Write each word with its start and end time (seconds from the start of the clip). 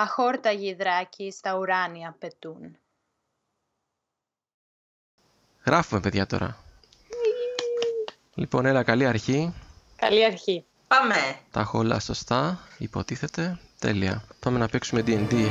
αχόρταγοι 0.00 0.74
δράκοι 0.74 1.30
στα 1.30 1.56
ουράνια 1.56 2.16
πετούν. 2.18 2.76
Γράφουμε, 5.64 6.00
παιδιά, 6.00 6.26
τώρα. 6.26 6.56
Λοιπόν, 8.34 8.66
έλα, 8.66 8.82
καλή 8.82 9.06
αρχή. 9.06 9.54
Καλή 9.96 10.24
αρχή. 10.24 10.64
Πάμε. 10.88 11.14
Τα 11.50 11.60
έχω 11.60 11.78
όλα 11.78 12.00
σωστά, 12.00 12.58
υποτίθεται. 12.78 13.58
Τέλεια. 13.78 14.24
Πάμε 14.40 14.58
να 14.58 14.68
παίξουμε 14.68 15.02
D&D. 15.06 15.48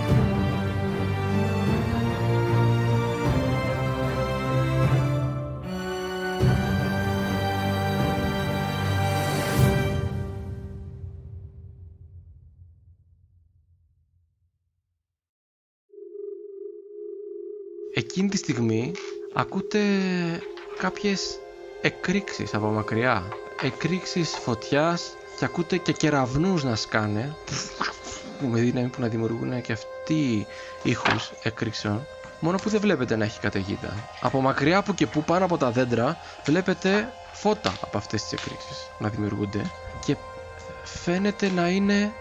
Εκείνη 18.17 18.31
τη 18.31 18.37
στιγμή 18.37 18.91
ακούτε 19.33 19.79
κάποιες 20.77 21.39
εκρήξεις 21.81 22.53
από 22.53 22.67
μακριά. 22.67 23.27
Εκρήξεις 23.61 24.29
φωτιάς 24.29 25.15
και 25.39 25.45
ακούτε 25.45 25.77
και 25.77 25.91
κεραυνούς 25.91 26.63
να 26.63 26.75
σκάνε 26.75 27.35
με 28.39 28.59
δύναμη 28.59 28.87
που 28.87 29.01
να 29.01 29.07
δημιουργούν 29.07 29.61
και 29.61 29.71
αυτοί 29.71 30.47
ήχους 30.83 31.31
εκρήξεων 31.43 32.07
μόνο 32.39 32.57
που 32.57 32.69
δεν 32.69 32.81
βλέπετε 32.81 33.15
να 33.15 33.25
έχει 33.25 33.39
καταιγίδα. 33.39 34.09
Από 34.21 34.41
μακριά 34.41 34.83
που 34.83 34.93
και 34.93 35.07
που 35.07 35.23
πάνω 35.23 35.45
από 35.45 35.57
τα 35.57 35.71
δέντρα 35.71 36.17
βλέπετε 36.45 37.13
φώτα 37.33 37.73
από 37.81 37.97
αυτές 37.97 38.21
τις 38.21 38.31
εκρήξεις 38.31 38.89
να 38.99 39.09
δημιουργούνται 39.09 39.71
και 40.05 40.15
φαίνεται 40.83 41.49
να 41.49 41.69
είναι 41.69 42.11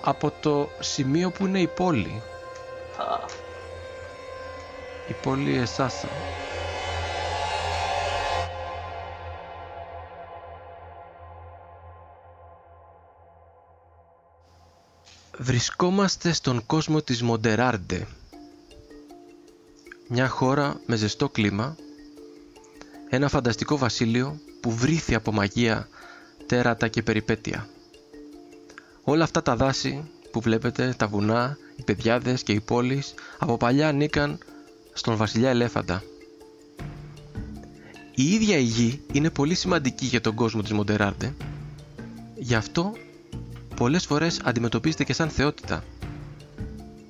από 0.00 0.32
το 0.40 0.68
σημείο 0.80 1.30
που 1.30 1.46
είναι 1.46 1.60
η 1.60 1.66
πόλη. 1.66 2.22
Η 5.08 5.12
πόλη 5.22 5.56
Εσάσα. 5.56 6.08
Βρισκόμαστε 15.38 16.32
στον 16.32 16.66
κόσμο 16.66 17.02
της 17.02 17.22
Μοντεράρντε. 17.22 18.06
Μια 20.08 20.28
χώρα 20.28 20.80
με 20.86 20.96
ζεστό 20.96 21.28
κλίμα, 21.28 21.76
ένα 23.08 23.28
φανταστικό 23.28 23.76
βασίλειο 23.76 24.40
που 24.60 24.70
βρήθη 24.72 25.14
από 25.14 25.32
μαγεία, 25.32 25.88
τέρατα 26.46 26.88
και 26.88 27.02
περιπέτεια. 27.02 27.68
Όλα 29.02 29.24
αυτά 29.24 29.42
τα 29.42 29.56
δάση 29.56 30.10
που 30.30 30.40
βλέπετε, 30.40 30.94
τα 30.96 31.06
βουνά, 31.06 31.58
οι 31.76 31.82
παιδιάδες 31.82 32.42
και 32.42 32.52
οι 32.52 32.60
πόλεις, 32.60 33.14
από 33.38 33.56
παλιά 33.56 33.88
ανήκαν 33.88 34.38
στον 34.98 35.16
βασιλιά 35.16 35.50
Ελέφαντα. 35.50 36.02
Η 38.14 38.32
ίδια 38.32 38.56
η 38.56 38.62
γη 38.62 39.00
είναι 39.12 39.30
πολύ 39.30 39.54
σημαντική 39.54 40.06
για 40.06 40.20
τον 40.20 40.34
κόσμο 40.34 40.62
της 40.62 40.72
Μοντεράρντε, 40.72 41.34
γι' 42.34 42.54
αυτό 42.54 42.92
πολλές 43.76 44.06
φορές 44.06 44.40
αντιμετωπίζεται 44.44 45.04
και 45.04 45.12
σαν 45.12 45.28
θεότητα 45.28 45.84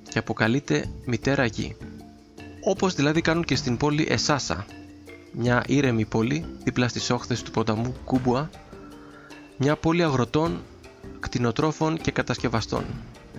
και 0.08 0.18
αποκαλείται 0.18 0.90
μητέρα 1.04 1.44
γη. 1.44 1.76
Όπως 2.64 2.94
δηλαδή 2.94 3.20
κάνουν 3.20 3.44
και 3.44 3.56
στην 3.56 3.76
πόλη 3.76 4.06
Εσάσα, 4.10 4.66
μια 5.32 5.64
ήρεμη 5.66 6.04
πόλη 6.04 6.44
δίπλα 6.64 6.88
στις 6.88 7.10
όχθες 7.10 7.42
του 7.42 7.50
ποταμού 7.50 7.94
Κούμπουα, 8.04 8.50
μια 9.56 9.76
πόλη 9.76 10.02
αγροτών, 10.02 10.62
κτηνοτρόφων 11.20 11.98
και 11.98 12.10
κατασκευαστών. 12.10 12.84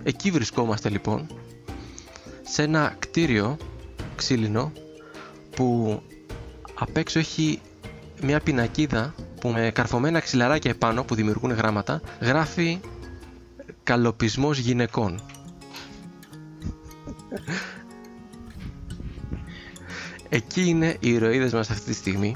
Εκεί 0.03 0.31
βρισκόμαστε 0.31 0.89
λοιπόν, 0.89 1.27
σε 2.43 2.63
ένα 2.63 2.95
κτίριο 2.99 3.57
ξύλινο 4.19 4.71
που 5.55 5.99
απ' 6.73 6.97
έξω 6.97 7.19
έχει 7.19 7.61
μια 8.21 8.39
πινακίδα 8.39 9.13
που 9.39 9.49
με 9.49 9.71
καρφωμένα 9.73 10.19
ξυλαράκια 10.19 10.71
επάνω 10.71 11.03
που 11.03 11.15
δημιουργούν 11.15 11.51
γράμματα 11.51 12.01
γράφει 12.21 12.79
καλοπισμός 13.83 14.57
γυναικών. 14.57 15.21
Εκεί 20.31 20.61
είναι 20.67 20.97
οι 20.99 21.09
ηρωίδες 21.09 21.53
μας 21.53 21.69
αυτή 21.69 21.85
τη 21.85 21.93
στιγμή. 21.93 22.35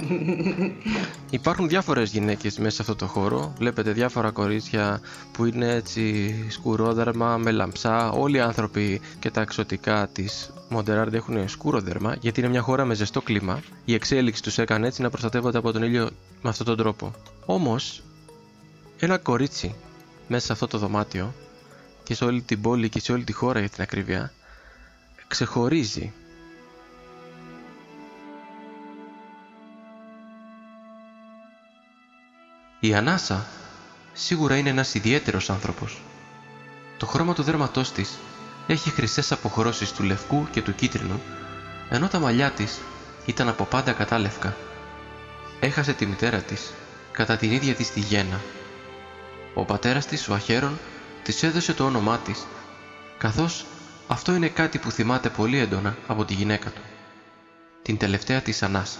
Υπάρχουν 1.30 1.68
διάφορες 1.68 2.10
γυναίκες 2.10 2.58
μέσα 2.58 2.74
σε 2.74 2.82
αυτό 2.82 2.94
το 2.94 3.06
χώρο. 3.06 3.52
Βλέπετε 3.58 3.92
διάφορα 3.92 4.30
κορίτσια 4.30 5.00
που 5.32 5.44
είναι 5.44 5.72
έτσι 5.72 6.34
σκουρόδερμα, 6.48 7.36
με 7.36 7.50
λαμψά. 7.50 8.10
Όλοι 8.10 8.36
οι 8.36 8.40
άνθρωποι 8.40 9.00
και 9.18 9.30
τα 9.30 9.40
εξωτικά 9.40 10.08
της 10.12 10.52
Μοντεράρντε 10.68 11.16
έχουν 11.16 11.48
σκουρόδερμα 11.48 12.16
γιατί 12.20 12.40
είναι 12.40 12.48
μια 12.48 12.60
χώρα 12.60 12.84
με 12.84 12.94
ζεστό 12.94 13.20
κλίμα. 13.22 13.60
Η 13.84 13.94
εξέλιξη 13.94 14.42
τους 14.42 14.58
έκανε 14.58 14.86
έτσι 14.86 15.02
να 15.02 15.10
προστατεύονται 15.10 15.58
από 15.58 15.72
τον 15.72 15.82
ήλιο 15.82 16.10
με 16.42 16.48
αυτόν 16.48 16.66
τον 16.66 16.76
τρόπο. 16.76 17.12
Όμως, 17.46 18.02
ένα 18.98 19.18
κορίτσι 19.18 19.74
μέσα 20.28 20.46
σε 20.46 20.52
αυτό 20.52 20.66
το 20.66 20.78
δωμάτιο 20.78 21.34
και 22.02 22.14
σε 22.14 22.24
όλη 22.24 22.42
την 22.42 22.60
πόλη 22.60 22.88
και 22.88 23.00
σε 23.00 23.12
όλη 23.12 23.24
τη 23.24 23.32
χώρα 23.32 23.58
για 23.58 23.68
την 23.68 23.82
ακρίβεια 23.82 24.32
ξεχωρίζει 25.28 26.12
Η 32.80 32.94
Ανάσα 32.94 33.46
σίγουρα 34.12 34.56
είναι 34.56 34.68
ένας 34.68 34.94
ιδιαίτερος 34.94 35.50
άνθρωπος. 35.50 36.02
Το 36.96 37.06
χρώμα 37.06 37.34
του 37.34 37.42
δέρματός 37.42 37.92
της 37.92 38.18
έχει 38.66 38.90
χρυσές 38.90 39.32
αποχρώσεις 39.32 39.92
του 39.92 40.02
λευκού 40.02 40.46
και 40.50 40.62
του 40.62 40.74
κίτρινου, 40.74 41.20
ενώ 41.90 42.08
τα 42.08 42.18
μαλλιά 42.18 42.50
της 42.50 42.78
ήταν 43.26 43.48
από 43.48 43.64
πάντα 43.64 43.92
κατάλευκα. 43.92 44.56
Έχασε 45.60 45.92
τη 45.92 46.06
μητέρα 46.06 46.38
της 46.38 46.72
κατά 47.12 47.36
την 47.36 47.52
ίδια 47.52 47.74
της 47.74 47.90
τη 47.90 48.00
γέννα. 48.00 48.40
Ο 49.54 49.64
πατέρας 49.64 50.06
της, 50.06 50.28
ο 50.28 50.34
Αχέρον, 50.34 50.78
της 51.22 51.42
έδωσε 51.42 51.72
το 51.72 51.84
όνομά 51.84 52.18
της, 52.18 52.46
καθώς 53.18 53.66
αυτό 54.08 54.34
είναι 54.34 54.48
κάτι 54.48 54.78
που 54.78 54.90
θυμάται 54.90 55.28
πολύ 55.28 55.58
έντονα 55.58 55.96
από 56.06 56.24
τη 56.24 56.34
γυναίκα 56.34 56.70
του, 56.70 56.82
την 57.82 57.96
τελευταία 57.96 58.40
της 58.40 58.62
Ανάσα. 58.62 58.98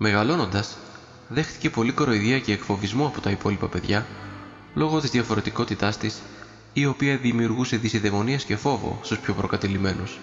Μεγαλώνοντας, 0.00 0.76
δέχτηκε 1.28 1.70
πολύ 1.70 1.92
κοροϊδία 1.92 2.40
και 2.40 2.52
εκφοβισμό 2.52 3.06
από 3.06 3.20
τα 3.20 3.30
υπόλοιπα 3.30 3.68
παιδιά 3.68 4.06
λόγω 4.74 5.00
της 5.00 5.10
διαφορετικότητάς 5.10 5.96
της 5.96 6.18
η 6.72 6.86
οποία 6.86 7.16
δημιουργούσε 7.16 7.76
δυσιδαιμονίες 7.76 8.44
και 8.44 8.56
φόβο 8.56 9.00
στους 9.02 9.18
πιο 9.18 9.34
προκατελημένους. 9.34 10.18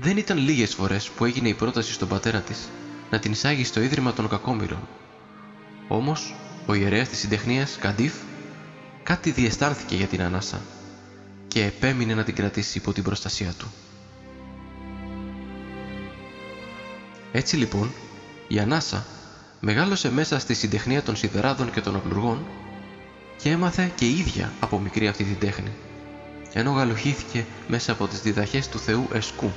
Δεν 0.00 0.16
ήταν 0.16 0.38
λίγες 0.38 0.74
φορές 0.74 1.08
που 1.08 1.24
έγινε 1.24 1.48
η 1.48 1.54
πρόταση 1.54 1.92
στον 1.92 2.08
πατέρα 2.08 2.40
της 2.40 2.68
να 3.10 3.18
την 3.18 3.32
εισάγει 3.32 3.64
στο 3.64 3.80
Ίδρυμα 3.80 4.12
των 4.12 4.28
Κακόμοιρων. 4.28 4.88
Όμως, 5.88 6.34
ο 6.66 6.74
ιερέας 6.74 7.08
της 7.08 7.18
συντεχνίας, 7.18 7.76
Καντίφ, 7.80 8.14
κάτι 9.02 9.30
διαισθάνθηκε 9.30 9.96
για 9.96 10.06
την 10.06 10.22
ανάσα 10.22 10.60
και 11.48 11.64
επέμεινε 11.64 12.14
να 12.14 12.24
την 12.24 12.34
κρατήσει 12.34 12.78
υπό 12.78 12.92
την 12.92 13.02
προστασία 13.02 13.52
του. 13.58 13.72
Έτσι 17.32 17.56
λοιπόν, 17.56 17.90
η 18.48 18.58
Ανάσα 18.58 19.06
μεγάλωσε 19.64 20.10
μέσα 20.10 20.38
στη 20.38 20.54
συντεχνία 20.54 21.02
των 21.02 21.16
σιδεράδων 21.16 21.70
και 21.70 21.80
των 21.80 21.96
οπλουργών 21.96 22.46
και 23.42 23.50
έμαθε 23.50 23.92
και 23.94 24.06
ίδια 24.06 24.52
από 24.60 24.78
μικρή 24.78 25.08
αυτή 25.08 25.24
την 25.24 25.38
τέχνη, 25.38 25.72
ενώ 26.52 26.70
γαλοχήθηκε 26.70 27.44
μέσα 27.68 27.92
από 27.92 28.06
τις 28.06 28.20
διδαχές 28.20 28.68
του 28.68 28.78
θεού 28.78 29.08
Εσκού, 29.12 29.52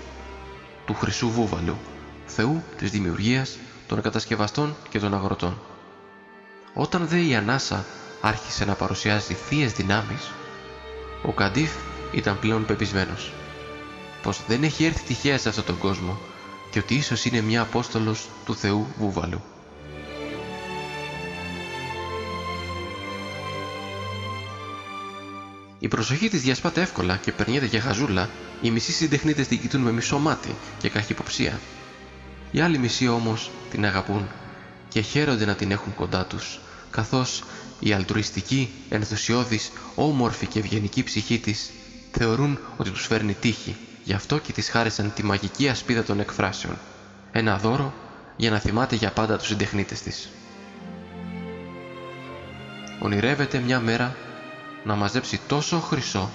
του 0.85 0.93
χρυσού 0.93 1.29
βούβαλου, 1.29 1.77
θεού 2.25 2.63
της 2.77 2.91
δημιουργίας, 2.91 3.57
των 3.87 4.01
κατασκευαστών 4.01 4.75
και 4.89 4.99
των 4.99 5.13
αγροτών. 5.13 5.59
Όταν 6.73 7.07
δε 7.07 7.19
η 7.19 7.35
Ανάσα 7.35 7.85
άρχισε 8.21 8.65
να 8.65 8.73
παρουσιάζει 8.73 9.33
θείες 9.33 9.71
δυνάμεις, 9.71 10.31
ο 11.23 11.31
Καντίφ 11.31 11.71
ήταν 12.11 12.39
πλέον 12.39 12.65
πεπισμένος 12.65 13.31
πως 14.21 14.41
δεν 14.47 14.63
έχει 14.63 14.85
έρθει 14.85 15.05
τυχαία 15.05 15.37
σε 15.37 15.49
αυτόν 15.49 15.65
τον 15.65 15.77
κόσμο 15.77 16.17
και 16.71 16.79
ότι 16.79 16.95
ίσως 16.95 17.25
είναι 17.25 17.41
μια 17.41 17.61
απόστολος 17.61 18.29
του 18.45 18.55
Θεού 18.55 18.87
Βούβαλου. 18.97 19.41
Η 25.79 25.87
προσοχή 25.87 26.29
της 26.29 26.41
διασπάται 26.41 26.81
εύκολα 26.81 27.17
και 27.17 27.31
περνιέται 27.31 27.65
για 27.65 27.81
χαζούλα, 27.81 28.29
οι 28.61 28.71
μισοί 28.71 28.91
συντεχνίτες 28.91 29.47
την 29.47 29.61
κοιτούν 29.61 29.81
με 29.81 29.91
μισό 29.91 30.19
μάτι 30.19 30.55
και 30.77 30.89
καχυποψία. 30.89 31.59
Οι 32.51 32.59
άλλοι 32.59 32.77
μισοί 32.77 33.07
όμως 33.07 33.51
την 33.69 33.85
αγαπούν 33.85 34.27
και 34.89 35.01
χαίρονται 35.01 35.45
να 35.45 35.55
την 35.55 35.71
έχουν 35.71 35.95
κοντά 35.95 36.25
τους, 36.25 36.59
καθώς 36.91 37.43
η 37.79 37.93
αλτρουιστική, 37.93 38.69
ενθουσιώδης, 38.89 39.71
όμορφη 39.95 40.45
και 40.45 40.59
ευγενική 40.59 41.03
ψυχή 41.03 41.39
της 41.39 41.69
θεωρούν 42.11 42.59
ότι 42.77 42.89
τους 42.89 43.05
φέρνει 43.05 43.33
τύχη, 43.33 43.75
γι' 44.03 44.13
αυτό 44.13 44.37
και 44.37 44.51
της 44.51 44.69
χάρισαν 44.69 45.13
τη 45.15 45.23
μαγική 45.23 45.69
ασπίδα 45.69 46.03
των 46.03 46.19
εκφράσεων. 46.19 46.77
Ένα 47.31 47.57
δώρο 47.57 47.93
για 48.35 48.49
να 48.49 48.59
θυμάται 48.59 48.95
για 48.95 49.11
πάντα 49.11 49.37
τους 49.37 49.47
συντεχνίτες 49.47 50.01
της. 50.01 50.29
ονειρεύεται 52.99 53.59
μια 53.59 53.79
μέρα 53.79 54.15
να 54.87 54.95
μαζέψει 54.95 55.39
τόσο 55.47 55.79
χρυσό 55.79 56.29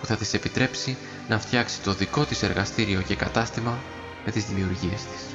που 0.00 0.06
θα 0.06 0.16
της 0.16 0.34
επιτρέψει 0.34 0.96
να 1.28 1.38
φτιάξει 1.38 1.80
το 1.80 1.92
δικό 1.94 2.24
της 2.24 2.42
εργαστήριο 2.42 3.02
και 3.02 3.14
κατάστημα 3.16 3.78
με 4.24 4.30
τις 4.30 4.44
δημιουργίες 4.44 5.00
της. 5.04 5.34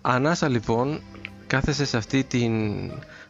Ανάσα 0.00 0.48
λοιπόν 0.48 1.00
κάθεσε 1.46 1.84
σε 1.84 1.96
αυτή 1.96 2.24
την 2.24 2.52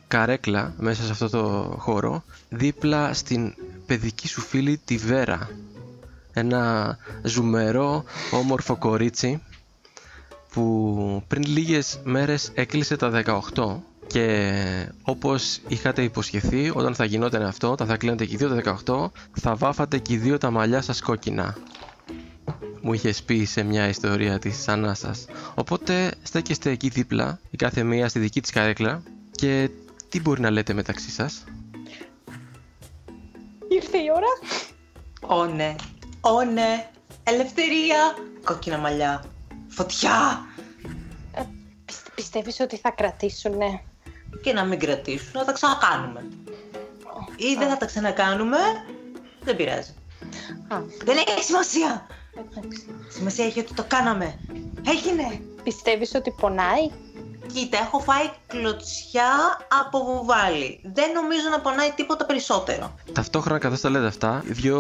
καρέκλα 0.09 0.75
μέσα 0.79 1.03
σε 1.05 1.11
αυτό 1.13 1.29
το 1.29 1.75
χώρο 1.79 2.23
δίπλα 2.49 3.15
στην 3.15 3.55
παιδική 3.87 4.29
σου 4.29 4.41
φίλη 4.41 4.79
τη 4.85 4.97
Βέρα 4.97 5.51
ένα 6.33 6.97
ζουμερό 7.23 8.05
όμορφο 8.31 8.77
κορίτσι 8.77 9.43
που 10.53 11.23
πριν 11.29 11.43
λίγες 11.47 12.01
μέρες 12.05 12.51
έκλεισε 12.55 12.97
τα 12.97 13.23
18 13.55 13.77
και 14.13 14.93
όπως 15.03 15.61
είχατε 15.69 16.03
υποσχεθεί 16.03 16.71
όταν 16.75 16.95
θα 16.95 17.05
γινόταν 17.05 17.43
αυτό, 17.43 17.71
όταν 17.71 17.87
θα 17.87 17.97
κλείνετε 17.97 18.25
και 18.25 18.35
οι 18.35 18.37
δύο 18.37 18.49
τα 18.49 18.83
18 18.87 19.11
θα 19.41 19.55
βάφατε 19.55 19.99
και 19.99 20.13
οι 20.13 20.17
δύο 20.17 20.39
τα 20.39 20.51
μαλλιά 20.51 20.83
σας 20.83 21.01
κόκκινα. 21.01 21.57
Μου 22.83 22.93
είχες 22.93 23.23
πει 23.23 23.45
σε 23.45 23.63
μια 23.63 23.89
ιστορία 23.89 24.39
της 24.39 24.69
Ανάσας 24.69 25.25
οπότε 25.55 26.15
στέκεστε 26.23 26.71
εκεί 26.71 26.89
δίπλα 26.89 27.41
η 27.51 27.57
κάθε 27.57 27.83
μία 27.83 28.09
στη 28.09 28.19
δική 28.19 28.41
της 28.41 28.51
καρέκλα. 28.51 29.03
Και 29.31 29.71
τι 30.09 30.21
μπορεί 30.21 30.41
να 30.41 30.51
λέτε 30.51 30.73
μεταξύ 30.73 31.11
σας; 31.11 31.45
Ήρθε 33.69 33.99
η 33.99 34.07
ώρα. 34.15 34.33
Ω 35.41 35.45
ναι, 35.45 35.75
ω 36.21 36.45
ναι, 36.45 36.91
ελευθερία, 37.23 38.15
κόκκινα 38.45 38.79
μαλλιά, 38.79 39.25
φωτιά. 39.69 40.47
Ε, 41.35 41.43
Πιστεύεις 42.15 42.61
ότι 42.61 42.77
θα 42.77 42.91
κρατήσουν, 42.91 43.57
ναι 43.57 43.83
και 44.43 44.53
να 44.53 44.65
μην 44.65 44.79
κρατήσουν, 44.79 45.31
να 45.33 45.45
τα 45.45 45.53
ξανακάνουμε. 45.53 46.29
Ή 47.37 47.55
δεν 47.59 47.69
θα 47.69 47.77
τα 47.77 47.87
ξανακάνουμε, 47.87 48.59
δεν 49.41 49.57
πειράζει. 49.57 49.95
Δεν 51.05 51.17
έχει 51.17 51.45
σημασία. 51.45 52.07
Σημασία 53.09 53.45
έχει 53.45 53.61
ότι 53.61 53.75
το 53.75 53.85
κάναμε. 53.89 54.39
Έγινε. 54.87 55.41
Πιστεύεις 55.63 56.15
ότι 56.15 56.31
πονάει; 56.31 56.91
Κοίτα, 57.55 57.79
έχω 57.79 57.99
φάει 57.99 58.31
κλωτσιά 58.47 59.33
από 59.81 60.05
βουβάλι. 60.05 60.81
Δεν 60.83 61.13
νομίζω 61.13 61.49
να 61.51 61.61
πονάει 61.61 61.93
τίποτα 61.97 62.27
περισσότερο. 62.27 62.95
Ταυτόχρονα, 63.13 63.59
καθώς 63.59 63.81
τα 63.81 63.91
λέτε 63.91 64.07
αυτά, 64.07 64.43
δύο 64.47 64.79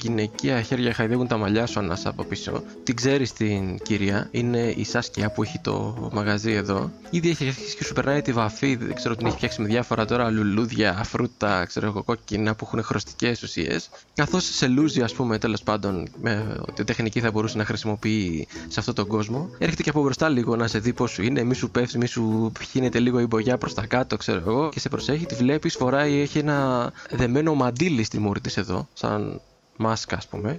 γυναικεία 0.00 0.62
χέρια 0.62 0.94
χαϊδεύουν 0.94 1.26
τα 1.26 1.36
μαλλιά 1.36 1.66
σου 1.66 1.78
ανάσα 1.78 2.08
από 2.08 2.24
πίσω. 2.24 2.62
Την 2.82 2.96
ξέρεις 2.96 3.32
την 3.32 3.78
κυρία, 3.78 4.28
είναι 4.30 4.74
η 4.76 4.84
Σάσκια 4.84 5.32
που 5.32 5.42
έχει 5.42 5.58
το 5.58 6.08
μαγαζί 6.12 6.52
εδώ. 6.52 6.90
Ήδη 7.10 7.30
έχει 7.30 7.46
αρχίσει 7.46 7.76
και 7.76 7.84
σου 7.84 7.92
περνάει 7.92 8.22
τη 8.22 8.32
βαφή, 8.32 8.76
δεν 8.76 8.94
ξέρω 8.94 9.16
την 9.16 9.26
έχει 9.26 9.36
φτιάξει 9.36 9.60
με 9.60 9.68
διάφορα 9.68 10.04
τώρα 10.04 10.30
λουλούδια, 10.30 11.02
φρούτα, 11.04 11.64
ξέρω 11.64 11.86
εγώ, 11.86 12.02
κόκκινα 12.02 12.54
που 12.54 12.64
έχουν 12.66 12.82
χρωστικές 12.82 13.42
ουσίες. 13.42 13.90
Καθώς 14.14 14.44
σε 14.44 14.66
λούζει, 14.66 15.02
ας 15.02 15.12
πούμε, 15.12 15.38
τέλος 15.38 15.62
πάντων, 15.62 16.08
με 16.20 16.56
ότι 16.68 16.84
τεχνική 16.84 17.20
θα 17.20 17.30
μπορούσε 17.30 17.56
να 17.56 17.64
χρησιμοποιεί 17.64 18.48
σε 18.68 18.80
αυτόν 18.80 18.94
τον 18.94 19.06
κόσμο, 19.06 19.50
έρχεται 19.58 19.82
και 19.82 19.90
από 19.90 20.02
μπροστά 20.02 20.28
λίγο 20.28 20.56
να 20.56 20.66
σε 20.66 20.78
δει 20.78 20.92
πώ 20.92 21.06
σου 21.06 21.22
είναι, 21.22 21.42
μη 21.42 21.54
σου 21.54 21.70
πέφτει, 21.72 21.98
μη 21.98 22.06
σου 22.06 22.52
χύνεται 22.70 22.98
λίγο 22.98 23.20
η 23.20 23.26
μπογιά 23.26 23.58
προς 23.58 23.74
τα 23.74 23.86
κάτω, 23.86 24.16
ξέρω 24.16 24.38
εγώ, 24.38 24.68
και 24.68 24.80
σε 24.80 24.88
προσέχει, 24.88 25.26
τη 25.26 25.34
βλέπει, 25.34 25.68
φοράει, 25.68 26.20
έχει 26.20 26.38
ένα 26.38 26.90
δεμένο 27.10 27.54
μαντίλι 27.54 28.04
στη 28.04 28.18
μούρη 28.18 28.40
της 28.40 28.56
εδώ, 28.56 28.88
σαν 28.92 29.40
μάσκα, 29.76 30.16
ας 30.16 30.26
πούμε. 30.26 30.58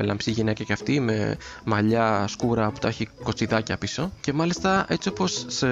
Με 0.00 0.04
λαμψή 0.04 0.30
γυναίκα 0.30 0.64
και 0.64 0.72
αυτή, 0.72 1.00
με 1.00 1.36
μαλλιά 1.64 2.24
σκούρα 2.28 2.70
που 2.70 2.78
τα 2.78 2.88
έχει 2.88 3.08
κοτσιδάκια 3.22 3.76
πίσω. 3.76 4.12
Και 4.20 4.32
μάλιστα 4.32 4.86
έτσι 4.88 5.08
όπως 5.08 5.44
σε 5.48 5.66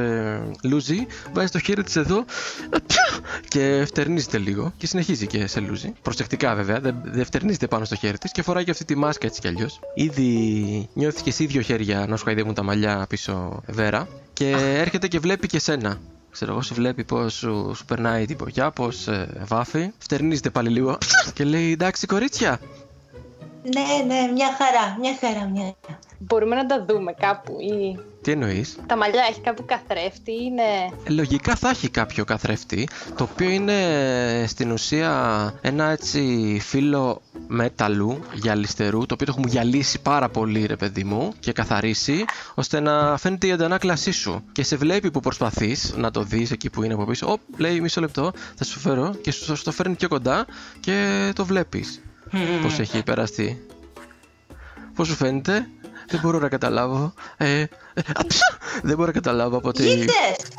λούζει, 0.62 1.06
βάζει 1.32 1.50
το 1.50 1.58
χέρι 1.58 1.82
της 1.82 1.96
εδώ 1.96 2.24
και 3.48 3.84
φτερνίζεται 3.86 4.38
λίγο 4.38 4.72
και 4.76 4.86
συνεχίζει 4.86 5.26
και 5.26 5.46
σε 5.46 5.60
λούζει. 5.60 5.92
Προσεκτικά 6.02 6.54
βέβαια, 6.54 6.80
δεν, 6.80 6.96
δεν 7.04 7.24
φτερνίζεται 7.24 7.66
πάνω 7.66 7.84
στο 7.84 7.94
χέρι 7.94 8.18
της 8.18 8.32
και 8.32 8.42
φοράει 8.42 8.64
και 8.64 8.70
αυτή 8.70 8.84
τη 8.84 8.94
μάσκα 8.94 9.26
έτσι 9.26 9.40
κι 9.40 9.48
αλλιώς. 9.48 9.80
Ήδη 9.94 10.88
νιώθεις 10.94 11.22
και 11.22 11.30
εσύ 11.30 11.46
δύο 11.46 11.60
χέρια 11.60 12.06
να 12.08 12.16
σου 12.16 12.24
χαϊδεύουν 12.24 12.54
τα 12.54 12.62
μαλλιά 12.62 13.06
πίσω 13.08 13.62
βέρα 13.66 14.08
και 14.32 14.50
έρχεται 14.58 15.08
και 15.08 15.18
βλέπει 15.18 15.46
και 15.46 15.58
σένα. 15.58 15.98
Ξέρω 16.30 16.52
εγώ, 16.52 16.62
σε 16.62 16.74
βλέπει 16.74 17.04
πώς 17.04 17.34
σου, 17.34 17.72
σου 17.76 17.84
περνάει 17.84 18.26
την 18.26 18.36
πογιά, 18.36 18.70
πώς 18.70 19.06
ε, 19.06 19.44
βάφει. 19.46 19.92
Φτερνίζεται 19.98 20.50
πάλι 20.50 20.68
λίγο 20.68 20.98
και 21.34 21.44
λέει 21.44 21.72
εντάξει, 21.72 22.06
κορίτσια. 22.06 22.60
Ναι, 23.74 24.14
ναι, 24.14 24.32
μια 24.32 24.48
χαρά, 24.58 24.96
μια 25.00 25.16
χαρά, 25.20 25.48
μια 25.48 25.62
χαρά. 25.62 25.98
Μπορούμε 26.18 26.54
να 26.54 26.66
τα 26.66 26.84
δούμε 26.88 27.12
κάπου 27.12 27.56
ή... 27.60 27.98
Τι 28.22 28.30
εννοείς; 28.32 28.78
Τα 28.86 28.96
μαλλιά 28.96 29.26
έχει 29.30 29.40
κάπου 29.40 29.64
καθρέφτη, 29.66 30.32
είναι... 30.44 30.62
Ε, 31.04 31.10
λογικά 31.10 31.54
θα 31.54 31.68
έχει 31.68 31.88
κάποιο 31.88 32.24
καθρέφτη, 32.24 32.88
το 33.16 33.28
οποίο 33.32 33.50
είναι 33.50 33.74
στην 34.46 34.70
ουσία 34.70 35.52
ένα 35.60 35.84
έτσι 35.84 36.58
φύλλο 36.62 37.22
μέταλλου 37.46 38.24
γυαλιστερού, 38.34 39.06
το 39.06 39.14
οποίο 39.14 39.26
το 39.26 39.32
έχουμε 39.36 39.50
γυαλίσει 39.50 40.00
πάρα 40.00 40.28
πολύ 40.28 40.66
ρε 40.66 40.76
παιδί 40.76 41.04
μου 41.04 41.32
και 41.40 41.52
καθαρίσει, 41.52 42.24
ώστε 42.54 42.80
να 42.80 43.16
φαίνεται 43.16 43.46
η 43.46 43.52
αντανάκλασή 43.52 44.10
σου. 44.10 44.44
Και 44.52 44.62
σε 44.62 44.76
βλέπει 44.76 45.10
που 45.10 45.20
προσπαθείς 45.20 45.94
να 45.96 46.10
το 46.10 46.22
δεις 46.22 46.50
εκεί 46.50 46.70
που 46.70 46.82
είναι 46.82 46.94
από 46.94 47.04
πίσω. 47.04 47.32
Ωπ, 47.32 47.40
λέει 47.56 47.80
μισό 47.80 48.00
λεπτό, 48.00 48.32
θα 48.54 48.64
σου 48.64 48.78
φέρω 48.78 49.14
και 49.22 49.30
σου 49.30 49.62
το 49.62 49.72
φέρνει 49.72 49.94
πιο 49.94 50.08
κοντά 50.08 50.46
και 50.80 51.30
το 51.34 51.44
βλέπεις. 51.44 52.00
Πώς 52.62 52.78
έχει 52.78 53.02
περαστεί. 53.02 53.66
Πώς 54.94 55.08
σου 55.08 55.14
φαίνεται, 55.14 55.66
δεν 56.08 56.20
μπορώ 56.22 56.38
να 56.38 56.48
καταλάβω. 56.48 57.12
Ε, 57.36 57.60
ε, 57.60 57.66
δεν 58.82 58.94
μπορώ 58.96 59.06
να 59.06 59.12
καταλάβω 59.12 59.56
από, 59.56 59.72
τη, 59.72 60.04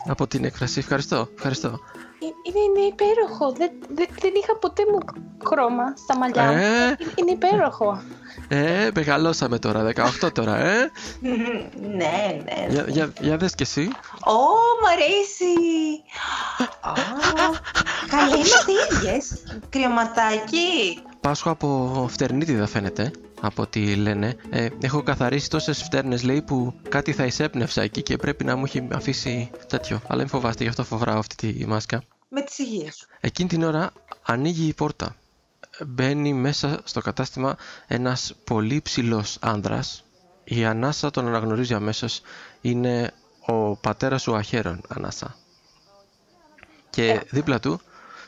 από 0.08 0.28
την 0.28 0.44
έκφραση. 0.46 0.80
Ευχαριστώ. 0.80 1.30
Ευχαριστώ. 1.36 1.80
Ε, 2.20 2.26
είναι, 2.26 2.60
είναι 2.60 2.88
υπέροχο. 2.88 3.52
Δεν, 3.52 3.72
δεν, 3.96 4.08
δεν 4.22 4.32
είχα 4.36 4.56
ποτέ 4.56 4.84
μου 4.92 4.98
χρώμα 5.46 5.84
στα 5.96 6.18
μαλλιά 6.18 6.44
μου. 6.44 6.58
Ε, 6.58 6.98
είναι 7.16 7.32
υπέροχο. 7.32 8.02
Ε, 8.48 8.90
μεγαλώσαμε 8.96 9.60
τώρα, 9.60 9.94
18 10.24 10.32
τώρα, 10.34 10.58
ε. 10.58 10.92
ναι, 11.22 12.42
ναι. 12.44 12.66
Για, 12.70 12.86
για, 12.88 13.14
για 13.20 13.38
δες 13.38 13.56
κι 13.56 13.64
εσύ. 13.64 13.90
Ω, 14.26 14.40
μ' 14.82 14.88
αρέσει. 14.92 15.54
Καλή 18.10 18.36
είμαστε 18.36 18.72
ίδιες. 18.72 19.44
Κρυωματάκι. 19.70 21.02
Πάσχω 21.22 21.50
από 21.50 22.08
φτερνίτιδα 22.10 22.68
φαίνεται 22.68 23.12
από 23.42 23.62
ό,τι 23.62 23.96
λένε. 23.96 24.36
Ε, 24.50 24.68
έχω 24.82 25.04
καθαρίσει 25.04 25.50
τόσες 25.50 25.84
φτέρνες, 25.84 26.24
λέει, 26.24 26.42
που 26.42 26.80
κάτι 26.90 27.14
θα 27.14 27.26
εισέπνευσα 27.26 27.82
εκεί 27.82 28.02
και 28.02 28.18
πρέπει 28.18 28.44
να 28.44 28.56
μου 28.56 28.64
έχει 28.66 28.88
αφήσει 28.92 29.50
τέτοιο. 29.68 30.02
Αλλά 30.08 30.20
μην 30.20 30.28
φοβάστε, 30.28 30.64
γι' 30.64 30.70
αυτό 30.70 30.84
φοβράω 30.84 31.18
αυτή 31.18 31.36
τη 31.36 31.66
μάσκα. 31.68 32.04
Με 32.30 32.42
τις 32.42 32.58
υγεία 32.58 32.92
σου. 32.92 33.08
Εκείνη 33.20 33.50
την 33.50 33.64
ώρα 33.64 33.92
ανοίγει 34.24 34.68
η 34.68 34.74
πόρτα. 34.74 35.16
Μπαίνει 35.88 36.34
μέσα 36.34 36.82
στο 36.84 37.02
κατάστημα 37.02 37.56
ένας 37.88 38.36
πολύ 38.44 38.82
ψηλός 38.82 39.38
άνδρας. 39.42 40.04
Η 40.44 40.66
Ανάσα 40.66 41.12
τον 41.12 41.28
αναγνωρίζει 41.28 41.74
αμέσως. 41.74 42.22
Είναι 42.62 43.14
ο 43.46 43.76
πατέρας 43.76 44.24
του 44.24 44.36
Αχέρον, 44.36 44.82
Ανάσα. 44.88 45.36
Και 46.90 47.10
ε. 47.10 47.22
δίπλα 47.30 47.60
του 47.60 47.82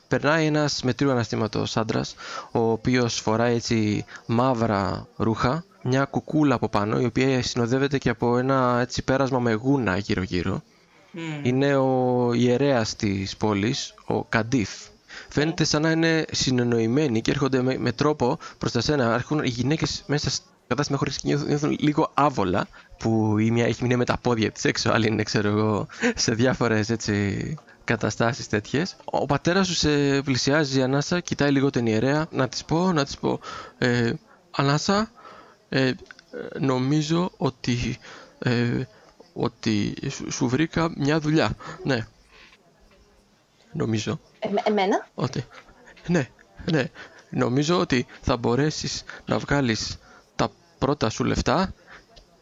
περνάει 0.09 0.45
ένας 0.45 0.83
μετρίου 0.83 1.11
αναστήματος 1.11 1.77
άντρας, 1.77 2.15
ο 2.51 2.71
οποίος 2.71 3.19
φοράει 3.19 3.55
έτσι 3.55 4.05
μαύρα 4.25 5.07
ρούχα, 5.15 5.63
μια 5.83 6.05
κουκούλα 6.05 6.55
από 6.55 6.69
πάνω, 6.69 6.99
η 6.99 7.05
οποία 7.05 7.43
συνοδεύεται 7.43 7.97
και 7.97 8.09
από 8.09 8.37
ένα 8.37 8.79
έτσι 8.81 9.03
πέρασμα 9.03 9.39
με 9.39 9.53
γούνα 9.53 9.97
γύρω-γύρω. 9.97 10.61
Είναι 11.43 11.75
ο 11.75 12.33
ιερέας 12.33 12.95
της 12.95 13.37
πόλης, 13.37 13.93
ο 14.05 14.23
Καντίφ. 14.23 14.69
Φαίνεται 15.29 15.63
σαν 15.63 15.81
να 15.81 15.91
είναι 15.91 16.25
συνεννοημένοι 16.31 17.21
και 17.21 17.31
έρχονται 17.31 17.61
με, 17.61 17.91
τρόπο 17.91 18.37
προς 18.57 18.71
τα 18.71 18.81
σένα. 18.81 19.13
Έρχονται 19.13 19.45
οι 19.45 19.49
γυναίκες 19.49 20.03
μέσα 20.07 20.29
στο 20.29 20.43
κατάστημα 20.67 20.97
χωρίς 20.97 21.17
και 21.17 21.35
νιώθουν 21.35 21.77
λίγο 21.79 22.11
άβολα 22.13 22.67
που 22.99 23.37
η 23.37 23.51
μια 23.51 23.65
έχει 23.65 23.81
μείνει 23.81 23.95
με 23.95 24.05
τα 24.05 24.17
πόδια 24.21 24.51
της 24.51 24.65
έξω, 24.65 24.91
άλλη 24.91 25.07
είναι 25.07 25.23
ξέρω 25.23 25.49
εγώ 25.49 25.87
σε 26.15 26.33
διάφορες 26.33 26.89
έτσι 26.89 27.57
καταστάσεις 27.89 28.48
τέτοιες. 28.48 28.96
Ο 29.05 29.25
πατέρας 29.25 29.67
σου 29.67 29.74
σε 29.74 30.22
πλησιάζει 30.22 30.81
Ανάσα, 30.81 31.19
κοιτάει 31.19 31.51
λίγο 31.51 31.69
την 31.69 31.86
ιερέα, 31.86 32.27
να 32.31 32.48
της 32.50 32.63
πω, 32.65 32.91
να 32.91 33.05
της 33.05 33.17
πω, 33.17 33.39
ε, 33.77 34.13
Ανάσα, 34.51 35.12
ε, 35.69 35.91
νομίζω 36.60 37.31
ότι, 37.38 37.98
ε, 38.39 38.84
ότι 39.34 39.96
σου, 40.29 40.48
βρήκα 40.48 40.91
μια 40.98 41.19
δουλειά. 41.19 41.55
Ναι. 41.84 42.08
Νομίζω. 43.74 44.19
Ε, 44.39 44.48
εμένα; 44.63 45.08
Ότι, 45.15 45.46
ναι, 46.08 46.29
ναι. 46.72 46.84
Νομίζω 47.29 47.79
ότι 47.79 48.05
θα 48.22 48.38
μπορέσεις 48.38 49.03
να 49.25 49.38
βγάλεις 49.38 49.98
τα 50.36 50.50
πρώτα 50.77 51.10
σου 51.10 51.24
λεφτά 51.24 51.74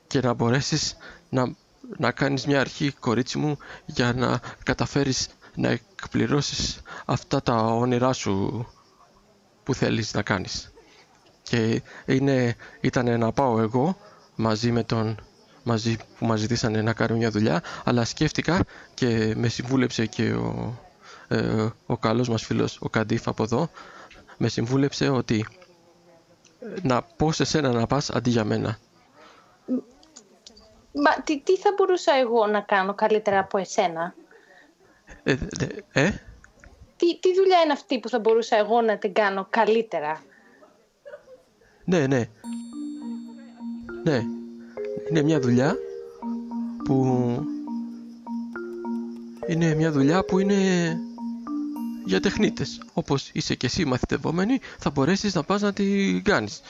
και 0.08 0.20
να 0.20 0.34
μπορέσεις 0.34 0.98
να, 1.30 1.56
να 1.98 2.12
κάνεις 2.12 2.46
μια 2.46 2.60
αρχή 2.60 2.92
κορίτσι 2.92 3.38
μου 3.38 3.58
για 3.86 4.14
να 4.14 4.40
καταφέρεις 4.64 5.28
να 5.58 5.70
εκπληρώσεις 5.70 6.82
αυτά 7.06 7.42
τα 7.42 7.56
όνειρά 7.56 8.14
σου 8.14 8.66
που 9.64 9.74
θέλεις 9.74 10.14
να 10.14 10.22
κάνεις. 10.22 10.74
Και 11.44 11.82
είναι, 12.06 12.56
ήταν 12.82 13.20
να 13.20 13.32
πάω 13.32 13.60
εγώ 13.60 13.98
μαζί 14.36 14.72
με 14.72 14.84
τον, 14.84 15.18
μαζί 15.64 15.98
που 16.18 16.26
μας 16.26 16.40
ζητήσανε 16.40 16.82
να 16.82 16.94
κάνουμε 16.94 17.18
μια 17.18 17.32
δουλειά, 17.32 17.64
αλλά 17.84 18.06
σκέφτηκα 18.06 18.66
και 18.94 19.34
με 19.36 19.48
συμβούλεψε 19.48 20.06
και 20.06 20.34
ο, 20.34 20.80
ε, 21.28 21.68
ο 21.86 21.98
καλός 21.98 22.30
μας 22.30 22.44
φίλος, 22.44 22.78
ο 22.82 22.90
Καντίφ 22.90 23.28
από 23.28 23.44
εδώ, 23.44 23.70
με 24.38 24.48
συμβούλεψε 24.48 25.10
ότι 25.10 25.48
να 26.82 27.02
πω 27.02 27.32
σε 27.32 27.44
σένα 27.44 27.72
να 27.72 27.88
πας 27.88 28.10
αντί 28.10 28.30
για 28.30 28.44
μένα. 28.44 28.78
Μα 30.94 31.22
τι, 31.24 31.40
τι 31.40 31.58
θα 31.58 31.74
μπορούσα 31.78 32.14
εγώ 32.16 32.48
να 32.48 32.62
κάνω 32.62 32.94
καλύτερα 32.94 33.40
από 33.40 33.58
εσένα; 33.58 34.14
Ε, 35.24 35.38
ε; 35.92 36.10
Τι, 36.96 37.20
τι 37.20 37.34
δουλειά 37.34 37.62
είναι 37.64 37.74
αυτή 37.74 38.00
που 38.00 38.10
θα 38.10 38.20
μπορούσα 38.20 38.58
εγώ 38.58 38.82
να 38.82 38.98
την 38.98 39.14
κάνω 39.14 39.48
καλύτερα; 39.50 40.24
Ναι, 41.84 42.08
ναι. 42.08 42.30
Ναι. 44.04 44.24
Είναι 45.10 45.22
μια 45.22 45.40
δουλειά 45.40 45.76
που... 46.84 47.06
Είναι 49.48 49.76
μια 49.76 49.92
δουλειά 49.92 50.26
που 50.26 50.40
είναι 50.40 50.56
για 52.06 52.20
τεχνίτες. 52.20 52.82
Όπως 52.94 53.30
είσαι 53.34 53.56
και 53.56 53.66
εσύ 53.66 53.86
μαθητευόμενη, 53.86 54.60
θα 54.80 54.90
μπορέσεις 54.90 55.34
να 55.34 55.44
πας 55.44 55.62
να 55.62 55.74
την 55.74 56.24
κάνεις. 56.24 56.62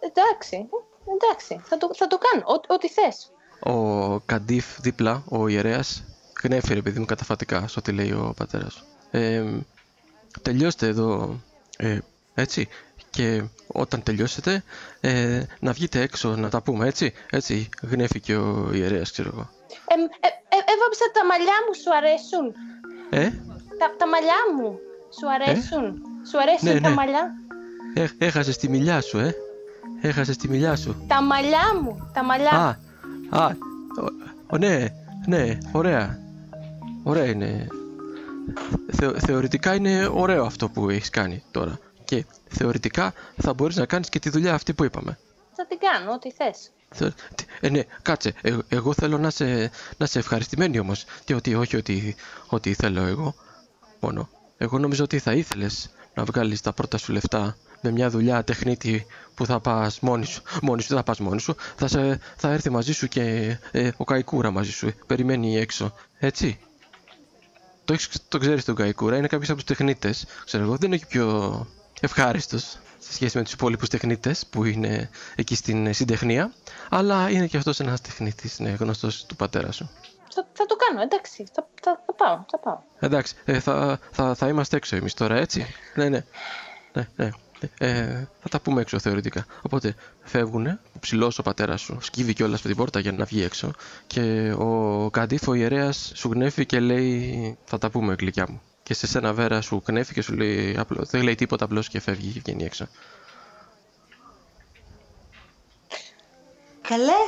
Εντάξει, 0.00 0.68
εντάξει, 1.14 1.60
θα 1.64 1.78
το, 1.78 1.90
θα 1.94 2.06
το 2.06 2.18
κάνω, 2.18 2.60
ό,τι 2.66 2.88
θες. 2.88 3.32
Ο 3.60 4.20
Καντίφ 4.20 4.80
δίπλα, 4.80 5.24
ο 5.28 5.48
ιερέας, 5.48 6.04
γνέφει 6.42 6.74
ρε 6.74 6.82
παιδί 6.82 6.98
μου 6.98 7.04
καταφατικά 7.04 7.66
στο 7.68 7.82
τι 7.82 7.92
λέει 7.92 8.10
ο 8.10 8.34
πατέρας. 8.36 8.84
Ε, 9.10 9.44
τελειώστε 10.42 10.86
εδώ, 10.86 11.40
ε, 11.76 11.98
έτσι, 12.34 12.68
και 13.10 13.42
όταν 13.66 14.02
τελειώσετε 14.02 14.62
ε, 15.00 15.42
να 15.60 15.72
βγείτε 15.72 16.00
έξω 16.00 16.36
να 16.36 16.48
τα 16.48 16.62
πούμε, 16.62 16.86
έτσι, 16.86 17.12
έτσι, 17.30 17.68
γνέφει 17.82 18.20
και 18.20 18.36
ο 18.36 18.70
ιερέας, 18.72 19.12
ξέρω 19.12 19.30
εγώ. 19.32 19.50
Ε, 19.86 19.94
ε, 19.94 20.28
ε, 20.56 21.12
τα 21.12 21.26
μαλλιά 21.26 21.54
μου, 21.66 21.74
σου 21.74 21.94
αρέσουν. 21.96 22.54
Ε; 23.10 23.30
Τα, 23.78 23.94
τα 23.98 24.08
μαλλιά 24.08 24.40
μου, 24.56 24.78
σου 25.18 25.30
αρέσουν. 25.30 25.84
Ε; 25.84 26.28
Σου 26.28 26.40
αρέσουν 26.40 26.72
ναι, 26.72 26.80
τα 26.80 26.88
ναι. 26.88 26.94
μαλλιά. 26.94 27.32
Ε, 27.94 28.06
έχασες 28.18 28.56
τη 28.56 28.68
μιλιά 28.68 29.00
σου, 29.00 29.18
ε. 29.18 29.34
Έχασες 30.00 30.36
τη 30.36 30.48
μιλιά 30.48 30.76
σου. 30.76 31.04
Τα 31.08 31.22
μαλλιά 31.22 31.80
μου, 31.82 32.10
τα 32.14 32.24
μαλλιά. 32.24 32.50
Α, 32.50 32.76
α, 33.42 33.56
ο, 34.46 34.56
ναι, 34.58 34.86
ναι, 35.26 35.58
ωραία. 35.72 36.18
Ωραία 37.02 37.24
είναι. 37.24 37.66
θεωρητικά 39.26 39.74
είναι 39.74 40.06
ωραίο 40.06 40.44
αυτό 40.44 40.68
που 40.68 40.90
έχεις 40.90 41.10
κάνει 41.10 41.42
τώρα. 41.50 41.78
Και 42.04 42.24
θεωρητικά 42.48 43.12
θα 43.36 43.54
μπορείς 43.54 43.76
να 43.76 43.86
κάνεις 43.86 44.08
και 44.08 44.18
τη 44.18 44.30
δουλειά 44.30 44.54
αυτή 44.54 44.74
που 44.74 44.84
είπαμε. 44.84 45.18
Θα 45.56 45.66
την 45.66 45.78
κάνω, 45.78 46.12
ό,τι 46.12 46.30
θες. 46.30 46.70
Ε, 47.60 47.68
ναι, 47.68 47.82
κάτσε. 48.02 48.34
Ε, 48.42 48.56
εγώ 48.68 48.92
θέλω 48.92 49.18
να 49.18 49.30
σε, 49.30 49.70
να 49.96 50.06
σε 50.06 50.18
ευχαριστημένη 50.18 50.78
όμως. 50.78 51.04
Και 51.24 51.34
ότι 51.34 51.54
όχι 51.54 51.76
ότι, 51.76 52.16
ότι 52.46 52.74
θέλω 52.74 53.02
εγώ 53.02 53.34
μόνο. 54.00 54.28
Εγώ 54.56 54.78
νομίζω 54.78 55.04
ότι 55.04 55.18
θα 55.18 55.32
ήθελες 55.32 55.90
να 56.14 56.24
βγάλεις 56.24 56.60
τα 56.60 56.72
πρώτα 56.72 56.98
σου 56.98 57.12
λεφτά 57.12 57.56
με 57.80 57.90
μια 57.90 58.10
δουλειά 58.10 58.44
τεχνίτη 58.44 59.06
που 59.34 59.46
θα 59.46 59.60
πας 59.60 60.00
μόνη 60.00 60.24
σου. 60.24 60.42
Μόνη 60.62 60.82
σου, 60.82 60.88
δεν 60.88 60.96
θα 60.96 61.02
πας 61.02 61.18
μόνη 61.18 61.40
σου. 61.40 61.54
Θα, 61.76 61.88
σε, 61.88 62.20
θα 62.36 62.52
έρθει 62.52 62.70
μαζί 62.70 62.92
σου 62.92 63.08
και 63.08 63.56
ε, 63.70 63.90
ο 63.96 64.04
Καϊκούρα 64.04 64.50
μαζί 64.50 64.72
σου. 64.72 64.92
Περιμένει 65.06 65.56
έξω. 65.58 65.92
Έτσι. 66.18 66.58
Το, 67.90 68.18
το 68.28 68.38
ξέρεις 68.38 68.64
τον 68.64 68.74
Καϊκούρα. 68.74 69.16
Είναι 69.16 69.26
κάποιος 69.26 69.48
από 69.50 69.58
τους 69.58 69.66
τεχνίτες. 69.76 70.26
Ξέρω 70.44 70.64
εγώ. 70.64 70.76
Δεν 70.76 70.88
είναι 70.88 70.96
και 70.96 71.06
πιο 71.08 71.66
ευχάριστος 72.00 72.78
σε 72.98 73.12
σχέση 73.12 73.36
με 73.36 73.42
τους 73.42 73.52
υπόλοιπους 73.52 73.88
τεχνίτες 73.88 74.46
που 74.50 74.64
είναι 74.64 75.10
εκεί 75.34 75.54
στην 75.54 75.94
συντεχνία. 75.94 76.52
Αλλά 76.88 77.30
είναι 77.30 77.46
και 77.46 77.56
αυτός 77.56 77.80
ένας 77.80 78.00
τεχνίτης, 78.00 78.58
ναι, 78.58 78.70
γνωστός 78.70 79.24
του 79.26 79.36
πατέρα 79.36 79.72
σου. 79.72 79.90
Θα, 80.34 80.46
θα 80.52 80.66
το 80.66 80.76
κάνω, 80.76 81.00
εντάξει. 81.00 81.46
Θα, 81.52 81.68
θα, 81.82 82.02
θα 82.06 82.14
πάω, 82.14 82.44
θα 82.50 82.58
πάω. 82.58 82.78
Εντάξει, 82.98 83.34
ε, 83.44 83.60
θα, 83.60 83.98
θα, 84.10 84.34
θα 84.34 84.48
είμαστε 84.48 84.76
έξω 84.76 84.96
εμείς 84.96 85.14
τώρα, 85.14 85.36
έτσι; 85.36 85.66
Ναι, 85.94 86.08
ναι. 86.08 86.24
ναι, 86.92 87.08
ναι. 87.16 87.30
Ε, 87.78 88.24
θα 88.40 88.48
τα 88.48 88.60
πούμε 88.60 88.80
έξω 88.80 88.98
θεωρητικά. 88.98 89.46
Οπότε 89.62 89.94
φεύγουν, 90.22 90.66
ο 90.66 90.98
ψηλός 91.00 91.38
ο 91.38 91.42
πατέρας 91.42 91.80
σου 91.80 91.98
σκύβει 92.00 92.32
κιόλας 92.32 92.62
με 92.62 92.68
την 92.68 92.78
πόρτα 92.78 93.00
για 93.00 93.12
να 93.12 93.24
βγει 93.24 93.42
έξω 93.42 93.70
και 94.06 94.52
ο 94.52 95.08
Καντίφ, 95.10 95.48
ο 95.48 95.54
ιερέας, 95.54 96.12
σου 96.14 96.30
γνέφει 96.32 96.66
και 96.66 96.80
λέει: 96.80 97.58
Θα 97.64 97.78
τα 97.78 97.90
πούμε, 97.90 98.14
γλυκιά 98.18 98.46
μου. 98.48 98.60
Και 98.82 98.94
σε 98.94 99.06
σένα 99.06 99.32
βέρα 99.32 99.60
σου 99.60 99.82
γνέφει 99.86 100.14
και 100.14 100.22
σου 100.22 100.34
λέει: 100.34 100.76
απλό, 100.78 101.04
Δεν 101.04 101.22
λέει 101.22 101.34
τίποτα, 101.34 101.64
απλώ 101.64 101.80
και 101.80 102.00
φεύγει 102.00 102.32
και 102.32 102.40
βγαίνει 102.44 102.64
έξω. 102.64 102.88
Καλέ. 106.88 107.22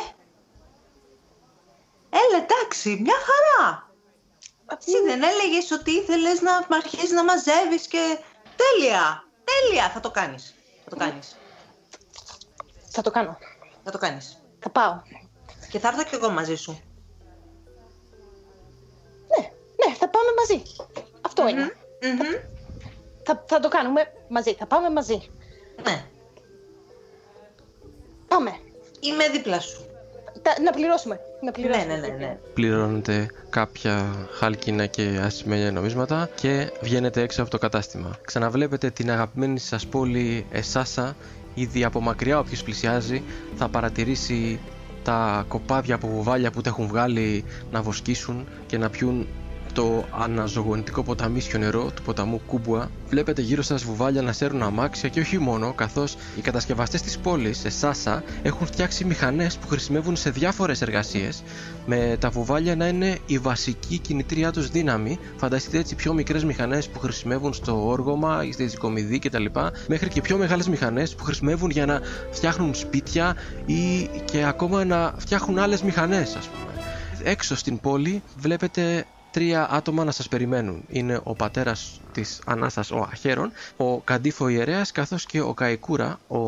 Έλα, 2.10 2.44
εντάξει, 2.44 2.88
μια 3.02 3.16
χαρά. 3.26 3.90
Εσύ 4.78 5.04
δεν 5.06 5.22
έλεγες 5.22 5.70
ότι 5.70 5.90
ήθελες 5.90 6.40
να 6.40 6.76
αρχίσεις 6.76 7.10
να 7.10 7.24
μαζεύεις 7.24 7.86
και... 7.86 8.18
Τέλεια! 8.56 9.24
Τέλεια! 9.44 9.90
Θα 9.90 10.00
το 10.00 10.10
κάνεις. 10.10 10.54
Θα 10.84 10.90
το 10.90 10.96
κάνεις. 10.96 11.36
Θα 12.90 13.02
το 13.02 13.10
κάνω. 13.10 13.38
Θα 13.84 13.90
το 13.90 13.98
κάνεις. 13.98 14.42
Θα 14.58 14.70
πάω. 14.70 15.00
Και 15.70 15.78
θα 15.78 15.88
έρθω 15.88 16.04
κι 16.04 16.14
εγώ 16.14 16.30
μαζί 16.30 16.54
σου. 16.54 16.80
Ναι, 19.28 19.50
ναι, 19.86 19.94
θα 19.94 20.08
πάμε 20.08 20.28
μαζί. 20.36 20.62
Αυτό 21.20 21.48
είναι. 21.48 21.76
Θα, 23.24 23.44
θα 23.46 23.60
το 23.60 23.68
κάνουμε 23.68 24.12
μαζί. 24.28 24.54
Θα 24.54 24.66
πάμε 24.66 24.90
μαζί. 24.90 25.30
Ναι. 25.82 26.04
Πάμε. 28.28 28.50
Είμαι 29.00 29.28
δίπλα 29.28 29.60
σου. 29.60 29.86
Να 30.64 30.70
πληρώσουμε. 30.70 31.20
Να 31.40 31.50
πληρώσουμε. 31.50 31.84
Ναι, 31.84 32.00
ναι, 32.00 32.06
ναι, 32.06 32.14
ναι. 32.16 32.38
Πληρώνετε 32.54 33.26
κάποια 33.50 34.26
χάλκινα 34.32 34.86
και 34.86 35.20
ασημένια 35.22 35.72
νομίσματα 35.72 36.28
και 36.34 36.70
βγαίνετε 36.80 37.20
έξω 37.22 37.42
από 37.42 37.50
το 37.50 37.58
κατάστημα. 37.58 38.18
Ξαναβλέπετε 38.24 38.90
την 38.90 39.10
αγαπημένη 39.10 39.58
σας 39.58 39.86
πόλη 39.86 40.46
Εσάσα 40.50 41.16
Ήδη 41.54 41.84
από 41.84 42.00
μακριά 42.00 42.38
όποιος 42.38 42.62
πλησιάζει 42.62 43.22
θα 43.56 43.68
παρατηρήσει 43.68 44.60
τα 45.02 45.44
κοπάδια 45.48 45.94
από 45.94 46.08
βουβάλια 46.08 46.50
που 46.50 46.60
τα 46.60 46.68
έχουν 46.68 46.86
βγάλει 46.86 47.44
να 47.70 47.82
βοσκήσουν 47.82 48.46
και 48.66 48.78
να 48.78 48.90
πιούν 48.90 49.26
το 49.72 50.04
αναζωογονητικό 50.18 51.02
ποταμίσιο 51.02 51.58
νερό 51.58 51.90
του 51.94 52.02
ποταμού 52.02 52.40
Κούμπουα, 52.46 52.90
βλέπετε 53.08 53.42
γύρω 53.42 53.62
σας 53.62 53.84
βουβάλια 53.84 54.22
να 54.22 54.32
σέρουν 54.32 54.62
αμάξια 54.62 55.08
και 55.08 55.20
όχι 55.20 55.38
μόνο, 55.38 55.72
καθώς 55.72 56.16
οι 56.36 56.40
κατασκευαστές 56.40 57.02
της 57.02 57.18
πόλης, 57.18 57.58
σε 57.58 57.70
Σάσα, 57.70 58.22
έχουν 58.42 58.66
φτιάξει 58.66 59.04
μηχανές 59.04 59.56
που 59.56 59.68
χρησιμεύουν 59.68 60.16
σε 60.16 60.30
διάφορες 60.30 60.82
εργασίες, 60.82 61.42
με 61.86 62.16
τα 62.20 62.30
βουβάλια 62.30 62.76
να 62.76 62.88
είναι 62.88 63.18
η 63.26 63.38
βασική 63.38 63.98
κινητήριά 63.98 64.52
τους 64.52 64.70
δύναμη. 64.70 65.18
Φανταστείτε 65.36 65.78
έτσι 65.78 65.94
πιο 65.94 66.12
μικρές 66.12 66.44
μηχανές 66.44 66.88
που 66.88 66.98
χρησιμεύουν 66.98 67.52
στο 67.52 67.86
όργωμα, 67.88 68.42
στη 68.52 68.64
δικομιδή 68.64 69.18
κτλ. 69.18 69.44
Μέχρι 69.88 70.08
και 70.08 70.20
πιο 70.20 70.36
μεγάλες 70.36 70.68
μηχανές 70.68 71.14
που 71.14 71.24
χρησιμεύουν 71.24 71.70
για 71.70 71.86
να 71.86 72.00
φτιάχνουν 72.30 72.74
σπίτια 72.74 73.36
ή 73.66 74.10
και 74.24 74.44
ακόμα 74.44 74.84
να 74.84 75.14
φτιάχνουν 75.16 75.58
άλλες 75.58 75.82
μηχανές, 75.82 76.34
ας 76.36 76.46
πούμε. 76.46 76.84
Έξω 77.24 77.56
στην 77.56 77.80
πόλη 77.80 78.22
βλέπετε 78.36 79.06
τρία 79.32 79.70
άτομα 79.70 80.04
να 80.04 80.10
σας 80.10 80.28
περιμένουν. 80.28 80.84
Είναι 80.88 81.20
ο 81.22 81.34
πατέρας 81.34 82.00
της 82.12 82.40
Ανάστας 82.46 82.90
ο 82.90 83.08
Αχέρον, 83.12 83.52
ο 83.76 83.98
Καντίφο 84.00 84.48
Ιερέας 84.48 84.92
καθώς 84.92 85.26
και 85.26 85.40
ο 85.40 85.54
Καϊκούρα, 85.54 86.18
ο 86.28 86.38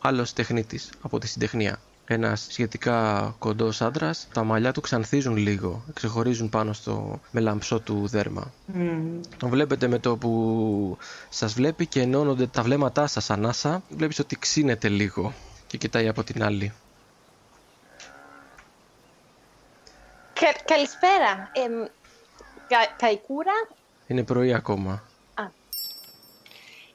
άλλος 0.00 0.32
τεχνίτης 0.32 0.90
από 1.02 1.18
τη 1.18 1.26
συντεχνία. 1.26 1.78
Ένας 2.06 2.46
σχετικά 2.50 3.34
κοντός 3.38 3.80
άντρας, 3.82 4.28
τα 4.32 4.44
μαλλιά 4.44 4.72
του 4.72 4.80
ξανθίζουν 4.80 5.36
λίγο, 5.36 5.84
ξεχωρίζουν 5.92 6.48
πάνω 6.48 6.72
στο 6.72 7.20
μελαμψό 7.30 7.80
του 7.80 8.06
δέρμα. 8.06 8.52
Mm. 8.74 9.48
Βλέπετε 9.48 9.88
με 9.88 9.98
το 9.98 10.16
που 10.16 10.98
σας 11.28 11.52
βλέπει 11.54 11.86
και 11.86 12.00
ενώνονται 12.00 12.46
τα 12.46 12.62
βλέμματά 12.62 13.06
σας 13.06 13.30
ανάσα, 13.30 13.82
βλέπεις 13.88 14.18
ότι 14.18 14.36
ξύνεται 14.38 14.88
λίγο 14.88 15.34
και 15.66 15.76
κοιτάει 15.76 16.08
από 16.08 16.24
την 16.24 16.42
άλλη. 16.44 16.72
καλησπέρα. 20.64 21.50
Ε, 21.52 21.90
καϊκούρα. 22.96 23.52
Είναι 24.06 24.22
πρωί 24.24 24.54
ακόμα. 24.54 24.92
Α. 25.34 25.44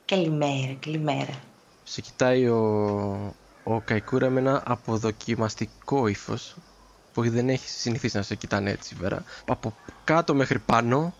Καλημέρα, 0.06 0.74
καλημέρα. 0.80 1.40
Σε 1.84 2.02
κοιτάει 2.02 2.48
ο, 2.48 3.36
ο 3.64 3.80
Καϊκούρα 3.82 4.30
με 4.30 4.40
ένα 4.40 4.64
αποδοκιμαστικό 4.66 6.08
ύφος 6.08 6.56
που 7.14 7.30
δεν 7.30 7.50
έχει 7.50 7.70
συνηθίσει 7.70 8.18
να 8.18 8.22
σε 8.24 8.36
κοιτάνε 8.36 8.70
έτσι 8.72 8.96
βέρα. 8.96 9.24
Από 9.46 9.76
κάτω 10.04 10.34
μέχρι 10.36 10.60
πάνω 10.60 11.14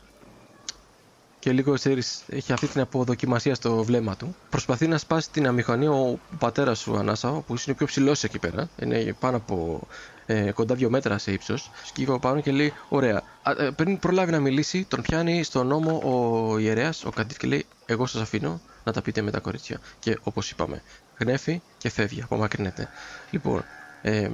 και 1.40 1.52
λίγο 1.52 1.74
ξέρεις, 1.74 2.24
έχει 2.28 2.54
αυτή 2.54 2.68
την 2.68 2.82
αποδοκιμασία 2.82 3.56
στο 3.56 3.84
βλέμμα 3.84 4.16
του. 4.16 4.36
Προσπαθεί 4.50 4.88
να 4.88 4.98
σπάσει 4.98 5.30
την 5.32 5.48
αμηχανία 5.48 5.92
ο 5.92 6.20
πατέρας 6.40 6.80
σου, 6.80 6.98
Ανάσα, 6.98 7.32
που 7.32 7.56
είναι 7.68 7.76
πιο 7.76 7.86
ψηλός 7.86 8.24
εκεί 8.24 8.40
πέρα. 8.40 8.70
Είναι 8.80 9.16
πάνω 9.20 9.38
από 9.38 9.88
ε, 10.26 10.52
κοντά 10.52 10.76
δύο 10.76 10.90
μέτρα 10.90 11.18
σε 11.18 11.32
ύψος. 11.32 11.72
Σκύβει 11.86 12.10
από 12.10 12.20
πάνω 12.20 12.42
και 12.42 12.52
λέει: 12.52 12.74
Ωραία. 12.90 13.24
Ε, 13.58 13.70
πριν 13.76 14.00
προλάβει 14.00 14.32
να 14.32 14.40
μιλήσει, 14.40 14.86
τον 14.90 15.02
πιάνει 15.02 15.44
στον 15.44 15.68
νόμο 15.68 15.98
ο 15.98 16.58
ιερέας, 16.58 17.06
ο 17.06 17.10
Καντίφ, 17.10 17.38
και 17.38 17.48
λέει: 17.48 17.66
Εγώ 17.86 18.06
σας 18.06 18.22
αφήνω 18.22 18.62
να 18.84 18.92
τα 18.92 19.02
πείτε 19.02 19.22
με 19.22 19.32
τα 19.32 19.40
κορίτσια. 19.40 19.80
Και 20.00 20.18
όπως 20.24 20.52
είπαμε, 20.52 20.82
γνέφει 21.18 21.62
και 21.78 21.90
φεύγει, 21.90 22.22
απομακρύνεται. 22.22 22.90
Λοιπόν, 23.32 23.64
ε, 24.02 24.30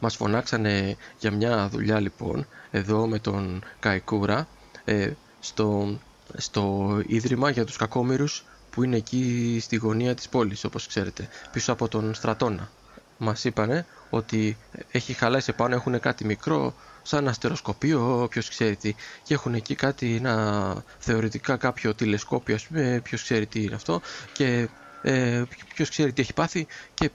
μας 0.00 0.16
φωνάξανε 0.16 0.96
για 1.18 1.30
μια 1.30 1.68
δουλειά 1.68 2.00
λοιπόν 2.00 2.46
εδώ 2.70 3.06
με 3.06 3.18
τον 3.18 3.64
Καϊκούρα 3.80 4.48
ε, 4.84 5.10
στο, 5.42 5.98
στο 6.36 6.96
Ίδρυμα 7.06 7.50
για 7.50 7.64
τους 7.64 7.76
Κακόμοιρους 7.76 8.44
που 8.70 8.82
είναι 8.82 8.96
εκεί 8.96 9.58
στη 9.62 9.76
γωνία 9.76 10.14
της 10.14 10.28
πόλης 10.28 10.64
όπως 10.64 10.86
ξέρετε 10.86 11.28
πίσω 11.52 11.72
από 11.72 11.88
τον 11.88 12.14
Στρατόνα. 12.14 12.70
Μας 13.18 13.44
είπανε 13.44 13.86
ότι 14.10 14.56
έχει 14.90 15.12
χαλάσει 15.12 15.52
πάνω 15.52 15.74
έχουν 15.74 16.00
κάτι 16.00 16.24
μικρό 16.24 16.74
σαν 17.02 17.28
αστεροσκοπείο, 17.28 18.26
ποιος 18.30 18.48
ξέρει 18.48 18.76
τι. 18.76 18.94
Και 19.22 19.34
έχουν 19.34 19.54
εκεί 19.54 19.74
κάτι, 19.74 20.14
ένα 20.14 20.84
θεωρητικά 20.98 21.56
κάποιο 21.56 21.94
τηλεσκόπιο 21.94 22.54
ας 22.54 22.66
πούμε, 22.66 23.00
ποιος 23.04 23.22
ξέρει 23.22 23.46
τι 23.46 23.62
είναι 23.62 23.74
αυτό. 23.74 24.00
Και 24.32 24.68
ε, 25.02 25.42
ποιος 25.74 25.88
ξέρει 25.88 26.12
τι 26.12 26.22
έχει 26.22 26.32
πάθει. 26.32 26.66
Και 26.94 27.10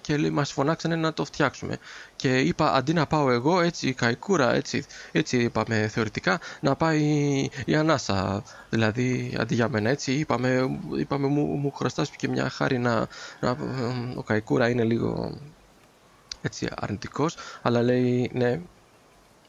και 0.00 0.16
λέει, 0.16 0.30
μας 0.30 0.52
φωνάξανε 0.52 0.96
να 0.96 1.12
το 1.12 1.24
φτιάξουμε. 1.24 1.78
Και 2.16 2.40
είπα 2.40 2.72
αντί 2.72 2.92
να 2.92 3.06
πάω 3.06 3.30
εγώ 3.30 3.60
έτσι 3.60 3.92
καϊκούρα 3.92 4.54
έτσι, 4.54 4.84
έτσι 5.12 5.36
είπαμε 5.36 5.88
θεωρητικά 5.88 6.40
να 6.60 6.76
πάει 6.76 7.00
η 7.64 7.74
Ανάσα. 7.74 8.42
Δηλαδή 8.70 9.36
αντί 9.38 9.54
για 9.54 9.68
μένα 9.68 9.90
έτσι 9.90 10.12
είπαμε, 10.12 10.78
είπαμε 10.98 11.26
μου, 11.26 11.44
μου 11.44 11.72
χρωστάς 11.72 12.10
και 12.10 12.28
μια 12.28 12.48
χάρη 12.48 12.78
να, 12.78 13.06
να 13.40 13.56
ο 14.16 14.22
καϊκούρα 14.22 14.68
είναι 14.68 14.84
λίγο 14.84 15.38
έτσι 16.42 16.68
αρνητικός 16.74 17.36
αλλά 17.62 17.82
λέει 17.82 18.30
ναι 18.34 18.60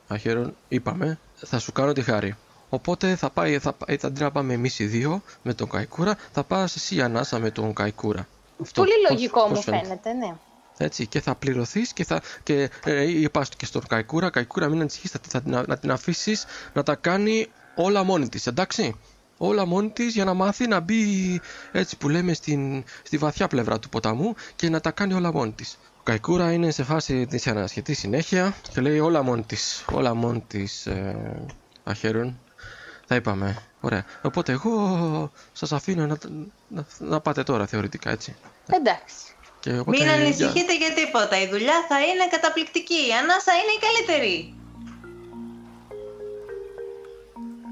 αχαίρον 0.08 0.56
είπαμε 0.68 1.20
θα 1.46 1.60
σου 1.60 1.72
κάνω 1.72 1.94
τη 1.94 2.02
χάρη. 2.02 2.36
Οπότε 2.70 3.16
θα 3.16 3.30
πάει, 3.30 3.60
θα, 3.60 3.76
θα, 4.00 4.08
αντί 4.08 4.22
να 4.22 4.32
πάμε 4.32 4.54
εμείς 4.54 4.80
οι 4.80 4.86
δύο 4.86 5.22
με 5.42 5.54
τον 5.54 5.70
Καϊκούρα, 5.70 6.18
θα 6.32 6.44
πας 6.44 6.76
εσύ 6.76 6.96
η 6.96 7.02
Ανάσα 7.02 7.40
με 7.40 7.52
τον 7.52 7.74
Καϊκούρα. 7.74 8.28
Αυτό, 8.62 8.82
Πολύ 8.82 8.94
λογικό 9.10 9.48
μου 9.48 9.62
φαίνεται, 9.62 10.14
ναι. 10.14 10.36
Έτσι, 10.78 11.08
και 11.08 11.22
θα 11.22 11.36
πληρωθείς 11.36 11.94
και 11.94 12.04
θα. 12.04 12.22
Και 12.44 12.70
ε, 12.86 13.04
είπα 13.22 13.46
και 13.58 13.66
στον 13.66 13.88
Καϊκούρα, 13.88 14.30
Καϊκούρα, 14.30 14.70
μην 14.70 14.80
ανησυχείς, 14.80 15.12
θα, 15.12 15.20
θα, 15.28 15.42
να, 15.46 15.64
να 15.68 15.78
την 15.78 15.92
αφήσεις 15.92 16.46
να 16.74 16.84
τα 16.84 16.96
κάνει 16.96 17.48
όλα 17.76 18.04
μόνη 18.04 18.30
της, 18.30 18.48
εντάξει. 18.48 19.00
Όλα 19.38 19.66
μόνη 19.66 19.90
της 19.90 20.14
για 20.14 20.26
να 20.26 20.34
μάθει 20.34 20.68
να 20.68 20.80
μπει 20.80 21.42
έτσι 21.72 21.98
που 21.98 22.10
λέμε 22.10 22.34
στην, 22.34 22.84
στη 23.04 23.18
βαθιά 23.18 23.48
πλευρά 23.48 23.80
του 23.80 23.90
ποταμού 23.90 24.36
και 24.56 24.70
να 24.70 24.80
τα 24.80 24.92
κάνει 24.92 25.14
όλα 25.14 25.34
μόνη 25.34 25.52
της. 25.52 25.78
Ο 26.00 26.04
Καϊκούρα 26.04 26.52
είναι 26.52 26.72
σε 26.72 26.84
φάση 26.84 27.26
της 27.26 27.48
ανασχετής 27.48 28.00
συνέχεια 28.00 28.56
και 28.74 28.82
λέει 28.82 29.00
όλα 29.00 29.22
μόνη 29.22 29.44
της. 29.44 29.86
Όλα 29.92 30.14
μόνη 30.14 30.44
της. 30.48 30.86
Ε, 30.86 31.46
αχαίρων. 31.84 32.40
Θα 33.06 33.16
είπαμε. 33.16 33.58
Ωραία. 33.88 34.06
Οπότε 34.22 34.52
εγώ 34.52 35.32
σας 35.54 35.72
αφήνω 35.72 36.06
να, 36.06 36.18
να, 36.68 36.86
να, 36.98 37.20
πάτε 37.20 37.44
τώρα 37.44 37.66
θεωρητικά 37.66 38.10
έτσι. 38.10 38.36
Εντάξει. 38.70 39.16
Και 39.60 39.78
οπότε, 39.78 39.98
Μην 39.98 40.10
ανησυχείτε 40.10 40.76
για... 40.76 40.88
για 40.88 40.96
τίποτα. 40.96 41.42
Η 41.42 41.48
δουλειά 41.48 41.86
θα 41.88 42.00
είναι 42.02 42.28
καταπληκτική. 42.32 42.94
Η 42.94 43.14
ανάσα 43.22 43.52
είναι 43.60 43.74
η 43.78 43.82
καλύτερη. 43.86 44.54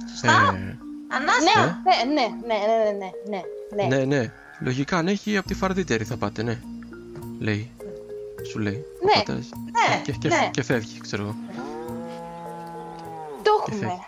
Σωστά. 0.10 0.32
Ε... 0.32 0.78
Ανάσα. 1.08 1.82
Ναι, 1.84 2.14
ναι, 2.14 2.28
ναι, 2.48 2.58
ναι, 2.68 3.00
ναι, 3.00 3.44
ναι, 3.78 3.88
ναι. 3.88 3.96
Ναι, 3.96 4.06
ναι. 4.06 4.32
Λογικά 4.60 4.98
αν 4.98 5.08
έχει 5.08 5.38
από 5.38 5.48
τη 5.48 5.54
φαρδίτερη 5.54 6.04
θα 6.04 6.18
πάτε, 6.18 6.44
ναι. 6.44 6.60
Λέει. 7.40 7.72
Σου 8.50 8.60
λέει. 8.60 8.86
Ναι, 9.04 9.12
Οπότε... 9.16 9.34
ναι, 9.34 10.02
και, 10.04 10.12
και, 10.12 10.28
ναι. 10.28 10.50
και 10.52 10.64
φεύγει, 10.64 11.00
ξέρω 11.00 11.24
εγώ. 11.24 11.36
Το 13.44 13.66
έχουμε. 13.68 14.00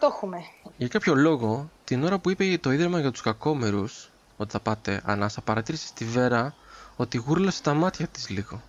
Το 0.00 0.06
έχουμε. 0.06 0.38
Για 0.76 0.88
κάποιο 0.88 1.14
λόγο, 1.14 1.70
την 1.84 2.04
ώρα 2.04 2.18
που 2.18 2.30
είπε 2.30 2.58
το 2.60 2.72
Ίδρυμα 2.72 3.00
για 3.00 3.10
τους 3.10 3.20
κακόμερους 3.20 4.10
ότι 4.36 4.50
θα 4.50 4.60
πάτε 4.60 5.00
ανάσα, 5.04 5.40
παρατήρησε 5.40 5.86
στη 5.86 6.04
Βέρα 6.04 6.54
ότι 6.96 7.16
γούρλασε 7.16 7.62
τα 7.62 7.74
μάτια 7.74 8.06
της 8.06 8.28
λίγο. 8.28 8.60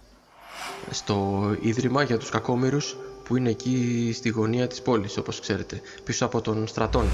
Στο 0.89 1.47
Ίδρυμα 1.61 2.03
για 2.03 2.17
τους 2.17 2.29
κακόμερους 2.29 2.95
που 3.23 3.35
είναι 3.35 3.49
εκεί 3.49 4.11
στη 4.15 4.29
γωνία 4.29 4.67
της 4.67 4.81
πόλης, 4.81 5.17
όπως 5.17 5.39
ξέρετε, 5.39 5.81
πίσω 6.03 6.25
από 6.25 6.41
τον 6.41 6.67
στρατόν. 6.67 7.05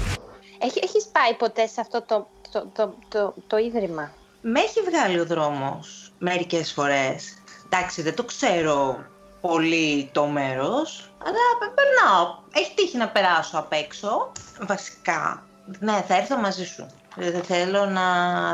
Έχει, 0.58 0.80
έχεις 0.82 1.04
πάει 1.12 1.34
ποτέ 1.34 1.66
σε 1.66 1.80
αυτό 1.80 2.02
το, 2.02 2.28
το, 2.52 2.70
το, 2.74 2.94
το, 3.08 3.34
το 3.46 3.56
Ίδρυμα; 3.56 4.12
Με 4.40 4.60
έχει 4.60 4.80
βγάλει 4.80 5.20
ο 5.20 5.26
δρόμος 5.26 6.12
μερικές 6.18 6.72
φορές. 6.72 7.34
Εντάξει, 7.64 8.02
δεν 8.02 8.14
το 8.14 8.24
ξέρω 8.24 9.04
πολύ 9.40 10.08
το 10.12 10.26
μέρος, 10.26 11.07
αλλά 11.24 11.72
περνάω. 11.74 12.36
Έχει 12.52 12.74
τύχει 12.74 12.96
να 12.96 13.08
περάσω 13.08 13.58
απ' 13.58 13.72
έξω. 13.72 14.32
Βασικά, 14.60 15.42
ναι, 15.78 16.04
θα 16.08 16.16
έρθω 16.16 16.36
μαζί 16.36 16.64
σου. 16.64 16.86
Δεν 17.16 17.42
θέλω 17.42 17.86
να 17.86 18.04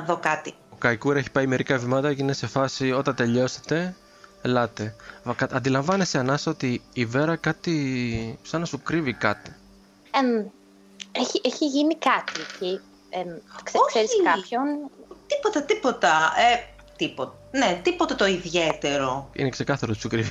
δω 0.00 0.16
κάτι. 0.16 0.54
Ο 0.70 0.76
Καϊκούρα 0.78 1.18
έχει 1.18 1.30
πάει 1.30 1.46
μερικά 1.46 1.78
βήματα 1.78 2.14
και 2.14 2.22
είναι 2.22 2.32
σε 2.32 2.46
φάση 2.46 2.92
όταν 2.92 3.14
τελειώσετε, 3.14 3.94
ελάτε. 4.42 4.94
Αντιλαμβάνεσαι, 5.50 6.18
Ανάσα, 6.18 6.50
ότι 6.50 6.82
η 6.92 7.04
Βέρα 7.04 7.36
κάτι 7.36 8.38
σαν 8.42 8.60
να 8.60 8.66
σου 8.66 8.82
κρύβει 8.82 9.12
κάτι. 9.12 9.54
έχει, 11.12 11.40
έχει 11.44 11.66
γίνει 11.66 11.96
κάτι 11.96 12.32
εκεί. 12.40 12.80
Ε, 13.10 13.24
ξέρεις 13.86 14.10
κάποιον; 14.24 14.90
Τίποτα, 15.26 15.62
τίποτα. 15.62 16.32
Ε, 16.36 16.73
τίποτα. 16.96 17.34
Ναι, 17.50 17.80
τίποτα 17.82 18.14
το 18.14 18.26
ιδιαίτερο. 18.26 19.28
Είναι 19.32 19.48
ξεκάθαρο 19.48 19.92
ότι 19.92 20.00
σου 20.00 20.08
κρύβει. 20.08 20.30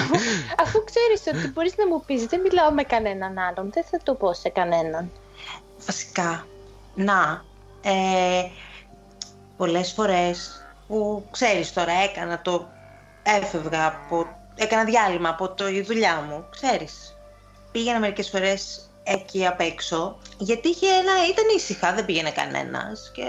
Αφού 0.62 0.84
ξέρεις 0.84 1.38
ότι 1.38 1.52
μπορείς 1.52 1.76
να 1.76 1.86
μου 1.86 2.02
πεις, 2.06 2.24
δεν 2.24 2.40
μιλάω 2.40 2.70
με 2.70 2.82
κανέναν 2.82 3.38
άλλον, 3.38 3.70
δεν 3.72 3.84
θα 3.84 4.00
το 4.02 4.14
πω 4.14 4.32
σε 4.32 4.48
κανέναν. 4.48 5.10
Βασικά, 5.86 6.46
να, 6.94 7.44
ε, 7.82 8.44
πολλές 9.56 9.92
φορές 9.92 10.66
που 10.86 11.26
ξέρεις 11.30 11.72
τώρα 11.72 11.92
έκανα 11.92 12.42
το, 12.42 12.68
έφευγα 13.22 13.86
από, 13.86 14.26
έκανα 14.54 14.84
διάλειμμα 14.84 15.28
από 15.28 15.48
το, 15.48 15.68
η 15.68 15.82
δουλειά 15.82 16.24
μου, 16.28 16.44
ξέρεις. 16.50 17.16
Πήγαινα 17.72 17.98
μερικές 17.98 18.28
φορές 18.28 18.90
εκεί 19.06 19.46
απ' 19.46 19.60
έξω, 19.60 20.16
γιατί 20.38 20.68
είχε 20.68 20.86
ένα, 20.86 21.12
ήταν 21.30 21.44
ήσυχα, 21.56 21.94
δεν 21.94 22.04
πήγαινε 22.04 22.30
κανένας 22.30 23.10
και 23.14 23.24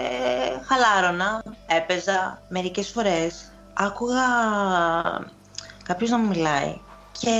χαλάρωνα, 0.66 1.42
έπαιζα 1.66 2.42
μερικές 2.48 2.88
φορές. 2.88 3.52
Άκουγα 3.74 4.24
κάποιος 5.84 6.10
να 6.10 6.18
μου 6.18 6.28
μιλάει 6.28 6.80
και 7.20 7.30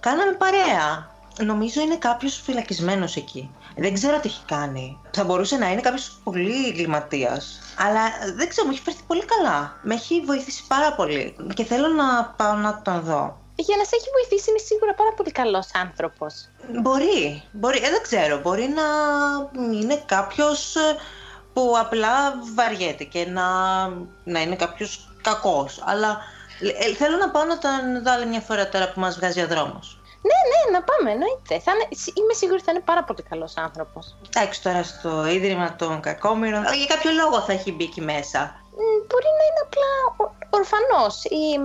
κάναμε 0.00 0.32
παρέα. 0.38 1.12
Νομίζω 1.38 1.80
είναι 1.80 1.96
κάποιος 1.96 2.40
φυλακισμένος 2.44 3.16
εκεί. 3.16 3.50
Δεν 3.76 3.94
ξέρω 3.94 4.20
τι 4.20 4.28
έχει 4.28 4.44
κάνει. 4.46 4.98
Θα 5.10 5.24
μπορούσε 5.24 5.56
να 5.56 5.70
είναι 5.70 5.80
κάποιος 5.80 6.20
πολύ 6.24 6.66
εγκληματίας. 6.68 7.60
Αλλά 7.78 8.00
δεν 8.36 8.48
ξέρω, 8.48 8.66
μου 8.66 8.72
έχει 8.72 8.82
φέρθει 8.82 9.02
πολύ 9.06 9.24
καλά. 9.24 9.76
Με 9.82 9.94
έχει 9.94 10.20
βοηθήσει 10.20 10.64
πάρα 10.66 10.92
πολύ. 10.94 11.36
Και 11.54 11.64
θέλω 11.64 11.88
να 11.88 12.24
πάω 12.24 12.54
να 12.54 12.82
τον 12.82 13.00
δω 13.00 13.43
για 13.56 13.76
να 13.76 13.84
σε 13.84 13.96
έχει 13.96 14.08
βοηθήσει 14.12 14.50
είναι 14.50 14.58
σίγουρα 14.58 14.94
πάρα 14.94 15.12
πολύ 15.12 15.30
καλός 15.30 15.66
άνθρωπος. 15.74 16.48
Μπορεί, 16.82 17.42
μπορεί, 17.52 17.78
ε, 17.78 17.90
δεν 17.90 18.02
ξέρω, 18.02 18.38
μπορεί 18.40 18.68
να 18.68 18.86
είναι 19.78 20.02
κάποιος 20.06 20.76
ε, 20.76 20.96
που 21.52 21.74
απλά 21.78 22.34
βαριέται 22.54 23.04
και 23.04 23.26
να, 23.26 23.48
να 24.24 24.40
είναι 24.40 24.56
κάποιος 24.56 25.10
κακός. 25.22 25.82
Αλλά 25.84 26.20
ε, 26.60 26.94
θέλω 26.94 27.16
να 27.16 27.30
πάω 27.30 27.44
να 27.44 27.58
τον 27.58 28.02
δω 28.04 28.12
άλλη 28.12 28.26
μια 28.26 28.40
φορά 28.40 28.68
τώρα 28.68 28.92
που 28.92 29.00
μας 29.00 29.16
βγάζει 29.16 29.40
ο 29.42 29.46
δρόμος. 29.46 29.98
Ναι, 30.28 30.40
ναι, 30.50 30.78
να 30.78 30.84
πάμε, 30.84 31.10
εννοείται. 31.10 31.60
Θα 31.64 31.72
είναι, 31.72 31.88
είμαι 32.14 32.32
σίγουρη 32.32 32.56
ότι 32.56 32.64
θα 32.64 32.72
είναι 32.72 32.84
πάρα 32.84 33.04
πολύ 33.04 33.22
καλός 33.22 33.56
άνθρωπος. 33.56 34.16
Εντάξει, 34.28 34.62
τώρα 34.62 34.82
στο 34.82 35.26
ίδρυμα 35.26 35.76
των 35.76 36.00
κακόμοιρων. 36.00 36.62
Για 36.62 36.86
κάποιο 36.86 37.10
λόγο 37.10 37.40
θα 37.40 37.52
έχει 37.52 37.72
μπει 37.72 37.84
εκεί 37.84 38.00
μέσα. 38.00 38.63
Μπορεί 39.08 39.30
να 39.38 39.44
είναι 39.48 39.62
απλά 39.66 39.90
ορφανός 40.50 41.24
ή 41.24 41.58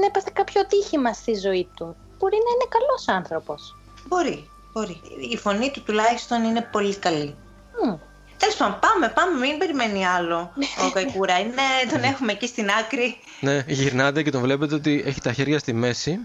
να 0.00 0.06
έπαθε 0.06 0.30
κάποιο 0.32 0.60
ατύχημα 0.60 1.12
στη 1.12 1.34
ζωή 1.34 1.68
του. 1.76 1.96
Μπορεί 2.18 2.36
να 2.46 2.50
είναι 2.54 2.68
καλός 2.68 3.08
άνθρωπος. 3.08 3.76
Μπορεί, 4.06 4.48
μπορεί. 4.72 5.00
Η 5.30 5.36
φωνή 5.36 5.70
του 5.70 5.82
τουλάχιστον 5.82 6.44
είναι 6.44 6.68
πολύ 6.72 6.96
καλή. 6.96 7.36
Mm. 7.84 7.98
Τέλος 8.36 8.56
πάντων, 8.56 8.78
πάμε, 8.80 9.08
πάμε, 9.08 9.46
μην 9.46 9.58
περιμένει 9.58 10.06
άλλο 10.06 10.52
ο 10.86 10.90
Καϊκούρα. 10.92 11.38
Είναι, 11.38 11.62
τον 11.90 12.02
έχουμε 12.02 12.32
εκεί 12.32 12.46
στην 12.46 12.70
άκρη. 12.70 13.16
Ναι, 13.40 13.64
γυρνάτε 13.66 14.22
και 14.22 14.30
τον 14.30 14.40
βλέπετε 14.40 14.74
ότι 14.74 15.02
έχει 15.06 15.20
τα 15.20 15.32
χέρια 15.32 15.58
στη 15.58 15.72
μέση 15.72 16.18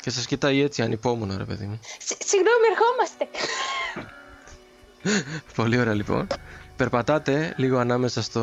και 0.00 0.10
σας 0.10 0.26
κοιτάει 0.26 0.62
έτσι 0.62 0.82
ανυπόμονο, 0.82 1.36
ρε 1.36 1.44
παιδί 1.44 1.64
μου. 1.64 1.80
Συγγνώμη, 2.24 2.66
ερχόμαστε. 2.70 3.28
Πολύ 5.54 5.78
ωραία 5.78 5.94
λοιπόν 5.94 6.26
περπατάτε 6.80 7.54
λίγο 7.56 7.78
ανάμεσα 7.78 8.22
στο 8.22 8.40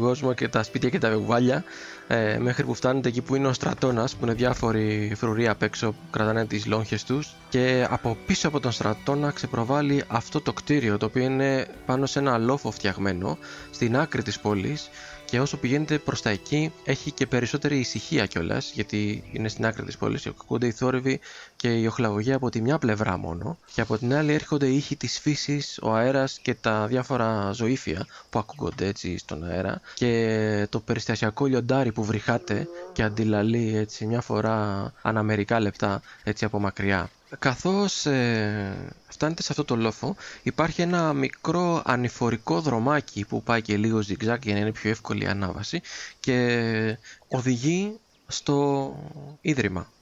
κόσμο 0.00 0.32
και 0.34 0.48
τα 0.48 0.62
σπίτια 0.62 0.88
και 0.88 0.98
τα 0.98 1.08
βεγουάλια 1.08 1.64
ε, 2.06 2.38
μέχρι 2.38 2.64
που 2.64 2.74
φτάνετε 2.74 3.08
εκεί 3.08 3.20
που 3.22 3.34
είναι 3.34 3.46
ο 3.46 3.52
στρατώνας 3.52 4.14
που 4.14 4.24
είναι 4.24 4.34
διάφοροι 4.34 5.12
φρουροί 5.16 5.48
απ' 5.48 5.62
έξω 5.62 5.90
που 5.90 5.96
κρατάνε 6.10 6.46
τις 6.46 6.66
λόγχες 6.66 7.04
τους 7.04 7.34
και 7.48 7.86
από 7.90 8.16
πίσω 8.26 8.48
από 8.48 8.60
τον 8.60 8.72
στρατόνα 8.72 9.30
ξεπροβάλλει 9.30 10.04
αυτό 10.06 10.40
το 10.40 10.52
κτίριο 10.52 10.98
το 10.98 11.06
οποίο 11.06 11.22
είναι 11.22 11.66
πάνω 11.86 12.06
σε 12.06 12.18
ένα 12.18 12.38
λόφο 12.38 12.70
φτιαγμένο 12.70 13.38
στην 13.70 13.96
άκρη 13.96 14.22
της 14.22 14.40
πόλης 14.40 14.90
και 15.34 15.40
όσο 15.40 15.56
πηγαίνετε 15.56 15.98
προς 15.98 16.22
τα 16.22 16.30
εκεί 16.30 16.72
έχει 16.84 17.10
και 17.10 17.26
περισσότερη 17.26 17.78
ησυχία 17.78 18.26
κιόλας, 18.26 18.70
γιατί 18.74 19.24
είναι 19.32 19.48
στην 19.48 19.66
άκρη 19.66 19.84
της 19.84 19.96
πόλης. 19.96 20.26
Ακούγονται 20.26 20.66
οι 20.66 20.70
θόρυβοι 20.70 21.20
και 21.56 21.68
η 21.68 21.86
οχλαγωγία 21.86 22.36
από 22.36 22.50
τη 22.50 22.60
μια 22.60 22.78
πλευρά 22.78 23.16
μόνο, 23.16 23.58
και 23.74 23.80
από 23.80 23.98
την 23.98 24.14
άλλη 24.14 24.32
έρχονται 24.32 24.66
οι 24.66 24.76
ήχοι 24.76 24.96
της 24.96 25.18
φύσης, 25.18 25.78
ο 25.82 25.94
αέρας 25.94 26.38
και 26.42 26.54
τα 26.54 26.86
διάφορα 26.86 27.50
ζωήφια 27.52 28.06
που 28.30 28.38
ακούγονται 28.38 28.86
έτσι 28.86 29.18
στον 29.18 29.44
αέρα. 29.44 29.80
Και 29.94 30.66
το 30.70 30.80
περιστασιακό 30.80 31.46
λιοντάρι 31.46 31.92
που 31.92 32.04
βρυχάτε 32.04 32.68
και 32.92 33.02
αντιλαλεί 33.02 33.76
έτσι 33.76 34.06
μια 34.06 34.20
φορά 34.20 34.92
ανά 35.02 35.22
μερικά 35.22 35.60
λεπτά 35.60 36.02
έτσι 36.24 36.44
από 36.44 36.60
μακριά. 36.60 37.10
Καθώς 37.38 38.06
ε, 38.06 38.94
φτάνετε 39.08 39.42
σε 39.42 39.48
αυτό 39.50 39.64
το 39.64 39.76
λόφο 39.76 40.16
υπάρχει 40.42 40.82
ένα 40.82 41.12
μικρό 41.12 41.82
ανηφορικό 41.84 42.60
δρομάκι 42.60 43.24
που 43.24 43.42
πάει 43.42 43.62
και 43.62 43.76
λίγο 43.76 43.98
zigzag 43.98 44.38
για 44.42 44.54
να 44.54 44.58
είναι 44.58 44.72
πιο 44.72 44.90
εύκολη 44.90 45.24
η 45.24 45.26
ανάβαση 45.26 45.80
και 46.20 46.98
οδηγεί 47.28 47.98
στο 48.26 48.94
ίδρυμα. 49.40 49.92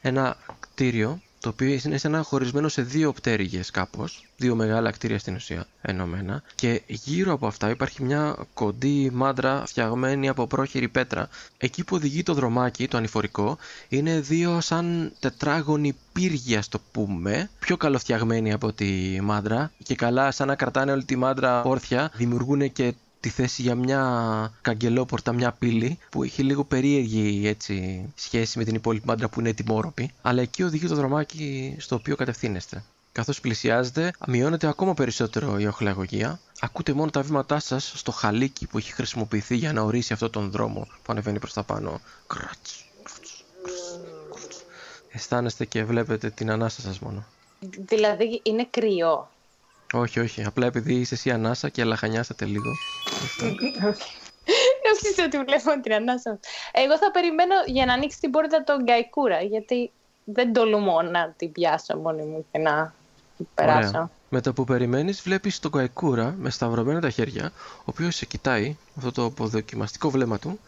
Ένα 0.00 0.36
κτίριο 0.60 1.20
το 1.46 1.52
οποίο 1.52 1.78
είναι 1.84 1.98
σαν 1.98 2.10
να 2.10 2.22
χωρισμένο 2.22 2.68
σε 2.68 2.82
δύο 2.82 3.12
πτέρυγες 3.12 3.70
κάπως, 3.70 4.24
δύο 4.36 4.54
μεγάλα 4.54 4.90
κτίρια 4.90 5.18
στην 5.18 5.34
ουσία 5.34 5.66
ενωμένα 5.82 6.42
και 6.54 6.82
γύρω 6.86 7.32
από 7.32 7.46
αυτά 7.46 7.70
υπάρχει 7.70 8.02
μια 8.02 8.36
κοντή 8.54 9.10
μάντρα 9.12 9.62
φτιαγμένη 9.66 10.28
από 10.28 10.46
πρόχειρη 10.46 10.88
πέτρα. 10.88 11.28
Εκεί 11.58 11.84
που 11.84 11.96
οδηγεί 11.96 12.22
το 12.22 12.34
δρομάκι, 12.34 12.88
το 12.88 12.96
ανηφορικό, 12.96 13.58
είναι 13.88 14.20
δύο 14.20 14.60
σαν 14.60 15.12
τετράγωνοι 15.20 15.96
πύργια 16.12 16.62
στο 16.62 16.80
πούμε, 16.92 17.50
πιο 17.58 17.76
καλοφτιαγμένοι 17.76 18.52
από 18.52 18.72
τη 18.72 19.18
μάντρα 19.22 19.70
και 19.82 19.94
καλά 19.94 20.30
σαν 20.30 20.46
να 20.46 20.54
κρατάνε 20.54 20.92
όλη 20.92 21.04
τη 21.04 21.16
μάντρα 21.16 21.62
όρθια, 21.62 22.10
δημιουργούν 22.14 22.72
και 22.72 22.94
τη 23.26 23.32
θέση 23.32 23.62
για 23.62 23.74
μια 23.74 24.52
καγκελόπορτα, 24.62 25.32
μια 25.32 25.52
πύλη 25.52 25.98
που 26.10 26.22
έχει 26.22 26.42
λίγο 26.42 26.64
περίεργη 26.64 27.46
έτσι, 27.46 28.04
σχέση 28.14 28.58
με 28.58 28.64
την 28.64 28.74
υπόλοιπη 28.74 29.06
μάντρα 29.06 29.28
που 29.28 29.40
είναι 29.40 29.48
ετοιμόρροπη. 29.48 30.10
Αλλά 30.22 30.42
εκεί 30.42 30.62
οδηγεί 30.62 30.86
το 30.86 30.94
δρομάκι 30.94 31.76
στο 31.78 31.94
οποίο 31.94 32.16
κατευθύνεστε. 32.16 32.84
Καθώς 33.12 33.40
πλησιάζετε, 33.40 34.12
μειώνεται 34.26 34.66
ακόμα 34.66 34.94
περισσότερο 34.94 35.58
η 35.58 35.66
οχλαγωγία. 35.66 36.40
Ακούτε 36.60 36.92
μόνο 36.92 37.10
τα 37.10 37.22
βήματά 37.22 37.58
σας 37.58 37.92
στο 37.96 38.12
χαλίκι 38.12 38.66
που 38.66 38.78
έχει 38.78 38.92
χρησιμοποιηθεί 38.92 39.56
για 39.56 39.72
να 39.72 39.82
ορίσει 39.82 40.12
αυτόν 40.12 40.30
τον 40.30 40.50
δρόμο 40.50 40.86
που 41.02 41.12
ανεβαίνει 41.12 41.38
προς 41.38 41.52
τα 41.52 41.62
πάνω. 41.62 42.00
Αισθάνεστε 45.12 45.64
και 45.64 45.84
βλέπετε 45.84 46.30
την 46.30 46.50
ανάσα 46.50 46.80
σας 46.80 46.98
μόνο. 46.98 47.24
Δηλαδή 47.78 48.40
είναι 48.42 48.66
κρύο. 48.70 49.28
Όχι, 49.92 50.20
όχι. 50.20 50.44
Απλά 50.44 50.66
επειδή 50.66 50.94
είσαι 50.94 51.14
εσύ 51.14 51.30
ανάσα 51.30 51.68
και 51.68 51.84
λαχανιάσατε 51.84 52.44
λίγο. 52.44 52.70
Νόμιζα 54.84 55.24
ότι 55.24 55.38
βλέπω 55.38 55.80
την 55.82 55.92
ανάσα. 55.92 56.38
Εγώ 56.72 56.98
θα 56.98 57.10
περιμένω 57.10 57.54
για 57.66 57.86
να 57.86 57.92
ανοίξει 57.92 58.20
την 58.20 58.30
πόρτα 58.30 58.64
τον 58.64 58.82
Γκαϊκούρα, 58.82 59.40
γιατί 59.40 59.90
δεν 60.24 60.52
τολμώ 60.52 61.02
να 61.02 61.34
την 61.36 61.52
πιάσω 61.52 61.96
μόνη 61.96 62.22
μου 62.22 62.46
και 62.52 62.58
να 62.58 62.94
περάσω. 63.54 63.88
Ωραία. 63.88 64.10
Με 64.28 64.40
το 64.40 64.52
που 64.52 64.64
περιμένεις, 64.64 65.22
βλέπεις 65.22 65.58
τον 65.58 65.70
Γκαϊκούρα 65.70 66.34
με 66.38 66.50
σταυρωμένα 66.50 67.00
τα 67.00 67.10
χέρια, 67.10 67.52
ο 67.78 67.84
οποίος 67.84 68.14
σε 68.14 68.26
κοιτάει, 68.26 68.76
αυτό 68.96 69.12
το 69.12 69.24
αποδοκιμαστικό 69.24 70.10
βλέμμα 70.10 70.38
του, 70.38 70.60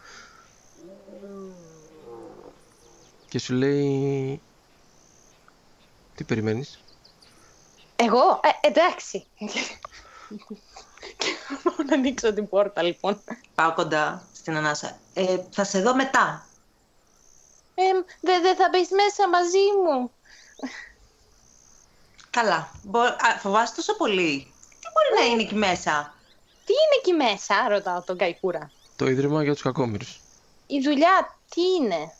και 3.29 3.39
σου 3.39 3.53
λέει. 3.53 4.41
Τι 6.15 6.23
περιμένεις; 6.23 6.79
Εγώ, 8.01 8.39
ε, 8.43 8.67
εντάξει. 8.67 9.25
και 11.17 11.83
να 11.87 11.93
ανοίξω 11.93 12.33
την 12.33 12.49
πόρτα, 12.49 12.81
λοιπόν. 12.81 13.21
Πάω 13.55 13.73
κοντά 13.73 14.27
στην 14.33 14.55
ανάσα. 14.55 14.97
Ε, 15.13 15.37
θα 15.51 15.63
σε 15.63 15.81
δω 15.81 15.95
μετά. 15.95 16.47
Ε, 17.75 17.83
δεν 18.21 18.41
δε 18.41 18.55
θα 18.55 18.69
μπεις 18.71 18.89
μέσα 18.91 19.29
μαζί 19.29 19.65
μου. 19.83 20.11
Καλά. 22.29 22.71
Μπο... 22.83 22.99
Α, 22.99 23.37
φοβάσαι 23.39 23.75
τόσο 23.75 23.95
πολύ. 23.95 24.53
Τι 24.79 24.87
μπορεί 24.93 25.21
να 25.21 25.33
είναι 25.33 25.41
εκεί 25.41 25.55
μέσα; 25.55 26.13
Τι 26.65 26.73
είναι 26.73 26.95
εκεί 27.01 27.33
μέσα, 27.33 27.67
ρωτάω 27.69 28.01
τον 28.01 28.17
Καϊκούρα. 28.17 28.71
Το 28.95 29.07
Ίδρυμα 29.07 29.43
για 29.43 29.53
τους 29.53 29.61
κακόμοιρους. 29.61 30.19
Η 30.67 30.81
δουλειά 30.81 31.37
τι 31.49 31.61
είναι; 31.61 32.13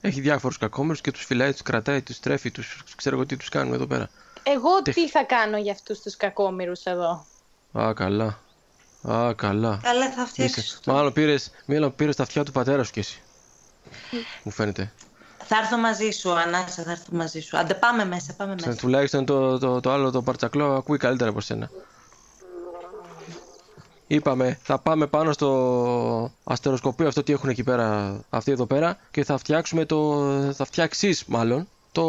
Έχει 0.00 0.20
διάφορους 0.20 0.58
κακόμοιρους 0.58 1.00
και 1.00 1.10
τους 1.10 1.24
φυλάει, 1.24 1.52
τους 1.52 1.62
κρατάει, 1.62 2.02
τους 2.02 2.20
τρέφει, 2.20 2.50
τους 2.50 2.82
ξέρω 2.96 3.16
εγώ 3.16 3.26
τι 3.26 3.36
τους 3.36 3.48
κάνουμε 3.48 3.76
εδώ 3.76 3.86
πέρα. 3.86 4.10
Εγώ 4.46 4.82
τι; 4.82 5.08
θα 5.08 5.24
κάνω 5.24 5.56
για 5.56 5.72
αυτούς 5.72 6.00
τους 6.00 6.16
κακόμοιρους 6.16 6.82
εδώ; 6.82 7.26
Α, 7.72 7.92
καλά. 7.94 8.38
Α, 9.08 9.32
καλά. 9.36 9.80
Καλά 9.82 10.10
θα 10.12 10.26
φτιάξεις. 10.26 10.80
Μάλλον 10.86 11.12
πήρες, 11.12 11.50
μάλλον 11.66 11.94
πήρες 11.94 12.16
τα 12.16 12.22
αυτιά 12.22 12.44
του 12.44 12.52
πατέρα 12.52 12.82
σου 12.82 12.92
κι 12.92 12.98
εσύ. 12.98 13.22
Μου 14.42 14.50
φαίνεται. 14.50 14.92
Θα 15.46 15.56
έρθω 15.56 15.78
μαζί 15.78 16.10
σου, 16.10 16.32
Ανάσα, 16.32 16.82
θα 16.82 16.90
έρθω 16.90 17.12
μαζί 17.12 17.40
σου. 17.40 17.58
Άντε 17.58 17.74
πάμε 17.74 18.04
μέσα, 18.04 18.34
πάμε 18.36 18.54
μέσα. 18.54 18.74
Τουλάχιστον 18.74 19.24
το, 19.24 19.58
το, 19.58 19.80
το 19.80 19.90
άλλο 19.90 20.10
το 20.10 20.22
παρτσακλό 20.22 20.74
ακούει 20.74 20.98
καλύτερα 20.98 21.30
από 21.30 21.40
σένα. 21.40 21.70
Είπαμε, 24.06 24.58
θα 24.62 24.78
πάμε 24.78 25.06
πάνω 25.06 25.32
στο 25.32 26.32
αστεροσκοπείο 26.44 27.08
αυτό 27.08 27.22
τι 27.22 27.32
έχουν 27.32 27.48
εκεί 27.48 27.62
πέρα, 27.62 28.20
αυτοί 28.30 28.50
εδώ 28.50 28.66
πέρα 28.66 28.98
και 29.10 29.24
θα 29.24 29.38
φτιάξουμε 29.38 29.84
το, 29.84 30.22
θα 30.52 30.64
φτιάξεις 30.64 31.24
μάλλον 31.24 31.68
το, 31.94 32.04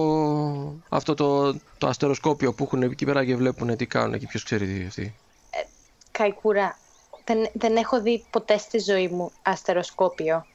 αυτό 0.89 1.13
το, 1.13 1.53
το 1.77 1.87
αστεροσκόπιο 1.87 2.53
που 2.53 2.63
έχουν 2.63 2.81
εκεί 2.81 3.05
πέρα 3.05 3.25
και 3.25 3.35
βλέπουν 3.35 3.77
τι 3.77 3.85
κάνουν 3.85 4.19
και 4.19 4.27
ποιος 4.27 4.43
ξέρει 4.43 4.67
τι 4.67 4.85
αυτοί. 4.85 5.15
Ε, 5.49 5.59
Καϊκούρα, 6.11 6.77
δεν, 7.25 7.49
δεν 7.53 7.75
έχω 7.75 8.01
δει 8.01 8.25
ποτέ 8.29 8.57
στη 8.57 8.79
ζωή 8.79 9.07
μου 9.07 9.31
αστεροσκόπιο. 9.41 10.45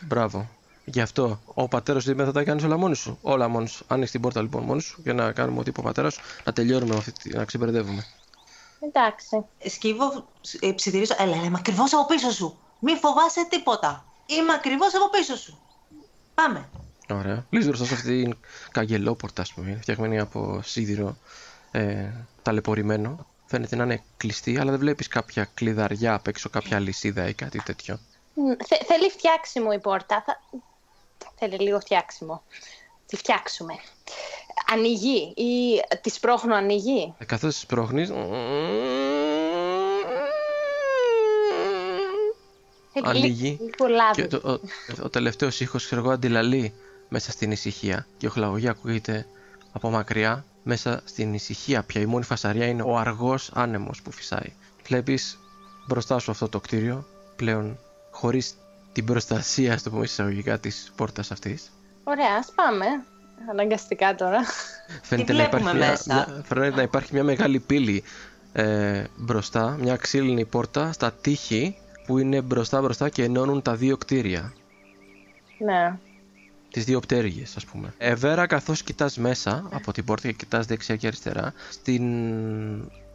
Μπράβο. 0.00 0.48
Γι' 0.84 1.00
αυτό 1.00 1.40
ο 1.54 1.68
πατέρας 1.68 2.02
σου 2.02 2.14
θα 2.16 2.32
τα 2.32 2.44
κάνεις 2.44 2.64
όλα 2.64 2.76
μόνος 2.76 2.98
σου. 2.98 3.18
Όλα 3.22 3.48
μόνος 3.48 3.70
σου. 3.70 3.84
Άνοιξε 3.88 4.12
την 4.12 4.20
πόρτα 4.20 4.42
λοιπόν 4.42 4.62
μόνος 4.62 4.84
σου 4.84 5.00
για 5.02 5.14
να 5.14 5.32
κάνουμε 5.32 5.58
ό,τι 5.58 5.68
είπε 5.68 5.80
ο 5.80 5.82
πατέρας 5.82 6.14
σου, 6.14 6.20
να 6.44 6.52
τελειώνουμε 6.52 6.92
με 6.92 6.98
αυτή, 6.98 7.34
να 7.34 7.44
ξεμπερδεύουμε. 7.44 8.06
Εντάξει. 8.80 9.44
Σκύβω, 9.64 10.26
ε, 10.60 10.72
ψιθυρίζω. 10.72 11.14
Έλα, 11.18 11.36
είμαι 11.36 11.56
ακριβώς 11.58 11.92
από 11.94 12.06
πίσω 12.06 12.30
σου. 12.30 12.58
Μην 12.78 12.96
φοβάσαι 12.96 13.46
τίποτα. 13.50 14.04
Είμαι 14.26 14.52
ακριβώς 14.52 14.94
από 14.94 15.10
πίσω 15.10 15.36
σου. 15.36 15.58
Πάμε. 16.34 16.68
Ωραία. 17.12 17.46
Λύζει 17.50 17.66
μπροστά 17.66 17.84
σε 17.84 17.94
αυτή 17.94 18.22
την 18.22 18.36
καγκελόπορτα, 18.70 19.42
α 19.42 19.46
πούμε. 19.54 19.78
φτιαγμένη 19.80 20.18
από 20.18 20.60
σίδηρο 20.64 21.16
ε, 21.70 22.10
ταλαιπωρημένο. 22.42 23.26
Φαίνεται 23.46 23.76
να 23.76 23.84
είναι 23.84 24.02
κλειστή, 24.16 24.58
αλλά 24.58 24.70
δεν 24.70 24.80
βλέπει 24.80 25.04
κάποια 25.04 25.48
κλειδαριά 25.54 26.14
απ' 26.14 26.26
έξω, 26.26 26.48
κάποια 26.48 26.78
λυσίδα 26.78 27.28
ή 27.28 27.34
κάτι 27.34 27.62
τέτοιο. 27.62 27.98
Θε, 28.66 28.76
θέλει 28.84 29.10
φτιάξιμο 29.10 29.70
η 29.74 29.78
πόρτα. 29.78 30.24
Θα... 30.26 30.40
Θέλει 31.38 31.58
λίγο 31.58 31.80
φτιάξιμο. 31.80 32.42
Τη 33.06 33.16
φτιάξουμε. 33.16 33.74
Ανοιγεί 34.72 35.32
ή 35.36 35.80
τη 36.00 36.10
σπρώχνω 36.10 36.54
ανοιγεί. 36.54 37.14
Ε, 37.18 37.24
Καθώ 37.24 37.48
τη 37.48 37.54
σπρώχνει. 37.54 38.06
Ανοίγει. 43.02 43.58
Και 44.14 44.26
το, 44.26 44.36
ο, 44.36 44.60
ο 45.02 45.08
τελευταίο 45.08 45.48
ήχο, 45.58 45.76
ξέρω 45.76 46.00
εγώ, 46.00 46.10
αντιλαλεί 46.10 46.74
μέσα 47.08 47.30
στην 47.30 47.50
ησυχία. 47.50 48.06
Και 48.16 48.26
ο 48.26 48.30
χλαγωγή 48.30 48.68
ακούγεται 48.68 49.26
από 49.72 49.90
μακριά 49.90 50.44
μέσα 50.62 51.00
στην 51.04 51.34
ησυχία 51.34 51.82
πια. 51.82 52.00
Η 52.00 52.06
μόνη 52.06 52.24
φασαρία 52.24 52.66
είναι 52.66 52.82
ο 52.82 52.98
αργός 52.98 53.50
άνεμος 53.54 54.02
που 54.02 54.10
φυσάει. 54.10 54.52
Βλέπεις 54.86 55.38
μπροστά 55.86 56.18
σου 56.18 56.30
αυτό 56.30 56.48
το 56.48 56.60
κτίριο 56.60 57.06
πλέον 57.36 57.78
χωρίς 58.10 58.54
την 58.92 59.04
προστασία 59.04 59.78
στο 59.78 59.90
πούμε 59.90 60.04
εισαγωγικά 60.04 60.58
της 60.58 60.92
πόρτας 60.96 61.30
αυτής. 61.30 61.70
Ωραία, 62.04 62.36
ας 62.38 62.52
πάμε. 62.54 62.86
Αναγκαστικά 63.50 64.14
τώρα. 64.14 64.38
Φαίνεται 65.02 65.32
να 65.32 65.42
υπάρχει, 65.42 65.76
μια, 65.76 65.96
φαίνεται 66.44 66.76
να 66.76 66.82
υπάρχει 66.82 67.12
μια 67.12 67.24
μεγάλη 67.24 67.60
πύλη 67.60 68.02
ε, 68.52 69.04
μπροστά, 69.16 69.76
μια 69.80 69.96
ξύλινη 69.96 70.44
πόρτα 70.44 70.92
στα 70.92 71.12
τείχη 71.12 71.76
που 72.06 72.18
είναι 72.18 72.40
μπροστά 72.40 72.80
μπροστά 72.80 73.08
και 73.08 73.22
ενώνουν 73.22 73.62
τα 73.62 73.74
δύο 73.74 73.96
κτίρια. 73.96 74.52
Ναι 75.58 75.98
τις 76.76 76.84
δύο 76.84 77.00
πτέρυγες, 77.00 77.56
ας 77.56 77.64
πούμε. 77.64 77.94
Εβέρα, 77.98 78.46
καθώς 78.46 78.82
κοιτάς 78.82 79.16
μέσα 79.16 79.68
από 79.70 79.92
την 79.92 80.04
πόρτα 80.04 80.28
και 80.28 80.34
κοιτάς 80.34 80.66
δεξιά 80.66 80.96
και 80.96 81.06
αριστερά, 81.06 81.52
στην 81.70 82.02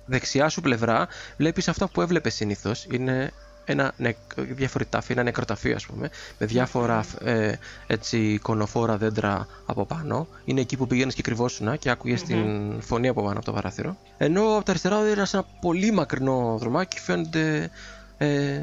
δεξιά 0.06 0.50
σου 0.50 0.62
πλευρά 0.62 1.08
βλέπεις 1.38 1.68
αυτά 1.68 1.88
που 1.88 2.02
έβλεπες 2.02 2.34
συνήθως. 2.34 2.86
Είναι 2.92 3.34
ένα 3.66 3.94
νεκ... 3.98 4.16
διαφορετάφι, 4.36 5.12
ένα 5.12 5.24
νεκροταφείο, 5.24 5.76
ας 5.76 5.86
πούμε, 5.86 6.10
με 6.38 6.46
διάφορα 6.46 7.06
ε, 7.24 7.54
έτσι 7.88 8.40
κονοφόρα 8.42 8.98
δέντρα 8.98 9.48
από 9.66 9.86
πάνω. 9.86 10.28
Είναι 10.46 10.62
εκεί 10.62 10.78
που 10.78 10.88
πηγαίνει 10.88 11.12
και 11.12 11.22
κρυβόσουνα 11.22 11.76
και 11.76 11.90
άκουγες 11.90 12.22
mm-hmm. 12.22 12.26
την 12.26 12.82
φωνή 12.82 13.08
από 13.08 13.22
πάνω 13.22 13.36
από 13.38 13.46
το 13.46 13.54
παράθυρο. 13.54 13.98
Ενώ 14.18 14.56
από 14.56 14.64
τα 14.64 14.72
αριστερά 14.72 15.00
είναι 15.00 15.24
ένα 15.34 15.46
πολύ 15.62 15.92
μακρινό 15.92 16.58
δρομάκι, 16.60 17.00
φαίνεται. 17.00 17.70
Ε, 18.18 18.60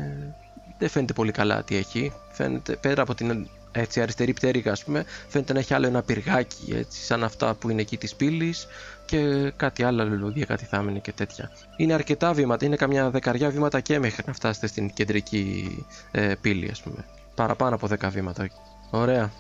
δεν 0.78 0.88
φαίνεται 0.88 1.12
πολύ 1.12 1.32
καλά 1.32 1.62
τι 1.62 1.76
έχει. 1.76 2.12
Φαίνεται, 2.30 2.76
πέρα 2.76 3.02
από 3.02 3.14
την 3.14 3.48
έτσι 3.72 4.00
αριστερή 4.00 4.32
πτέρυγα 4.32 4.72
ας 4.72 4.84
πούμε 4.84 5.04
φαίνεται 5.28 5.52
να 5.52 5.58
έχει 5.58 5.74
άλλο 5.74 5.86
ένα 5.86 6.02
πυργάκι 6.02 6.72
έτσι 6.74 7.04
σαν 7.04 7.24
αυτά 7.24 7.54
που 7.54 7.70
είναι 7.70 7.80
εκεί 7.80 7.96
της 7.96 8.14
πύλης 8.14 8.66
και 9.08 9.52
κάτι 9.56 9.82
άλλο 9.82 10.04
λουλούδια, 10.04 10.44
κάτι 10.44 10.64
θάμενη 10.64 11.00
και 11.00 11.12
τέτοια. 11.12 11.50
Είναι 11.76 11.94
αρκετά 11.94 12.32
βήματα, 12.32 12.64
είναι 12.64 12.76
καμιά 12.76 13.10
δεκαριά 13.10 13.50
βήματα 13.50 13.80
και 13.80 13.98
μέχρι 13.98 14.24
να 14.26 14.32
φτάσετε 14.32 14.66
στην 14.66 14.92
κεντρική 14.92 15.86
ε, 16.10 16.34
πύλη 16.40 16.70
ας 16.70 16.82
πούμε. 16.82 17.04
Παραπάνω 17.34 17.74
από 17.74 17.86
δέκα 17.86 18.08
βήματα. 18.08 18.48
Ωραία. 18.90 19.30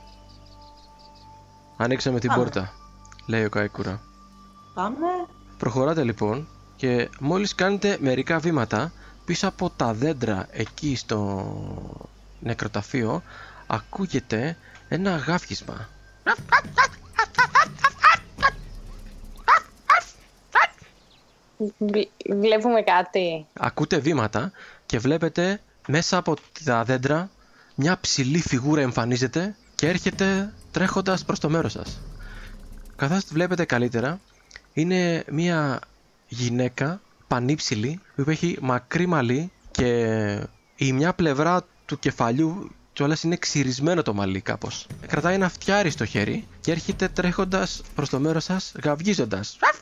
Ανοίξαμε 1.76 2.20
την 2.20 2.30
πόρτα, 2.34 2.72
λέει 3.26 3.44
ο 3.44 3.48
Καϊκούρα. 3.48 4.00
Πάμε. 4.74 5.06
Προχωράτε 5.58 6.04
λοιπόν 6.04 6.48
και 6.76 7.08
μόλις 7.20 7.54
κάνετε 7.54 7.96
μερικά 8.00 8.38
βήματα 8.38 8.92
πίσω 9.24 9.48
από 9.48 9.70
τα 9.76 9.94
δέντρα 9.94 10.46
εκεί 10.50 10.96
στο 10.96 11.46
νεκροταφείο 12.40 13.22
ακούγεται 13.68 14.56
ένα 14.88 15.16
γάφισμα. 15.16 15.88
Βλέπουμε 22.40 22.82
κάτι. 22.82 23.46
Ακούτε 23.52 23.98
βήματα 23.98 24.52
και 24.86 24.98
βλέπετε 24.98 25.60
μέσα 25.86 26.16
από 26.16 26.34
τα 26.64 26.84
δέντρα 26.84 27.30
μια 27.74 27.98
ψηλή 28.00 28.40
φιγούρα 28.40 28.80
εμφανίζεται 28.80 29.56
και 29.74 29.88
έρχεται 29.88 30.52
τρέχοντας 30.70 31.24
προς 31.24 31.38
το 31.38 31.48
μέρος 31.48 31.72
σας. 31.72 32.00
Καθώς 32.96 33.24
τη 33.24 33.34
βλέπετε 33.34 33.64
καλύτερα, 33.64 34.20
είναι 34.72 35.24
μια 35.30 35.80
γυναίκα 36.28 37.00
πανύψηλη 37.28 38.00
που 38.14 38.30
έχει 38.30 38.58
μακρύ 38.60 39.06
μαλλί 39.06 39.52
και 39.70 40.46
η 40.76 40.92
μια 40.92 41.12
πλευρά 41.14 41.64
του 41.86 41.98
κεφαλιού 41.98 42.70
κιόλας 42.98 43.22
είναι 43.22 43.36
ξυρισμένο 43.36 44.02
το 44.02 44.14
μαλλί 44.14 44.40
κάπως. 44.40 44.86
Κρατάει 45.06 45.34
ένα 45.34 45.48
φτιάρι 45.48 45.90
στο 45.90 46.04
χέρι 46.04 46.48
και 46.60 46.70
έρχεται 46.70 47.08
τρέχοντας 47.08 47.82
προς 47.94 48.08
το 48.08 48.18
μέρος 48.18 48.44
σας 48.44 48.72
γαυγίζοντας. 48.84 49.56
Αλλά 49.60 49.72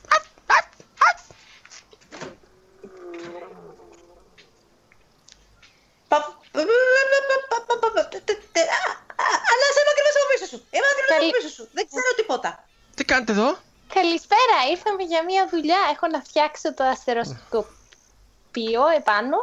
είμαι 9.79 9.91
ακριβώ 9.93 10.11
από 10.19 10.27
πίσω 10.33 10.47
σου. 10.51 10.59
Είμαι 10.71 10.89
ακριβώ 10.93 11.15
από 11.17 11.27
πίσω 11.39 11.51
σου. 11.55 11.69
Δεν 11.73 11.87
ξέρω 11.87 12.15
τίποτα. 12.17 12.65
Τι 12.95 13.05
κάνετε 13.05 13.33
εδώ; 13.33 13.59
Καλησπέρα, 13.95 14.57
ήρθαμε 14.71 15.03
για 15.03 15.25
μια 15.25 15.49
δουλειά. 15.51 15.79
Έχω 15.93 16.07
να 16.07 16.21
φτιάξω 16.21 16.75
το 16.75 16.85
αστεροσκοπείο 16.85 18.87
επάνω. 18.97 19.37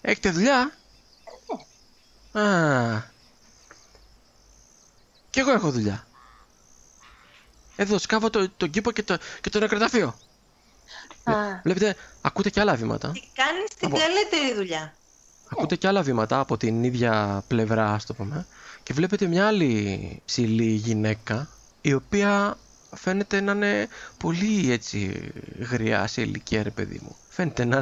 Έχετε 0.00 0.30
δουλειά; 0.30 0.72
Α. 2.38 3.02
Κι 5.30 5.38
εγώ 5.38 5.50
έχω 5.50 5.70
δουλειά. 5.70 6.06
Εδώ 7.76 7.98
σκάβω 7.98 8.30
το, 8.30 8.48
τον 8.56 8.70
κήπο 8.70 8.90
και 8.92 9.02
το, 9.02 9.18
και 9.40 9.50
το 9.50 9.58
νεκροταφείο. 9.58 10.14
Βλέπετε, 11.62 11.96
ακούτε 12.20 12.50
και 12.50 12.60
άλλα 12.60 12.74
βήματα. 12.74 13.10
Τι 13.10 13.22
κάνεις 13.34 13.74
την 13.78 13.86
από... 13.86 13.96
καλύτερη 13.98 14.54
δουλειά; 14.54 14.94
Ακούτε 15.48 15.76
και 15.76 15.86
άλλα 15.86 16.02
βήματα 16.02 16.38
από 16.38 16.56
την 16.56 16.84
ίδια 16.84 17.44
πλευρά, 17.46 17.92
ας 17.92 18.06
το 18.06 18.14
πούμε. 18.14 18.46
Και 18.82 18.92
βλέπετε 18.92 19.26
μια 19.26 19.46
άλλη 19.46 20.22
ψηλή 20.24 20.70
γυναίκα, 20.70 21.48
η 21.80 21.92
οποία 21.94 22.58
φαίνεται 22.94 23.40
να 23.40 23.52
είναι 23.52 23.88
πολύ 24.18 24.72
έτσι 24.72 25.30
γριά 25.58 26.06
σε 26.06 26.20
ηλικία, 26.22 26.62
ρε 26.62 26.70
παιδί 26.70 27.00
μου. 27.02 27.16
Φαίνεται 27.28 27.64
να 27.64 27.78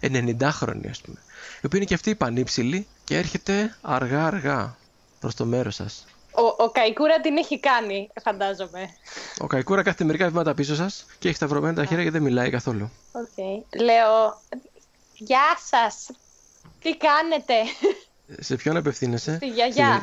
είναι 0.00 0.36
90χρονη, 0.40 0.88
ας 0.90 1.00
πούμε. 1.00 1.18
Η 1.60 1.66
οποία 1.66 1.78
είναι 1.78 1.84
και 1.84 1.94
αυτή 1.94 2.14
πανύψηλη 2.14 2.86
και 3.08 3.16
έρχεται 3.16 3.76
αργά-αργά 3.82 4.76
προς 5.20 5.34
το 5.34 5.44
μέρος 5.44 5.74
σας. 5.74 6.04
Ο, 6.30 6.64
ο 6.64 6.70
Καϊκούρα 6.70 7.20
την 7.20 7.36
έχει 7.36 7.60
κάνει, 7.60 8.10
φαντάζομαι. 8.22 8.88
Ο 9.40 9.46
Καϊκούρα 9.46 9.82
κάθεται 9.82 10.04
μερικά 10.04 10.28
βήματα 10.28 10.54
πίσω 10.54 10.74
σας 10.74 11.06
και 11.18 11.28
έχει 11.28 11.36
σταυρωμένα 11.36 11.74
τα 11.74 11.84
χέρια 11.84 12.04
και 12.04 12.10
δεν 12.10 12.22
μιλάει 12.22 12.50
καθόλου. 12.50 12.90
Okay. 13.12 13.80
Λέω, 13.80 14.40
γεια 15.14 15.58
σας, 15.70 16.10
τι 16.82 16.96
κάνετε; 16.96 17.54
Σε 18.40 18.56
ποιον 18.56 18.76
απευθύνεσαι; 18.76 19.34
Στη 19.34 19.48
γιαγιά. 19.48 20.02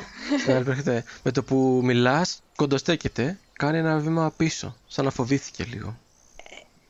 με 1.23 1.31
το 1.31 1.43
που 1.43 1.81
μιλάς, 1.83 2.41
κοντοστέκεται, 2.55 3.39
κάνει 3.53 3.77
ένα 3.77 3.97
βήμα 3.97 4.31
πίσω, 4.37 4.75
σαν 4.87 5.05
να 5.05 5.11
φοβήθηκε 5.11 5.63
λίγο. 5.63 5.97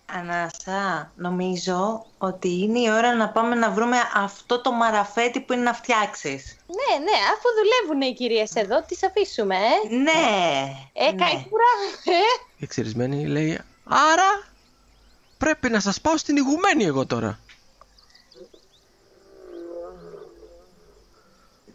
Ανάσα, 0.06 1.12
νομίζω 1.15 2.06
ότι 2.18 2.62
είναι 2.62 2.80
η 2.80 2.89
ώρα 2.89 3.13
να 3.13 3.30
πάμε 3.30 3.56
να 3.56 3.72
βρούμε 3.72 3.98
αυτό 4.15 4.62
το 4.62 4.72
μαραφέτη 4.72 5.39
που 5.39 5.54
είναι 5.54 5.62
να 5.62 5.74
φτιάξεις. 5.74 6.56
Ναι, 6.68 6.98
ναι, 7.04 7.18
αφού 7.34 7.48
δουλεύουν 7.58 8.02
οι 8.02 8.13
κυρίες 8.13 8.56
εδώ, 8.56 8.82
τις 8.82 9.04
αφήσουμε, 9.04 9.56
ε. 9.56 9.96
Ναι. 9.96 10.72
Ε, 10.94 11.12
ναι. 11.12 11.24
καϊκούρα, 11.24 11.65
ε. 12.06 12.44
Η 12.58 12.63
εξαιρισμένη 12.63 13.28
λέει, 13.28 13.60
άρα 13.84 14.48
πρέπει 15.38 15.70
να 15.70 15.80
σας 15.80 16.02
πάω 16.02 16.18
στην 16.18 16.36
ηγουμένη 16.36 16.84
εγώ 16.84 17.06
τώρα. 17.06 17.39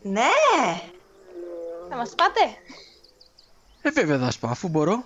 Ναι. 0.02 0.30
Θα 1.88 1.96
μας 1.96 2.14
πάτε. 2.14 2.40
Ε, 3.82 3.90
βέβαια 3.90 4.18
θα 4.18 4.32
πάω, 4.40 4.50
αφού 4.50 4.68
μπορώ. 4.68 5.04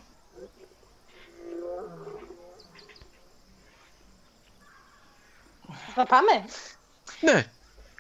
Θα 5.95 6.07
πάμε. 6.07 6.45
Ναι. 7.21 7.45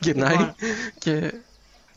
Γυρνάει 0.00 0.36
λοιπόν. 0.36 0.54
και 0.98 1.32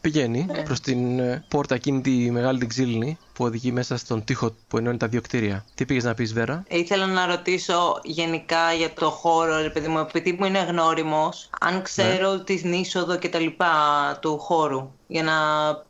πηγαίνει 0.02 0.46
ναι. 0.52 0.64
προς 0.64 0.80
την 0.80 1.20
ε, 1.20 1.44
πόρτα 1.48 1.76
εκείνη 1.76 2.02
τη 2.02 2.32
μεγάλη 2.32 2.60
την 2.60 2.68
ξύλινη 2.68 3.18
που 3.34 3.46
οδηγεί 3.46 3.72
μέσα 3.72 3.98
στον 3.98 4.24
τοίχο 4.24 4.56
που 4.68 4.78
ενώνει 4.78 4.98
τα 4.98 5.08
δύο 5.08 5.22
κτίρια. 5.22 5.66
Τι 5.76 5.86
πήγες 5.86 6.04
να 6.04 6.14
πεις 6.14 6.34
Βέρα; 6.34 6.64
Ήθελα 6.68 7.06
να 7.06 7.26
ρωτήσω 7.26 8.00
γενικά 8.04 8.74
για 8.74 8.94
το 8.94 9.10
χώρο, 9.10 9.62
ρε 9.62 9.70
παιδί 9.70 9.88
μου, 9.88 9.98
επειδή 9.98 10.32
μου 10.40 10.46
είναι 10.46 10.60
γνώριμος, 10.60 11.50
αν 11.60 11.82
ξέρω 11.82 12.34
ναι. 12.34 12.44
την 12.44 12.74
είσοδο 12.74 13.18
και 13.18 13.30
τα 13.30 13.40
λοιπά 13.40 13.72
του 14.22 14.38
χώρου 14.38 14.92
για 15.08 15.24
να 15.24 15.34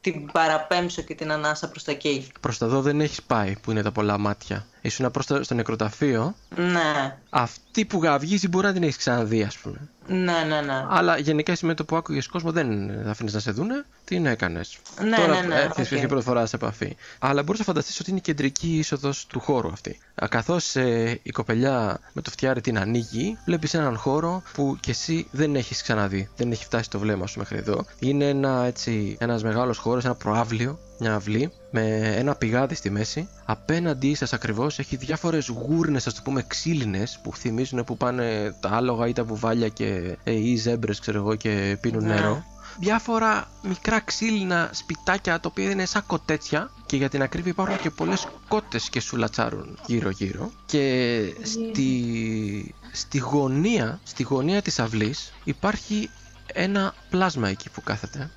την 0.02 0.32
παραπέμψω 0.32 1.02
και 1.02 1.16
την 1.16 1.32
ανάσα 1.32 1.70
προς 1.70 1.84
τα 1.84 1.92
εκεί. 1.92 2.28
Προς 2.40 2.58
τα 2.58 2.66
εδώ 2.66 2.82
δεν 2.82 3.02
έχεις 3.02 3.24
πάει 3.24 3.56
που 3.62 3.72
είναι 3.72 3.82
τα 3.82 3.92
πολλά 3.92 4.18
μάτια. 4.18 4.66
Ήσουν 4.88 5.12
προς 5.12 5.26
το, 5.26 5.44
στο 5.44 5.54
νεκροταφείο. 5.54 6.36
Ναι. 6.56 7.18
Αυτή 7.30 7.86
που 7.86 8.04
γαυγίζει 8.04 8.48
μπορεί 8.48 8.66
να 8.66 8.74
την 8.74 8.84
έχεις 8.84 8.98
ξαναδεί, 8.98 9.44
ας 9.44 9.58
πούμε. 9.58 9.90
Ναι, 10.08 10.44
ναι, 10.48 10.62
ναι. 10.62 10.86
Αλλά 10.90 11.18
γενικά 11.18 11.52
εσύ 11.52 11.66
με 11.66 11.74
το 11.74 11.86
που 11.86 11.96
άκουγες 11.96 12.28
κόσμο 12.28 12.52
δεν 12.52 12.92
θα 13.04 13.10
αφήνεις 13.10 13.34
να 13.34 13.40
σε 13.40 13.52
δούνε. 13.52 13.86
Τι 14.06 14.20
να 14.20 14.30
έκανες; 14.30 14.78
Ναι, 15.04 15.16
Τώρα 15.16 15.42
ναι, 15.42 15.48
ναι, 15.48 15.56
έρθει 15.56 16.02
okay. 16.02 16.08
πρώτη 16.08 16.24
φορά 16.24 16.46
σε 16.46 16.56
επαφή. 16.56 16.96
Αλλά 17.20 17.44
μπορείς 17.44 17.60
να 17.60 17.66
φανταστείς 17.66 18.00
ότι 18.00 18.10
είναι 18.10 18.20
η 18.20 18.22
κεντρική 18.22 18.78
είσοδος 18.78 19.26
του 19.26 19.40
χώρου 19.40 19.68
αυτή. 19.68 20.00
Καθώς 20.30 20.76
ε, 20.76 21.20
η 21.24 21.30
κοπελιά 21.30 22.00
με 22.14 22.22
το 22.22 22.30
φτιάρι 22.30 22.62
την 22.62 22.80
ανοίγει, 22.80 23.38
βλέπεις 23.46 23.74
έναν 23.74 23.98
χώρο 23.98 24.44
που 24.54 24.78
κι 24.80 24.90
εσύ 24.90 25.28
δεν 25.32 25.56
έχεις 25.56 25.82
ξαναδεί. 25.82 26.30
Δεν 26.36 26.52
έχει 26.52 26.64
φτάσει 26.64 26.90
το 26.90 27.00
βλέμμα 27.00 27.28
σου 27.28 27.40
μέχρι 27.40 27.58
εδώ. 27.58 27.86
Είναι 28.00 28.30
ένα 28.30 28.64
έτσι, 28.66 29.18
ένας 29.20 29.44
μεγάλος 29.44 29.78
χώρος, 29.78 30.06
ένα 30.06 30.16
προάβλιο 30.16 30.80
μια 31.00 31.14
αυλή 31.16 31.52
με 31.78 32.14
ένα 32.16 32.36
πηγάδι 32.36 32.76
στη 32.76 32.90
μέση. 32.90 33.30
Απέναντί 33.46 34.14
σας 34.16 34.34
ακριβώς 34.34 34.80
έχει 34.80 34.96
διάφορες 34.96 35.48
γούρνες, 35.48 36.08
ας 36.08 36.14
το 36.14 36.22
πούμε, 36.24 36.44
ξύλινες 36.48 37.20
που 37.24 37.36
θυμίζουν 37.36 37.84
που 37.84 37.98
πάνε 37.98 38.56
τα 38.60 38.70
άλογα 38.70 39.08
ή 39.08 39.14
τα 39.14 39.24
βουβάλια 39.24 39.68
και 39.70 40.18
ε, 40.24 40.32
ή 40.32 40.56
ζέμπρες, 40.56 41.00
ξέρω 41.00 41.18
εγώ, 41.18 41.36
και 41.36 41.78
πίνουν 41.82 42.04
ναι. 42.06 42.14
νερό. 42.14 42.46
Διάφορα 42.80 43.48
μικρά 43.64 44.00
ξύλινα 44.00 44.70
σπιτάκια 44.74 45.40
τα 45.40 45.50
οποία 45.52 45.70
είναι 45.70 45.86
σαν 45.86 46.04
κοτέτσια 46.08 46.70
και 46.86 46.98
για 46.98 47.10
την 47.10 47.22
ακρίβεια 47.22 47.52
υπάρχουν 47.52 47.80
και 47.80 47.90
πολλές 47.90 48.28
κότες 48.48 48.90
και 48.90 49.00
σουλατσάρουν 49.00 49.80
γύρω 49.86 50.10
γύρω 50.10 50.52
και 50.66 51.20
στη, 51.44 52.76
στη 52.92 53.18
γωνία, 53.18 54.00
στη 54.04 54.24
γωνία 54.24 54.62
της 54.62 54.80
αυλής 54.80 55.34
υπάρχει 55.44 56.10
ένα 56.54 56.94
πλάσμα 57.10 57.50
εκεί 57.50 57.70
που 57.70 57.82
κάθεται 57.84 58.30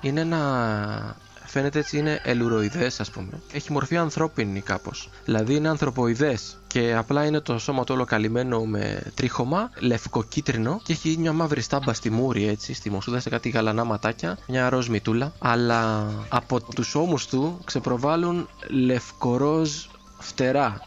είναι 0.00 0.20
ένα 0.20 1.16
φαίνεται 1.50 1.78
έτσι 1.78 1.98
είναι 1.98 2.20
ελουροειδές 2.24 3.00
ας 3.00 3.10
πούμε. 3.10 3.40
Έχει 3.52 3.72
μορφή 3.72 3.96
ανθρώπινη 3.96 4.60
κάπως. 4.60 5.08
Δηλαδή 5.24 5.54
είναι 5.54 5.68
ανθρωποειδές 5.68 6.58
και 6.66 6.94
απλά 6.94 7.24
είναι 7.24 7.40
το 7.40 7.58
σώμα 7.58 7.84
του 7.84 7.94
όλο 7.94 8.04
καλυμμένο 8.04 8.64
με 8.64 9.02
τρίχωμα, 9.14 9.70
λευκοκίτρινο 9.78 10.80
και 10.84 10.92
έχει 10.92 11.16
μια 11.18 11.32
μαύρη 11.32 11.60
στάμπα 11.60 11.92
στη 11.92 12.10
μούρη 12.10 12.48
έτσι, 12.48 12.74
στη 12.74 12.90
μοσούδα 12.90 13.20
σε 13.20 13.28
κάτι 13.28 13.48
γαλανά 13.48 13.84
ματάκια, 13.84 14.38
μια 14.48 14.68
ροζ 14.68 14.88
μητούλα. 14.88 15.32
Αλλά 15.38 16.08
από 16.28 16.60
τους 16.62 16.94
ώμους 16.94 17.26
του 17.26 17.60
ξεπροβάλλουν 17.64 18.48
λευκοροζ 18.68 19.70
φτερά. 20.18 20.80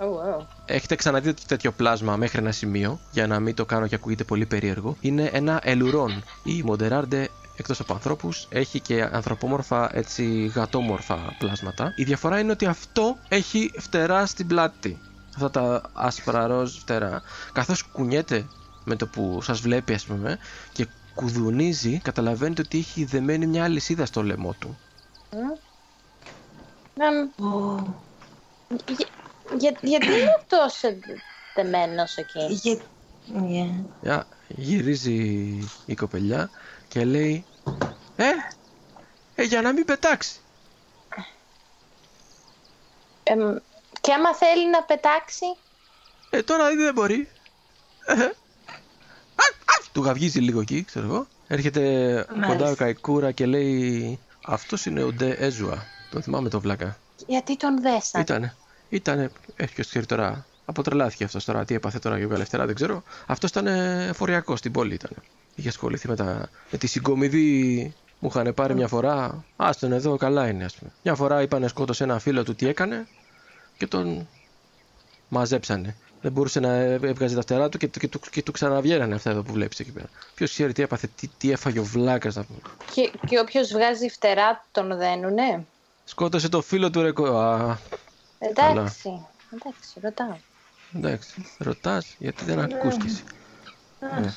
Oh, 0.00 0.04
wow. 0.04 0.44
Έχετε 0.66 0.94
ξαναδεί 0.94 1.34
τέτοιο 1.46 1.72
πλάσμα 1.72 2.16
μέχρι 2.16 2.38
ένα 2.38 2.52
σημείο, 2.52 3.00
για 3.10 3.26
να 3.26 3.40
μην 3.40 3.54
το 3.54 3.64
κάνω 3.64 3.86
και 3.86 3.94
ακούγεται 3.94 4.24
πολύ 4.24 4.46
περίεργο. 4.46 4.96
Είναι 5.00 5.30
ένα 5.32 5.60
ελουρόν. 5.62 6.22
Η 6.42 6.62
Μοντεράρντε 6.62 7.28
εκτός 7.58 7.80
από 7.80 7.92
ανθρώπους, 7.92 8.46
έχει 8.50 8.80
και 8.80 9.02
ανθρωπόμορφα 9.02 9.96
έτσι 9.96 10.46
γατόμορφα 10.54 11.34
πλάσματα. 11.38 11.92
Η 11.96 12.04
διαφορά 12.04 12.38
είναι 12.38 12.52
ότι 12.52 12.66
αυτό 12.66 13.16
έχει 13.28 13.70
φτερά 13.78 14.26
στην 14.26 14.46
πλάτη. 14.46 14.98
Αυτά 15.34 15.50
τα 15.50 15.82
άσπρα 15.92 16.46
ροζ 16.46 16.78
φτερά. 16.78 17.22
Καθώς 17.52 17.82
κουνιέται 17.82 18.46
με 18.84 18.96
το 18.96 19.06
που 19.06 19.40
σας 19.42 19.60
βλέπει, 19.60 19.94
ας 19.94 20.04
πούμε, 20.04 20.38
και 20.72 20.86
κουδουνίζει, 21.14 21.98
καταλαβαίνετε 21.98 22.62
ότι 22.62 22.78
έχει 22.78 23.04
δεμένη 23.04 23.46
μια 23.46 23.64
αλυσίδα 23.64 24.06
στο 24.06 24.22
λαιμό 24.22 24.54
του. 24.58 24.78
γιατί 29.82 30.06
είναι 30.06 30.42
τόσο 30.48 30.88
δεμένος 31.54 32.16
εκεί; 32.16 32.60
Για... 34.00 34.26
γυρίζει 34.48 35.14
η 35.86 35.94
κοπελιά 35.94 36.50
και 36.88 37.04
λέει 37.04 37.44
«Ε, 38.16 38.24
ε 39.34 39.42
για 39.42 39.62
να 39.62 39.72
μην 39.72 39.84
πετάξει». 39.84 40.36
και 44.00 44.12
άμα 44.12 44.34
θέλει 44.34 44.70
να 44.70 44.82
πετάξει; 44.82 45.44
Ε, 46.30 46.42
τώρα 46.42 46.74
δεν 46.74 46.94
μπορεί. 46.94 47.28
Ε, 48.06 48.28
του 49.92 50.02
γαυγίζει 50.02 50.40
λίγο 50.40 50.60
εκεί, 50.60 50.84
ξέρω 50.84 51.06
εγώ. 51.06 51.26
Έρχεται 51.46 52.26
κοντά 52.46 52.70
ο 52.70 52.74
Καϊκούρα 52.74 53.32
και 53.32 53.46
λέει 53.46 54.18
Αυτός 54.50 54.86
είναι 54.86 55.02
ο 55.02 55.12
Ντε 55.12 55.30
Έζουα. 55.30 55.86
Τον 56.10 56.22
θυμάμαι 56.22 56.48
τον 56.48 56.60
βλάκα. 56.60 56.98
Γιατί 57.26 57.56
τον 57.56 57.80
δέσαν. 57.80 58.20
Ήτανε. 58.20 58.54
Ήτανε. 58.88 59.30
Έχει 59.56 59.74
ποιο 59.74 59.84
ξέρει 59.84 60.06
τώρα. 60.06 60.46
Αποτρελάθηκε 60.64 61.24
αυτός 61.24 61.44
τώρα. 61.44 61.64
Τι 61.64 61.74
έπαθε 61.74 61.98
τώρα 61.98 62.18
για 62.18 62.28
Ελευθερά 62.32 62.66
δεν 62.66 62.74
ξέρω. 62.74 63.02
Αυτός 63.26 63.50
ήταν 63.50 63.68
φοριακό 64.14 64.56
στην 64.56 64.72
πόλη 64.72 64.94
ήταν. 64.94 65.10
Είχε 65.58 65.68
ασχοληθεί 65.68 66.08
με, 66.08 66.16
τα... 66.16 66.48
με 66.70 66.78
τη 66.78 66.86
συγκομιδή 66.86 67.94
μου 68.18 68.28
είχαν 68.28 68.54
πάρει 68.54 68.74
μια 68.74 68.88
φορά. 68.88 69.44
Άστον 69.56 69.92
εδώ, 69.92 70.16
καλά 70.16 70.48
είναι, 70.48 70.64
ας 70.64 70.74
πούμε. 70.74 70.90
Μια 71.02 71.14
φορά 71.14 71.42
είπανε 71.42 71.68
σκότωσε 71.68 72.04
ένα 72.04 72.18
φίλο 72.18 72.44
του 72.44 72.54
τι 72.54 72.68
έκανε 72.68 73.06
και 73.76 73.86
τον 73.86 74.28
μαζέψανε. 75.28 75.96
Δεν 76.20 76.32
μπορούσε 76.32 76.60
να 76.60 76.74
έβγαζε 76.74 77.34
τα 77.34 77.40
φτερά 77.40 77.68
του 77.68 77.78
και, 77.78 77.86
και, 77.86 78.08
του, 78.08 78.20
και 78.30 78.42
του 78.42 78.52
ξαναβγαίνανε 78.52 79.14
αυτά 79.14 79.30
εδώ 79.30 79.42
που 79.42 79.52
βλέπεις 79.52 79.80
εκεί 79.80 79.90
πέρα. 79.92 80.08
Ποιος 80.34 80.50
ξέρει 80.50 80.72
τι 80.72 80.82
έπαθε, 80.82 81.08
τι, 81.16 81.28
τι 81.38 81.50
έφαγε 81.50 81.78
ο 81.78 81.84
βλάκας 81.84 82.34
να 82.34 82.44
πούμε. 82.44 82.58
Και, 82.94 83.10
και 83.26 83.38
όποιος 83.38 83.72
βγάζει 83.72 84.08
φτερά 84.08 84.66
τον 84.72 84.96
δένουνε; 84.96 85.66
Σκότωσε 86.04 86.48
το 86.48 86.62
φίλο 86.62 86.90
του 86.90 87.02
ρεκο. 87.02 87.24
Α, 87.38 87.78
εντάξει. 88.38 89.26
Εντάξει, 89.52 90.00
ρωτάω. 90.00 90.36
Εντάξει, 90.94 91.46
ρωτάς 91.58 92.14
γιατί 92.18 92.44
δεν 92.44 92.60
ακούς 92.60 92.96
κι 92.96 93.06
εσύ. 93.06 93.22
Ναι. 94.20 94.32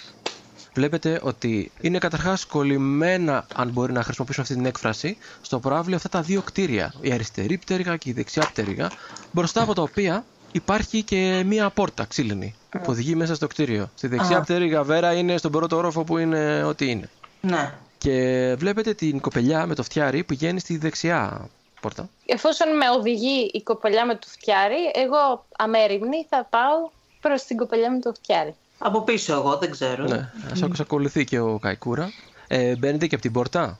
Βλέπετε 0.74 1.20
ότι 1.24 1.72
είναι 1.82 1.98
καταρχάς 1.98 2.46
κολλημένα, 2.46 3.46
αν 3.56 3.70
μπορεί 3.70 3.94
να 3.94 4.04
χρησιμοποιήσουμε 4.04 4.46
αυτή 4.46 4.58
την 4.58 4.66
έκφραση, 4.66 5.18
στο 5.42 5.60
προάβλιο 5.60 5.96
αυτά 5.96 6.10
τα 6.10 6.22
δύο 6.22 6.42
κτίρια. 6.42 6.94
Η 7.02 7.12
αριστερή 7.12 7.58
πτέρυγα 7.58 7.98
και 7.98 8.10
η 8.10 8.14
δεξιά 8.14 8.50
πτέρυγα, 8.52 8.92
μπροστά 9.32 9.62
από 9.62 9.74
τα 9.74 9.82
οποία 9.82 10.26
υπάρχει 10.52 11.04
και 11.04 11.44
μία 11.46 11.70
πόρτα 11.70 12.06
ξύλινη 12.06 12.56
που 12.70 12.86
οδηγεί 12.88 13.16
μέσα 13.16 13.36
στο 13.36 13.48
κτίριο. 13.48 13.90
Στη 13.96 14.08
δεξιά 14.08 14.42
πτέρυγα 14.42 14.84
βέρα 14.84 15.14
είναι 15.14 15.38
στον 15.38 15.52
πρώτο 15.52 15.78
όροφο 15.78 16.04
που 16.04 16.18
είναι 16.18 16.64
ό,τι 16.64 16.90
είναι. 16.90 17.10
Ναι. 17.42 17.74
Και 17.98 18.56
βλέπετε 18.58 18.94
την 18.94 19.20
κοπελιά 19.20 19.66
με 19.66 19.76
το 19.76 19.84
φτιάρι 19.84 20.20
που 20.20 20.26
πηγαίνει 20.26 20.60
στη 20.60 20.78
δεξιά 20.78 21.50
πόρτα. 21.82 22.10
Εφόσον 22.26 22.78
με 22.78 22.90
οδηγεί 22.90 23.50
η 23.54 23.62
κοπελιά 23.64 24.06
με 24.06 24.16
το 24.16 24.28
φτιάρι, 24.28 24.92
εγώ 24.94 25.46
αμέριμνη 25.58 26.26
θα 26.30 26.48
πάω 26.50 26.90
προς 27.22 27.44
την 27.44 27.58
κοπελιά 27.58 27.92
με 27.92 28.00
το 28.00 28.14
φτιάρι. 28.14 28.56
Από 28.84 29.02
πίσω 29.02 29.34
εγώ, 29.34 29.58
δεν 29.58 29.72
ξέρω. 29.72 30.04
Ναι, 30.04 30.32
mm. 30.54 30.72
ακολουθεί 30.80 31.24
και 31.24 31.39
ο 31.39 31.60
Καϊκούρα. 31.60 32.12
Ε, 32.48 32.76
μπαίνετε 32.76 33.08
και 33.08 33.15
από 33.15 33.24
την 33.24 33.34
πόρτα; 33.34 33.80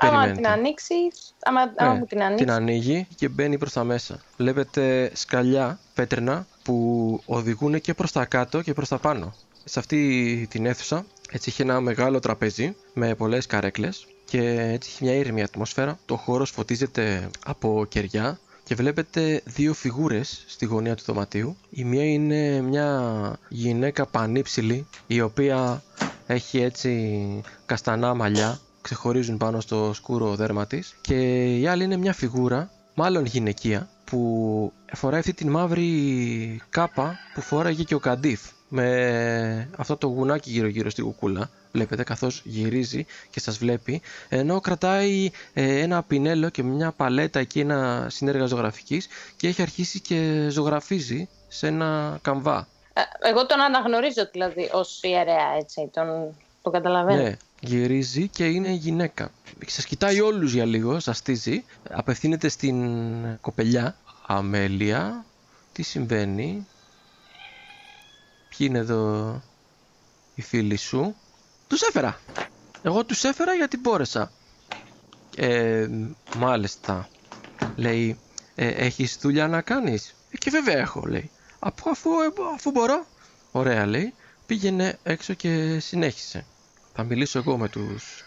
άμα 0.00 0.30
την 0.30 0.46
ανοίξει, 0.46 0.94
άμα, 1.42 1.60
άμα 1.76 1.94
ναι, 1.94 2.06
την 2.06 2.22
ανοίξει. 2.22 2.44
Την 2.44 2.52
ανοίγει 2.52 3.06
και 3.16 3.28
μπαίνει 3.28 3.58
προς 3.58 3.72
τα 3.72 3.84
μέσα. 3.84 4.20
Βλέπετε 4.36 5.10
σκαλιά 5.14 5.78
πέτρινα 5.94 6.46
που 6.62 7.20
οδηγούν 7.26 7.80
και 7.80 7.94
προς 7.94 8.12
τα 8.12 8.24
κάτω 8.24 8.62
και 8.62 8.72
προς 8.72 8.88
τα 8.88 8.98
πάνω. 8.98 9.34
Σε 9.64 9.78
αυτή 9.78 10.46
την 10.50 10.66
αίθουσα 10.66 11.04
έτσι 11.30 11.48
έχει 11.50 11.62
ένα 11.62 11.80
μεγάλο 11.80 12.18
τραπέζι 12.18 12.76
με 12.92 13.14
πολλές 13.14 13.46
καρέκλες 13.46 14.06
και 14.24 14.40
έτσι 14.60 14.90
έχει 14.92 15.04
μια 15.04 15.14
ήρεμη 15.14 15.42
ατμόσφαιρα. 15.42 15.98
Το 16.06 16.16
χώρος 16.16 16.50
φωτίζεται 16.50 17.30
από 17.44 17.86
κεριά 17.88 18.38
και 18.72 18.78
βλέπετε 18.78 19.42
δύο 19.44 19.74
φιγούρες 19.74 20.44
στη 20.46 20.64
γωνία 20.64 20.94
του 20.94 21.02
δωματίου. 21.06 21.56
Η 21.70 21.84
μία 21.84 22.04
είναι 22.04 22.60
μια 22.60 23.12
γυναίκα 23.48 24.06
πανύψηλη 24.06 24.86
η 25.06 25.20
οποία 25.20 25.82
έχει 26.26 26.60
έτσι 26.60 27.40
καστανά 27.66 28.14
μαλλιά 28.14 28.58
ξεχωρίζουν 28.80 29.36
πάνω 29.36 29.60
στο 29.60 29.90
σκούρο 29.94 30.34
δέρμα 30.34 30.66
της 30.66 30.94
και 31.00 31.44
η 31.58 31.66
άλλη 31.66 31.84
είναι 31.84 31.96
μια 31.96 32.12
φιγούρα 32.12 32.70
μάλλον 32.94 33.24
γυναικεία 33.24 33.88
που 34.04 34.72
φοράει 34.92 35.18
αυτή 35.18 35.32
την 35.34 35.50
μαύρη 35.50 36.60
κάπα 36.70 37.16
που 37.34 37.40
φόραγε 37.40 37.82
και 37.82 37.94
ο 37.94 37.98
Καντίφ 37.98 38.40
με 38.74 39.68
αυτό 39.76 39.96
το 39.96 40.06
γουνάκι 40.06 40.50
γύρω 40.50 40.66
γύρω 40.66 40.90
στη 40.90 41.02
κουκούλα 41.02 41.50
βλέπετε 41.72 42.02
καθώς 42.02 42.42
γυρίζει 42.44 43.06
και 43.30 43.40
σας 43.40 43.58
βλέπει 43.58 44.00
ενώ 44.28 44.60
κρατάει 44.60 45.30
ε, 45.52 45.80
ένα 45.80 46.02
πινέλο 46.02 46.48
και 46.48 46.62
μια 46.62 46.92
παλέτα 46.92 47.38
εκεί 47.38 47.60
ένα 47.60 48.06
συνέργα 48.10 48.46
ζωγραφικής 48.46 49.08
και 49.36 49.48
έχει 49.48 49.62
αρχίσει 49.62 50.00
και 50.00 50.46
ζωγραφίζει 50.50 51.28
σε 51.48 51.66
ένα 51.66 52.18
καμβά. 52.22 52.68
Ε, 52.92 53.00
εγώ 53.28 53.46
τον 53.46 53.60
αναγνωρίζω 53.60 54.28
δηλαδή 54.32 54.70
ως 54.72 55.00
ιερέα 55.02 55.56
έτσι, 55.58 55.90
τον, 55.92 56.34
το 56.62 56.70
καταλαβαίνω. 56.70 57.22
Ναι, 57.22 57.36
γυρίζει 57.60 58.28
και 58.28 58.44
είναι 58.44 58.70
γυναίκα. 58.70 59.30
Σας 59.66 59.84
κοιτάει 59.84 60.20
όλους 60.20 60.52
για 60.52 60.64
λίγο, 60.64 61.00
σας 61.00 61.16
στίζει, 61.16 61.64
απευθύνεται 61.90 62.48
στην 62.48 62.94
κοπελιά. 63.40 63.96
Αμέλεια, 64.26 65.24
τι 65.72 65.82
συμβαίνει, 65.82 66.66
ποιοι 68.56 68.66
είναι 68.70 68.78
εδώ 68.78 69.42
οι 70.34 70.42
φίλοι 70.42 70.76
σου; 70.76 71.14
Τους 71.68 71.82
έφερα. 71.82 72.20
Εγώ 72.82 73.04
τους 73.04 73.24
έφερα 73.24 73.54
γιατί 73.54 73.76
μπόρεσα. 73.78 74.32
Ε, 75.36 75.88
μάλιστα. 76.36 77.08
Λέει, 77.76 78.18
ε, 78.54 78.66
έχεις 78.66 79.18
δουλειά 79.20 79.48
να 79.48 79.60
κάνεις; 79.60 80.14
Ε, 80.30 80.36
και 80.36 80.50
βέβαια 80.50 80.76
έχω, 80.76 81.00
λέει. 81.06 81.30
Αφού, 81.58 81.90
αφού, 81.90 82.10
αφού 82.54 82.70
μπορώ. 82.70 83.06
Ωραία, 83.52 83.86
λέει. 83.86 84.14
Πήγαινε 84.46 84.98
έξω 85.02 85.34
και 85.34 85.78
συνέχισε. 85.80 86.44
Θα 86.94 87.02
μιλήσω 87.02 87.38
εγώ 87.38 87.56
με 87.56 87.68
τους, 87.68 88.24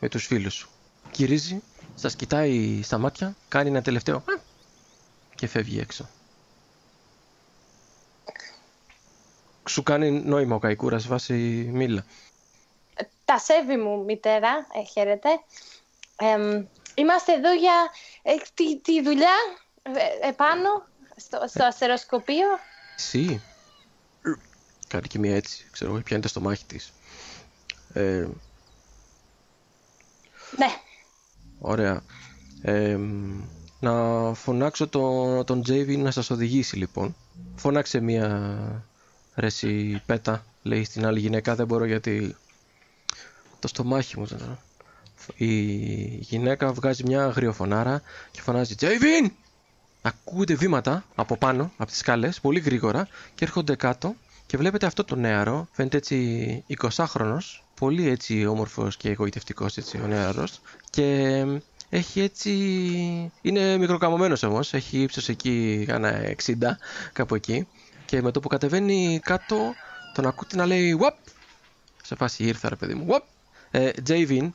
με 0.00 0.08
τους 0.08 0.26
φίλους 0.26 0.54
σου. 0.54 0.68
Κυρίζει, 1.10 1.62
σας 1.94 2.16
κοιτάει 2.16 2.80
στα 2.82 2.98
μάτια, 2.98 3.36
κάνει 3.48 3.68
ένα 3.68 3.82
τελευταίο 3.82 4.24
και 5.34 5.46
φεύγει 5.46 5.78
έξω. 5.78 6.08
Σου 9.68 9.82
κάνει 9.82 10.10
νόημα 10.10 10.54
ο 10.54 10.58
Καϊκούρας 10.58 11.06
βάσει 11.06 11.34
μίλα 11.72 12.04
τα 13.32 13.38
σέβη 13.38 13.76
μου 13.76 14.04
μητέρα, 14.04 14.66
ε, 14.72 14.84
χαίρετε. 14.84 15.28
είμαστε 16.94 17.32
εδώ 17.32 17.52
για 17.52 17.90
ε, 18.22 18.34
τη, 18.54 18.78
τη, 18.78 19.02
δουλειά 19.02 19.34
ε, 19.82 20.28
επάνω 20.28 20.86
στο, 21.16 21.44
στο 21.46 21.64
αστεροσκοπείο. 21.64 22.46
Εσύ. 22.96 23.42
Κάνει 24.88 25.06
και 25.06 25.18
μία 25.18 25.34
έτσι, 25.34 25.68
ξέρω 25.70 25.90
εγώ, 25.90 26.02
πιάνεται 26.02 26.28
στο 26.28 26.40
μάχη 26.40 26.64
της. 26.64 26.92
Ε, 27.92 28.26
ναι. 30.56 30.68
Ωραία. 31.58 32.02
να 33.80 33.94
φωνάξω 34.34 34.88
τον, 34.88 35.44
τον 35.44 35.62
Τζέιβι 35.62 35.96
να 35.96 36.10
σας 36.10 36.30
οδηγήσει 36.30 36.76
λοιπόν. 36.76 37.16
Φωνάξε 37.56 38.00
μία 38.00 38.84
ρέση 39.34 40.02
πέτα, 40.06 40.44
λέει 40.62 40.84
στην 40.84 41.06
άλλη 41.06 41.20
γυναίκα, 41.20 41.54
δεν 41.54 41.66
μπορώ 41.66 41.84
γιατί 41.84 42.36
το 43.58 43.68
στομάχι 43.68 44.18
μου. 44.18 44.26
Η 45.36 45.54
γυναίκα 46.16 46.72
βγάζει 46.72 47.04
μια 47.04 47.24
αγριοφωνάρα 47.24 48.02
και 48.30 48.40
φωνάζει 48.40 48.74
«Τζέιβιν!» 48.74 49.32
Ακούγονται 50.02 50.54
βήματα 50.54 51.04
από 51.14 51.36
πάνω, 51.36 51.72
από 51.76 51.90
τις 51.90 51.98
σκάλες, 51.98 52.40
πολύ 52.40 52.60
γρήγορα 52.60 53.08
και 53.34 53.44
έρχονται 53.44 53.76
κάτω 53.76 54.14
και 54.46 54.56
βλέπετε 54.56 54.86
αυτό 54.86 55.04
το 55.04 55.16
νεαρό, 55.16 55.68
φαίνεται 55.72 55.96
έτσι 55.96 56.64
20χρονος, 56.80 57.62
πολύ 57.74 58.08
έτσι 58.08 58.46
όμορφος 58.46 58.96
και 58.96 59.10
εγωιτευτικός 59.10 59.76
έτσι 59.76 60.00
ο 60.00 60.06
νεαρός 60.06 60.60
και 60.90 61.44
έχει 61.88 62.20
έτσι, 62.20 62.50
είναι 63.42 63.76
μικροκαμωμένος 63.76 64.42
όμως, 64.42 64.74
έχει 64.74 64.98
ύψος 64.98 65.28
εκεί 65.28 65.84
κάνα 65.86 66.34
60 66.46 66.54
κάπου 67.12 67.34
εκεί 67.34 67.66
και 68.12 68.22
με 68.22 68.30
το 68.30 68.40
που 68.40 68.48
κατεβαίνει 68.48 69.20
κάτω 69.22 69.74
τον 70.14 70.26
ακούτε 70.26 70.56
να 70.56 70.66
λέει 70.66 70.98
«Wap!» 71.00 71.32
σε 72.02 72.14
φάση 72.14 72.44
ήρθα 72.44 72.68
ρε 72.68 72.76
παιδί 72.76 72.94
μου, 72.94 73.06
«Wap!» 73.10 73.20
Ε, 73.70 73.90
Javin, 74.06 74.50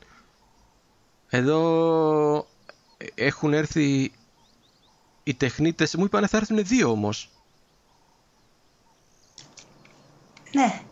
εδώ 1.28 2.46
έχουν 3.14 3.52
έρθει 3.52 4.12
οι 5.22 5.34
τεχνίτες, 5.34 5.94
μου 5.94 6.04
είπανε 6.04 6.26
θα 6.26 6.36
έρθουν 6.36 6.64
δύο 6.64 6.90
όμως. 6.90 7.30
Ναι, 10.52 10.82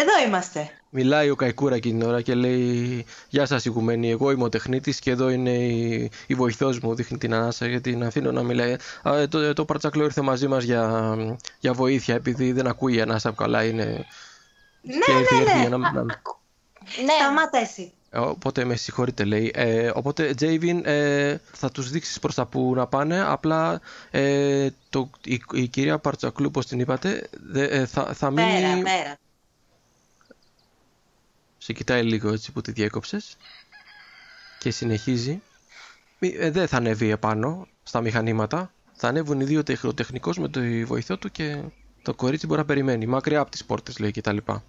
εδώ 0.00 0.26
είμαστε. 0.26 0.70
Μιλάει 0.90 1.30
ο 1.30 1.34
Καϊκούρα 1.36 1.74
εκείνη 1.74 1.98
την 1.98 2.08
ώρα 2.08 2.20
και 2.22 2.34
λέει 2.34 3.04
«Γεια 3.28 3.46
σας 3.46 3.64
οικουμένη, 3.64 4.10
εγώ 4.10 4.30
είμαι 4.30 4.44
ο 4.44 4.48
τεχνίτης 4.48 4.98
και 4.98 5.10
εδώ 5.10 5.30
είναι 5.30 5.50
η, 5.50 6.10
η 6.26 6.34
βοηθός 6.34 6.78
μου, 6.80 6.94
δείχνει 6.94 7.18
την 7.18 7.34
ανάσα 7.34 7.66
γιατί 7.66 7.90
την 7.90 8.04
αφήνω 8.04 8.32
να 8.32 8.42
μιλάει. 8.42 8.76
Α, 9.02 9.28
το, 9.28 9.52
το 9.52 9.64
παρτσακλό 9.64 10.04
ήρθε 10.04 10.20
μαζί 10.20 10.46
μας 10.48 10.64
για, 10.64 11.14
για 11.58 11.72
βοήθεια 11.72 12.14
επειδή 12.14 12.52
δεν 12.52 12.66
ακούει 12.66 12.94
η 12.94 13.00
ανάσα 13.00 13.30
που 13.30 13.36
καλά 13.36 13.64
είναι 13.64 13.84
Ναι, 14.82 14.92
και 15.06 15.12
ναι, 15.12 15.18
έρθει- 15.18 15.40
έρθει 15.40 15.54
ναι. 15.54 15.60
για 15.60 15.68
να- 15.68 15.78
να- 15.92 16.02
Ναι, 16.02 17.12
Σταμάτα 17.22 17.58
εσύ. 17.58 17.92
Οπότε 18.14 18.64
με 18.64 18.76
συγχωρείτε 18.76 19.24
λέει. 19.24 19.52
Ε, 19.54 19.90
οπότε 19.94 20.34
Τζέιβιν 20.34 20.82
ε, 20.84 21.40
θα 21.52 21.70
τους 21.70 21.90
δείξεις 21.90 22.18
προς 22.18 22.34
τα 22.34 22.46
που 22.46 22.72
να 22.76 22.86
πάνε. 22.86 23.20
Απλά 23.26 23.80
ε, 24.10 24.68
το, 24.90 25.10
η, 25.24 25.40
η 25.52 25.66
κυρία 25.68 25.98
Παρτσακλού, 25.98 26.46
όπως 26.48 26.66
την 26.66 26.80
είπατε, 26.80 27.28
δε- 27.50 27.64
ε, 27.66 27.86
θα, 27.86 28.12
θα 28.14 28.30
μείνει... 28.30 28.52
Πέρα, 28.60 28.74
πέρα. 28.82 29.16
Σε 31.66 31.72
κοιτάει 31.72 32.02
λίγο 32.02 32.32
έτσι 32.32 32.52
που 32.52 32.60
τη 32.60 32.72
διέκοψες 32.72 33.36
και 34.58 34.70
συνεχίζει. 34.70 35.42
Μη- 36.18 36.34
ε, 36.38 36.50
δεν 36.50 36.68
θα 36.68 36.76
ανέβει 36.76 37.10
επάνω 37.10 37.66
στα 37.82 38.00
μηχανήματα. 38.00 38.72
Θα 38.92 39.08
ανέβουν 39.08 39.40
οι 39.40 39.44
δύο 39.44 39.62
τεχ, 39.62 39.84
ο 39.84 39.94
τεχνικός 39.94 40.38
με 40.38 40.48
το 40.48 40.60
βοηθό 40.84 41.16
του 41.18 41.30
και 41.30 41.62
το 42.02 42.14
κορίτσι 42.14 42.46
μπορεί 42.46 42.60
να 42.60 42.66
περιμένει. 42.66 43.06
Μακριά 43.06 43.40
από 43.40 43.50
τις 43.50 43.64
πόρτες 43.64 43.98
λέει 43.98 44.10
και 44.10 44.20
τα 44.20 44.32
λοιπά. 44.32 44.62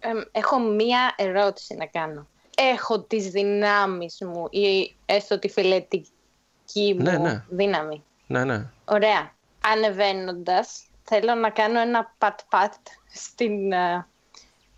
Εμ, 0.00 0.18
έχω 0.32 0.58
μία 0.58 1.14
ερώτηση 1.16 1.74
να 1.74 1.86
κάνω. 1.86 2.26
Έχω 2.56 3.00
τις 3.00 3.30
δυνάμεις 3.30 4.16
μου 4.20 4.46
ή 4.50 4.94
έστω 5.06 5.38
τη 5.38 5.48
φιλετική 5.48 6.94
μου 6.94 7.02
Ναι, 7.02 7.18
ναι. 7.18 7.44
δύναμη; 7.48 8.04
Ναι, 8.26 8.44
ναι. 8.44 8.70
Ωραία. 8.84 9.34
Ανεβαίνοντας, 9.60 10.82
θέλω 11.02 11.34
να 11.34 11.50
κάνω 11.50 11.80
ένα 11.80 12.14
πατ-πατ 12.18 12.86
στην 13.12 13.72
ε, 13.72 14.06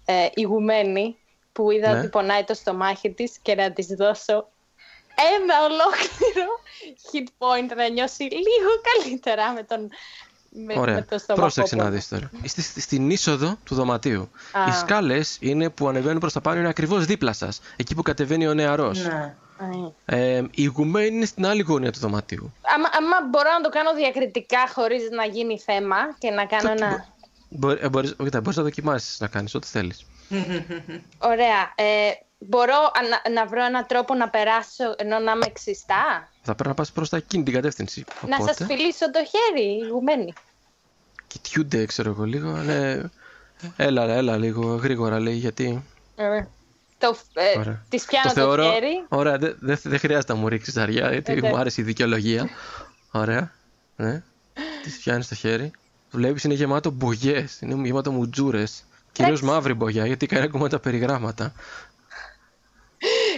ε, 0.04 0.26
ηγουμένη 0.34 1.16
που 1.52 1.70
είδα 1.70 1.92
Ναι. 1.92 1.98
ότι 1.98 2.08
πονάει 2.08 2.44
το 2.44 2.54
στομάχι 2.54 3.10
της 3.10 3.38
και 3.42 3.54
να 3.54 3.72
της 3.72 3.86
δώσω 3.86 4.48
ένα 5.38 5.54
ολόκληρο 5.64 6.60
hit 7.12 7.26
point 7.38 7.76
να 7.76 7.88
νιώσει 7.88 8.22
λίγο 8.22 8.70
καλύτερα 8.92 9.52
με 9.52 9.62
τον 9.62 9.88
με, 10.56 10.74
με 10.74 10.80
Ωραία. 10.80 11.04
το 11.04 11.18
στομαχό 11.18 11.40
Πρόσεξε 11.46 11.76
να 11.76 11.82
πόνο. 11.82 11.94
δεις 11.94 12.08
τώρα. 12.08 12.30
Είστε 12.42 12.60
στη- 12.60 12.80
στην 12.80 13.10
είσοδο 13.10 13.58
του 13.64 13.74
δωματίου. 13.74 14.30
Α. 14.52 14.68
Οι 14.68 14.72
σκάλες 14.72 15.36
είναι 15.40 15.70
που 15.70 15.88
ανεβαίνουν 15.88 16.18
προς 16.20 16.32
τα 16.32 16.40
πάνω, 16.40 16.58
είναι 16.58 16.68
ακριβώς 16.68 17.04
δίπλα 17.06 17.32
σας. 17.32 17.60
Εκεί 17.76 17.94
που 17.94 18.02
κατεβαίνει 18.02 18.46
ο 18.46 18.54
νεαρός. 18.54 18.98
Ναι. 19.04 19.34
Α, 19.56 19.66
ε. 20.06 20.34
Ε, 20.36 20.38
η 20.38 20.48
ηγουμένη 20.54 21.06
είναι 21.16 21.24
στην 21.24 21.46
άλλη 21.46 21.62
γωνία 21.62 21.92
του 21.92 21.98
δωματίου. 21.98 22.54
Άμα, 22.74 22.88
άμα 22.98 23.28
μπορώ 23.30 23.50
να 23.52 23.60
το 23.60 23.68
κάνω 23.68 23.94
διακριτικά 23.94 24.68
χωρίς 24.74 25.10
να 25.10 25.24
γίνει 25.24 25.58
θέμα 25.58 25.96
και 26.18 26.30
να 26.30 26.46
κάνω 26.46 26.62
Το- 26.74 26.84
ένα... 26.84 27.06
Μπορεί, 27.56 27.78
ε, 27.82 27.88
μπορείς, 27.88 28.16
κοίτα, 28.22 28.40
μπορείς 28.40 28.56
να 28.56 28.62
δοκιμάσεις 28.62 29.20
να 29.20 29.26
κάνεις 29.26 29.54
ό,τι 29.54 29.66
θέλεις. 29.66 30.06
Ωραία. 31.32 31.72
Ε, 31.74 32.10
μπορώ 32.38 32.74
να, 33.10 33.32
να 33.32 33.46
βρω 33.46 33.64
έναν 33.64 33.86
τρόπο 33.86 34.14
να 34.14 34.28
περάσω 34.28 34.94
ενώ 34.96 35.18
να 35.18 35.32
είμαι 35.32 35.46
ξιστά. 35.52 36.28
Θα 36.42 36.54
πρέπει 36.54 36.68
να 36.68 36.74
πας 36.74 36.92
προς 36.92 37.08
τα 37.08 37.16
εκείνη 37.16 37.42
την 37.44 37.54
κατεύθυνση. 37.54 38.04
Να 38.28 38.46
σας 38.46 38.66
φιλήσω 38.66 39.10
το 39.10 39.18
χέρι, 39.18 39.86
ηγουμένη. 39.86 40.32
Κοιτιούνται, 41.26 41.86
ξέρω 41.86 42.10
εγώ 42.10 42.24
λίγο. 42.24 42.50
Ναι. 42.50 43.00
Έλα, 43.76 44.02
έλα 44.02 44.36
λίγο 44.36 44.74
γρήγορα 44.74 45.20
λέει 45.20 45.34
γιατί. 45.34 45.84
Ε, 46.16 46.44
το, 46.98 47.16
ε, 47.32 47.58
Ωραία. 47.58 47.84
της 47.88 48.04
πιάνω 48.04 48.28
το, 48.28 48.34
θεωρώ. 48.34 48.70
χέρι. 48.72 49.04
Ωραία, 49.08 49.38
δεν 49.38 49.56
δεν 49.60 49.78
δεν 49.82 49.98
χρειάζεται 49.98 50.32
να 50.32 50.38
μου 50.38 50.48
ρίξεις 50.48 50.72
ζαριά, 50.72 51.12
γιατί 51.12 51.32
Εντάξει. 51.32 51.52
μου 51.52 51.60
άρεσε 51.60 51.80
η 51.80 51.84
δικαιολογία. 51.84 52.48
Ωραία. 53.10 53.52
Ναι. 53.96 54.22
Της 54.82 54.98
πιάνεις 54.98 55.28
το 55.28 55.34
χέρι. 55.34 55.72
Βλέπει 56.14 56.40
είναι 56.44 56.54
γεμάτο 56.54 56.90
μπογιές, 56.90 57.60
είναι 57.60 57.86
γεμάτο 57.86 58.12
μουτζούρες. 58.12 58.84
Κυρίως 59.12 59.38
Εντάξει. 59.38 59.54
μαύρη 59.56 59.74
μπογιά, 59.74 60.06
γιατί 60.06 60.26
κάνει 60.26 60.44
ακόμα 60.44 60.68
τα 60.68 60.78
περιγράμματα. 60.80 61.52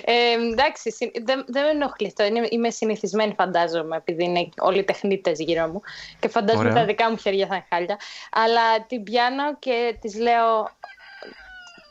Ε, 0.05 0.33
εντάξει, 0.53 0.93
συ- 0.93 1.24
δεν, 1.24 1.45
δεν 1.49 1.64
με 1.64 1.70
ενοχλεί 1.70 2.07
αυτό. 2.07 2.24
Είναι, 2.24 2.47
είμαι 2.51 2.70
συνηθισμένη, 2.70 3.35
φαντάζομαι, 3.39 3.97
επειδή 3.97 4.24
είναι 4.24 4.49
όλοι 4.59 4.79
οι 4.79 4.85
τεχνίτες 4.85 5.39
γύρω 5.39 5.66
μου. 5.68 5.81
Και 6.20 6.29
φαντάζομαι 6.29 6.68
Ωραία. 6.68 6.81
τα 6.81 6.85
δικά 6.87 7.11
μου 7.11 7.16
χέρια 7.16 7.47
θα 7.47 7.55
είναι 7.55 7.66
χάλια. 7.70 7.97
Αλλά 8.31 8.87
την 8.87 9.03
πιάνω 9.03 9.57
και 9.59 9.97
τη 10.01 10.16
λέω 10.18 10.70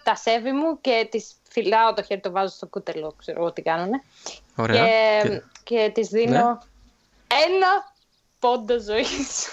τα 0.03 0.15
σέβη 0.15 0.51
μου 0.51 0.81
και 0.81 1.07
τη 1.11 1.25
φυλάω 1.49 1.93
το 1.93 2.03
χέρι, 2.03 2.19
το 2.21 2.31
βάζω 2.31 2.53
στο 2.55 2.67
κούτελο, 2.67 3.13
ξέρω 3.17 3.39
εγώ 3.41 3.51
τι 3.51 3.61
κάνουνε. 3.61 4.01
Ωραία. 4.55 4.85
Και, 4.85 5.27
Και- 5.29 5.41
και 5.63 5.91
τη 5.93 6.01
δίνω 6.01 6.31
Ναι. 6.31 6.57
ένα 7.45 7.93
πόντο 8.39 8.79
ζωής. 8.81 9.47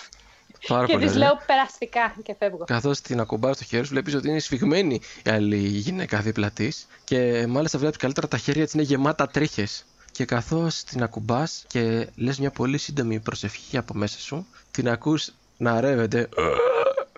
Πάρα 0.69 0.87
και 0.87 0.93
πολύ 0.93 1.05
της 1.07 1.15
ωραία. 1.17 1.27
λέω 1.29 1.39
περαστικά 1.47 2.15
και 2.23 2.35
φεύγω. 2.39 2.65
Καθώς 2.65 3.01
την 3.01 3.21
ακουμπάς 3.21 3.57
στο 3.57 3.65
χέρι 3.65 3.85
σου, 3.85 3.91
βλέπεις 3.91 4.15
ότι 4.15 4.29
είναι 4.29 4.39
σφιγμένη 4.39 5.01
η 5.25 5.31
άλλη 5.31 5.57
γυναίκα 5.57 6.21
δίπλα 6.21 6.51
της 6.51 6.87
και 7.05 7.47
μάλιστα 7.49 7.79
βλέπει 7.79 7.97
καλύτερα 7.97 8.29
τα 8.29 8.37
χέρια 8.37 8.65
της 8.65 8.73
είναι 8.75 8.83
γεμάτα 8.83 9.27
τρίχες. 9.29 9.85
Και 10.13 10.25
καθώς 10.25 10.85
την 10.85 11.03
ακουμπάς 11.03 11.65
και 11.67 12.09
λες 12.17 12.39
μια 12.39 12.51
πολύ 12.51 12.79
σύντομη 12.79 13.21
προσευχή 13.21 13.77
από 13.77 13.95
μέσα 13.95 14.19
σου, 14.19 14.47
την 14.71 14.89
ακούς 14.89 15.31
να 15.57 15.81
ρεύεται. 15.81 16.29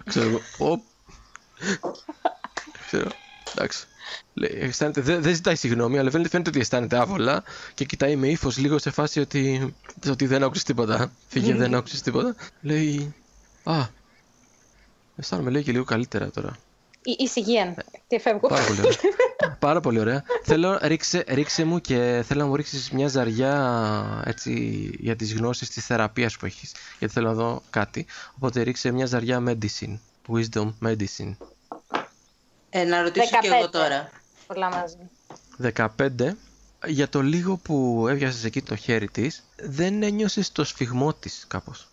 Ξέρω 0.05 0.26
εγώ. 0.28 0.40
«Οπ». 0.59 0.82
Ξέρω. 2.86 3.11
Εντάξει. 3.55 3.86
Λέει, 4.34 4.51
αισθάνεται- 4.61 5.05
Δεν 5.05 5.22
δεν 5.22 5.34
ζητάει 5.34 5.57
συγγνώμη, 5.57 5.99
αλλά 5.99 6.11
φαίνεται, 6.11 6.28
φαίνεται 6.28 6.51
ότι 6.51 6.61
αισθάνεται 6.61 6.99
άβολα 6.99 7.42
και 7.74 7.84
κοιτάει 7.84 8.16
με 8.16 8.28
ύφος 8.28 8.57
λίγο 8.57 8.78
σε 8.78 8.90
φάση 8.90 9.20
ότι, 9.20 9.74
ότι 10.11 10.26
δεν 10.26 10.42
άκουσες 10.42 10.64
τίποτα. 10.64 11.12
Φύγε, 11.28 11.55
δεν 11.55 11.74
άκουσες 11.74 12.01
τίποτα. 12.03 12.34
Λέει. 12.61 13.14
Α, 13.65 13.87
αισθάνομαι 15.17 15.51
λέει 15.51 15.62
και 15.62 15.73
λίγο 15.73 15.85
καλύτερα 15.85 16.31
τώρα. 16.31 16.57
Η 17.03 17.17
ησυχία. 17.19 17.75
Και 18.07 18.21
φεύγω. 18.21 18.49
Πάρα 18.49 18.65
πολύ 18.65 18.81
ωραία. 18.81 18.93
Πάρα 19.59 19.81
πολύ 19.81 19.99
ωραία. 19.99 20.25
θέλω, 20.43 20.79
ρίξε, 20.83 21.25
ρίξε 21.29 21.65
μου 21.65 21.81
και 21.81 22.23
θέλω 22.27 22.41
να 22.41 22.47
μου 22.47 22.57
ρίξεις 22.57 22.91
μια 22.91 23.09
ζαριά 23.09 24.23
έτσι, 24.27 24.53
για 24.99 25.17
τις 25.17 25.35
γνώσεις 25.35 25.71
της 25.71 25.87
θεραπείας 25.87 26.37
που 26.37 26.47
έχεις. 26.47 26.75
Γιατί 26.99 27.15
θέλω 27.15 27.27
να 27.27 27.35
δω 27.35 27.62
κάτι. 27.71 28.07
Οπότε 28.37 28.62
ρίξε 28.62 28.91
μια 28.91 29.07
ζαριά 29.07 29.43
medicine. 29.47 29.99
Wisdom 30.29 30.73
medicine. 30.83 31.37
Ε, 32.71 32.85
να 32.85 33.03
ρωτήσω 33.03 33.39
και 33.41 33.49
15. 33.51 33.55
εγώ 33.57 33.71
τώρα. 33.71 34.11
Πολλά 34.47 34.69
μαζί. 34.69 34.97
15. 35.59 36.37
Για 36.87 37.09
το 37.09 37.23
λίγο 37.23 37.57
που 37.57 38.07
έβιασες 38.09 38.45
εκεί 38.45 38.62
το 38.62 38.77
χέρι 38.77 39.09
της, 39.09 39.45
δεν 39.57 40.03
ένιωσες 40.03 40.53
το 40.53 40.65
σφιγμό 40.65 41.15
της 41.15 41.45
κάπως; 41.49 41.89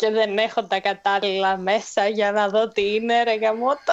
Και 0.00 0.10
δεν 0.10 0.38
έχω 0.38 0.64
τα 0.64 0.80
κατάλληλα 0.80 1.56
μέσα 1.56 2.06
για 2.08 2.32
να 2.32 2.48
δω 2.48 2.68
τι 2.68 2.94
είναι, 2.94 3.22
ρε 3.22 3.34
γαμότο. 3.34 3.92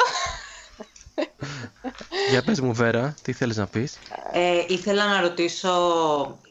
Για 2.30 2.44
πες 2.44 2.60
μου 2.62 2.74
Βέρα, 2.74 3.16
τι 3.22 3.34
θέλεις 3.34 3.58
να 3.58 3.68
πεις; 3.68 3.98
Ε, 4.32 4.64
ήθελα 4.68 5.06
να 5.06 5.22
ρωτήσω. 5.22 5.70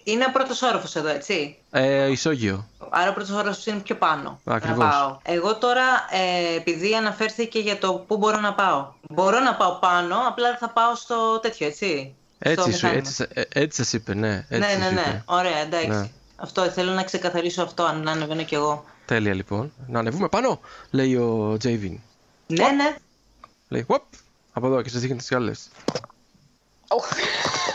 Είναι 0.05 0.25
ο 0.29 0.31
πρώτος 0.33 0.63
όροφος 0.63 0.95
εδώ, 0.97 1.09
έτσι; 1.09 1.57
Ε, 1.71 2.11
ισόγειο. 2.11 2.69
Άρα 2.91 3.11
ο 3.11 3.13
πρώτος 3.13 3.31
όροφος 3.31 3.67
είναι 3.67 3.79
πιο 3.79 3.97
πάνω. 3.97 4.41
Ακριβώς. 4.45 4.85
Να 4.85 4.91
πάω. 4.91 5.19
Εγώ 5.23 5.57
τώρα, 5.57 5.85
ε, 6.11 6.57
επειδή 6.57 6.95
αναφέρθηκε 6.95 7.59
για 7.59 7.79
το 7.79 7.93
πού 7.95 8.17
μπορώ 8.17 8.41
να 8.41 8.55
πάω. 8.55 8.93
Μπορώ 9.11 9.41
να 9.41 9.55
πάω 9.55 9.79
πάνω, 9.79 10.17
απλά 10.29 10.57
θα 10.57 10.69
πάω 10.69 10.95
στο 10.95 11.39
τέτοιο, 11.43 11.67
έτσι; 11.67 12.15
Έτσι, 12.39 12.61
στο 12.61 12.63
σου, 12.63 12.71
μηχάνημα. 12.71 12.99
έτσι, 12.99 13.13
σε- 13.13 13.29
ε, 13.35 13.43
έτσι 13.53 13.83
σας 13.83 13.93
είπε, 13.93 14.15
ναι. 14.15 14.47
Έτσι 14.49 14.59
ναι, 14.59 14.67
σας 14.69 14.79
ναι, 14.79 14.91
ναι. 14.91 15.01
είπε. 15.01 15.23
Ωραία, 15.25 15.59
εντάξει. 15.59 15.89
Ναι. 15.89 16.11
Αυτό 16.37 16.63
θέλω 16.71 16.93
να 16.93 17.03
ξεκαθαρίσω 17.03 17.63
αυτό, 17.63 17.83
αν 17.83 18.09
ανεβαίνω 18.09 18.43
κι 18.43 18.55
εγώ. 18.55 18.85
Τέλεια 19.07 19.35
λοιπόν. 19.35 19.73
Να 19.87 19.99
ανεβούμε 19.99 20.29
πάνω, 20.29 20.61
λέει 20.91 21.17
ο 21.17 21.57
Τζέιβιν. 21.59 21.99
Ναι, 22.47 22.69
ναι. 22.69 22.97
Λέει, 23.69 23.85
«Οπ», 23.87 24.03
από 24.53 24.67
εδώ 24.67 24.83
και 24.83 24.89
σας 24.89 25.01
δείχνει 25.01 25.17
τις 25.17 25.27
σκάλες. 25.27 25.69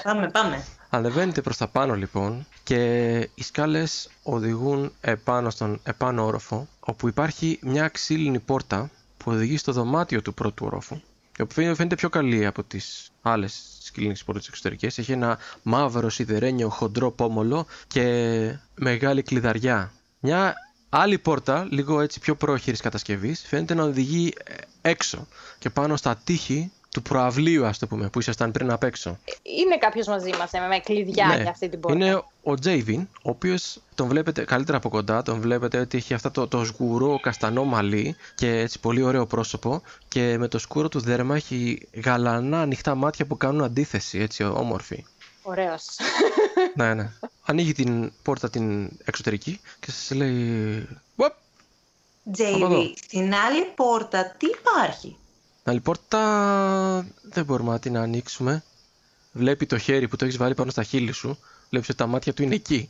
Πάμε, 0.03 0.29
πάμε. 0.29 0.65
Ανεβαίνετε 0.89 1.41
προς 1.41 1.57
τα 1.57 1.67
πάνω 1.67 1.95
λοιπόν 1.95 2.47
και 2.63 3.15
οι 3.35 3.43
σκάλες 3.43 4.09
οδηγούν 4.23 4.91
επάνω 5.01 5.49
στον 5.49 5.79
επάνω 5.83 6.25
όροφο 6.25 6.67
όπου 6.79 7.07
υπάρχει 7.07 7.59
μια 7.61 7.87
ξύλινη 7.87 8.39
πόρτα 8.39 8.89
που 9.17 9.31
οδηγεί 9.31 9.57
στο 9.57 9.71
δωμάτιο 9.71 10.21
του 10.21 10.33
πρώτου 10.33 10.65
ορόφου 10.65 10.95
η 11.37 11.41
οποία 11.41 11.55
φαίνεται- 11.55 11.75
φαίνεται 11.75 11.95
πιο 11.95 12.09
καλή 12.09 12.45
από 12.45 12.63
τις 12.63 13.09
άλλες 13.21 13.63
ξύλινες 13.93 14.23
πόρτες 14.23 14.47
εξωτερικές. 14.47 14.97
Έχει 14.97 15.11
ένα 15.11 15.37
μαύρο 15.61 16.09
σιδερένιο 16.09 16.69
χοντρό 16.69 17.11
πόμολο 17.11 17.65
και 17.87 18.03
μεγάλη 18.75 19.21
κλειδαριά. 19.21 19.91
Μια 20.19 20.53
άλλη 20.93 21.17
πόρτα, 21.17 21.67
λίγο 21.69 21.99
έτσι 22.01 22.19
πιο 22.19 22.35
πρόχειρης 22.35 22.81
κατασκευής, 22.81 23.45
φαίνεται 23.47 23.73
να 23.73 23.83
οδηγεί 23.83 24.33
ε, 24.43 24.53
έξω 24.89 25.27
και 25.59 25.69
πάνω 25.69 25.95
στα 25.95 26.15
τείχη 26.23 26.71
του 26.91 27.01
προαυλίου, 27.01 27.65
ας 27.65 27.77
το 27.79 27.87
πούμε, 27.87 28.09
που 28.09 28.19
ήσασταν 28.19 28.51
πριν 28.51 28.71
απ' 28.71 28.83
έξω. 28.83 29.17
Είναι 29.43 29.77
κάποιος 29.77 30.07
μαζί 30.07 30.29
μας 30.39 30.51
με 30.69 30.79
κλειδιά 30.79 31.27
Ναι. 31.27 31.41
για 31.41 31.49
αυτή 31.49 31.69
την 31.69 31.79
πόρτα; 31.79 31.97
Είναι 32.05 32.23
ο 32.43 32.55
Τζέιβιν, 32.55 33.01
ο 33.01 33.29
οποίος 33.29 33.79
τον 33.95 34.07
βλέπετε 34.07 34.45
καλύτερα 34.45 34.77
από 34.77 34.89
κοντά. 34.89 35.21
Τον 35.21 35.39
βλέπετε 35.39 35.79
ότι 35.79 35.97
έχει 35.97 36.13
αυτό 36.13 36.31
το, 36.31 36.47
το 36.47 36.65
σγουρό 36.65 37.19
καστανό 37.19 37.63
μαλλί 37.63 38.15
και 38.35 38.57
έτσι 38.59 38.79
πολύ 38.79 39.01
ωραίο 39.03 39.25
πρόσωπο. 39.25 39.81
Και 40.07 40.37
με 40.37 40.47
το 40.47 40.57
σκούρο 40.59 40.89
του 40.89 40.99
δέρμα 40.99 41.35
έχει 41.35 41.87
γαλανά 42.03 42.61
ανοιχτά 42.61 42.95
μάτια 42.95 43.25
που 43.25 43.37
κάνουν 43.37 43.63
αντίθεση, 43.63 44.19
έτσι 44.19 44.43
όμορφη. 44.43 45.05
Ωραίος. 45.41 45.85
ναι, 46.75 46.93
ναι. 46.93 47.11
Ανοίγει 47.41 47.73
την 47.73 48.11
πόρτα 48.23 48.49
την 48.49 48.89
εξωτερική 49.03 49.59
και 49.79 49.91
σας 49.91 50.17
λέει. 50.17 50.87
Οπ! 51.15 51.25
Από 51.25 51.35
εδώ. 52.55 52.67
Τζέιβι, 52.67 52.93
στην 53.03 53.33
άλλη 53.33 53.63
πόρτα 53.75 54.35
τι 54.37 54.45
υπάρχει; 54.59 55.17
Την 55.63 55.71
άλλη 55.71 55.79
πόρτα 55.79 57.05
δεν 57.21 57.45
μπορούμε 57.45 57.71
να 57.71 57.79
την 57.79 57.97
ανοίξουμε. 57.97 58.63
Βλέπει 59.31 59.65
το 59.65 59.77
χέρι 59.77 60.07
που 60.07 60.15
το 60.15 60.25
έχεις 60.25 60.37
βάλει 60.37 60.53
πάνω 60.53 60.71
στα 60.71 60.83
χείλη 60.83 61.11
σου. 61.11 61.39
Βλέπεις 61.69 61.89
ότι 61.89 61.97
τα 61.97 62.07
μάτια 62.07 62.33
του 62.33 62.43
είναι 62.43 62.55
εκεί. 62.55 62.89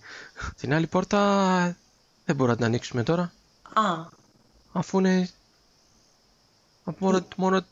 Την 0.59 0.73
άλλη 0.73 0.87
πόρτα 0.87 1.19
δεν 2.25 2.35
μπορούμε 2.35 2.51
να 2.51 2.55
την 2.55 2.65
ανοίξουμε 2.65 3.03
τώρα. 3.03 3.31
Α, 3.73 4.05
Αφού 4.71 4.99
είναι 4.99 5.29
Μόνο, 6.97 7.27
μόνο 7.35 7.65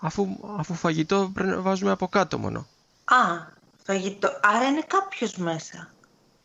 αφού, 0.00 0.28
αφού 0.56 0.74
φαγητό 0.74 1.32
βάζουμε 1.58 1.90
από 1.90 2.08
κάτω 2.08 2.38
μόνο. 2.38 2.66
Α, 3.04 3.46
φαγητό. 3.84 4.38
Άρα 4.42 4.64
είναι 4.64 4.82
κάποιος 4.86 5.36
μέσα. 5.36 5.90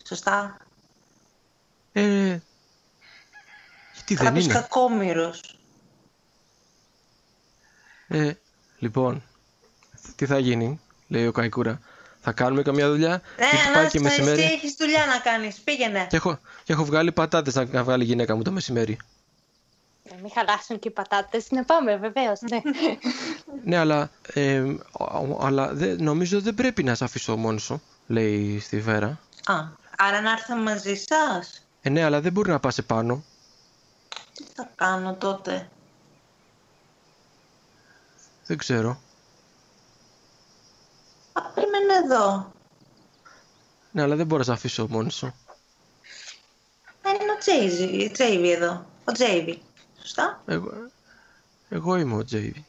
Σωστά. 0.08 0.58
Ε, 1.92 2.38
γιατί 3.94 4.16
δεν 4.16 4.26
Κάποιος 4.26 4.46
είναι; 4.46 4.54
κακόμοιρος. 4.54 5.60
Ε, 8.08 8.32
λοιπόν, 8.80 9.24
τι 10.16 10.26
θα 10.26 10.40
γίνει, 10.40 10.80
λέει 11.08 11.28
ο 11.28 11.32
Καϊκούρα. 11.32 11.80
Θα 12.22 12.32
κάνουμε 12.32 12.62
καμιά 12.62 12.90
δουλειά; 12.90 13.22
Ναι, 13.38 13.46
γιατί 13.52 13.56
πάει 13.56 13.72
και 13.72 13.78
Ανάστα, 13.80 13.86
εσύ 13.86 14.00
μεσημέρι. 14.02 14.42
έχεις 14.42 14.76
δουλειά 14.80 15.06
να 15.06 15.18
κάνεις. 15.20 15.56
Πήγαινε. 15.60 16.08
Και 16.10 16.16
έχω, 16.16 16.40
και 16.64 16.74
έχω 16.74 16.86
βγάλει 16.86 17.12
πατάτες 17.12 17.56
να, 17.56 17.66
να 17.66 17.84
βγάλει 17.84 18.04
η 18.04 18.06
γυναίκα 18.06 18.36
μου 18.36 18.42
το 18.42 18.52
μεσημέρι. 18.52 18.98
Να 20.12 20.16
μην 20.22 20.32
χαλάσουν 20.34 20.80
και 20.80 20.88
οι 20.88 20.92
πατάτες. 20.92 21.52
Να 21.52 21.64
πάμε, 21.64 21.98
βεβαίως, 21.98 22.42
ναι. 22.42 22.62
Ναι, 23.64 23.78
αλλά, 23.78 24.10
ε, 24.34 24.60
ο- 24.92 25.38
αλλά 25.42 25.74
δε, 25.74 25.96
νομίζω 25.96 26.42
δεν 26.42 26.56
πρέπει 26.56 26.84
να 26.84 26.96
σε 26.96 27.04
αφήσω 27.04 27.38
μόνος 27.38 27.64
σου, 27.64 27.82
λέει 28.08 28.60
στη 28.60 28.80
Βέρα. 28.80 29.20
Α, 29.46 29.56
άρα 29.98 30.22
να 30.22 30.32
έρθω 30.32 30.56
μαζί 30.56 30.96
σας; 30.96 31.62
Ε, 31.82 31.90
ναι, 31.90 32.04
αλλά 32.04 32.22
δεν 32.22 32.32
μπορεί 32.32 32.50
να 32.50 32.60
πας 32.60 32.78
επάνω. 32.78 33.24
Τι 34.34 34.44
θα 34.56 34.70
κάνω 34.76 35.16
τότε; 35.16 35.70
Δεν 38.46 38.58
ξέρω. 38.58 39.02
Α, 41.34 41.42
περίμενε 41.42 41.94
εδώ. 42.06 42.52
Ναι, 43.92 44.02
αλλά 44.02 44.16
δεν 44.16 44.26
μπορώ 44.26 44.40
να 44.40 44.46
σε 44.46 44.52
αφήσω 44.52 44.88
μόνος 44.90 45.16
σου. 45.16 45.26
Α, 47.02 47.10
Είναι 47.22 47.32
ο 47.32 47.38
Τζέιβι, 47.40 48.10
Τζέιβι 48.12 48.52
εδώ. 48.52 48.86
Ο 49.06 49.12
Τζέιβι. 49.12 49.62
Σωστά; 50.08 50.44
Εγώ, 50.46 50.72
εγώ 51.70 51.96
είμαι 51.96 52.16
ο 52.16 52.24
Τζέιβι. 52.24 52.66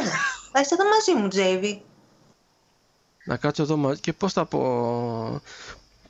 Έλα. 0.00 0.10
Θα 0.52 0.60
είσαι 0.60 0.74
εδώ 0.74 0.84
μαζί 0.88 1.14
μου, 1.14 1.28
Τζέιβι. 1.28 1.82
Να 3.24 3.36
κάτσω 3.36 3.62
εδώ 3.62 3.76
μαζί. 3.76 4.00
Και 4.00 4.12
πώς 4.12 4.32
θα 4.32 4.44
πω. 4.44 5.42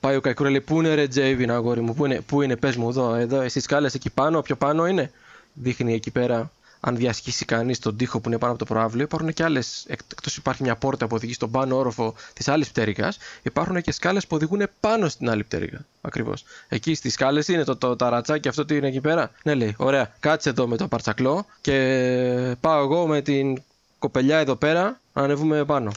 Πάει 0.00 0.16
ο 0.16 0.20
Καϊκούρα 0.20 0.50
λέει: 0.50 0.60
Πού 0.60 0.78
είναι 0.78 0.94
ρε 0.94 1.08
Τζέιβιν, 1.08 1.50
αγόρι 1.50 1.80
μου, 1.80 1.94
πού 1.94 2.04
είναι, 2.04 2.20
πού 2.20 2.42
είναι, 2.42 2.56
πες 2.56 2.76
μου 2.76 2.88
εδώ, 2.88 3.14
εδώ, 3.14 3.48
στι 3.48 3.60
σκάλες 3.60 3.94
εκεί 3.94 4.10
πάνω, 4.10 4.42
πιο 4.42 4.56
πάνω 4.56 4.86
είναι. 4.86 5.10
Δείχνει 5.52 5.94
εκεί 5.94 6.10
πέρα, 6.10 6.50
αν 6.80 6.96
διασχίσει 6.96 7.44
κανείς 7.44 7.78
τον 7.78 7.96
τοίχο 7.96 8.20
που 8.20 8.28
είναι 8.28 8.38
πάνω 8.38 8.52
από 8.52 8.64
το 8.66 8.74
προάβλιο, 8.74 9.04
υπάρχουν 9.04 9.32
και 9.32 9.42
άλλες. 9.44 9.84
Εκτός 9.88 10.36
υπάρχει 10.36 10.62
μια 10.62 10.76
πόρτα 10.76 11.06
που 11.06 11.14
οδηγεί 11.16 11.32
στον 11.32 11.50
πάνω 11.50 11.76
όροφο 11.76 12.14
της 12.32 12.48
άλλης 12.48 12.68
πτέρυγας, 12.70 13.18
υπάρχουν 13.42 13.82
και 13.82 13.92
σκάλες 13.92 14.26
που 14.26 14.36
οδηγούν 14.36 14.62
πάνω 14.80 15.08
στην 15.08 15.30
άλλη 15.30 15.44
πτέρυγα. 15.44 15.78
Ακριβώς. 16.00 16.44
Εκεί 16.68 16.94
στις 16.94 17.12
σκάλες 17.12 17.48
είναι 17.48 17.64
το, 17.64 17.76
το 17.76 17.96
ταρατσάκι 17.96 18.48
αυτό 18.48 18.64
τι 18.64 18.76
είναι 18.76 18.86
εκεί 18.88 19.00
πέρα; 19.00 19.30
Ναι, 19.42 19.54
λέει: 19.54 19.74
Ωραία, 19.78 20.12
κάτσε 20.20 20.48
εδώ 20.48 20.66
με 20.66 20.76
το 20.76 20.88
παρτσακλό 20.88 21.46
και 21.60 22.56
πάω 22.60 22.82
εγώ 22.82 23.06
με 23.06 23.20
την 23.20 23.62
κοπελιά 23.98 24.38
εδώ 24.38 24.56
πέρα 24.56 25.00
να 25.12 25.22
ανεβούμε 25.22 25.64
πάνω. 25.64 25.90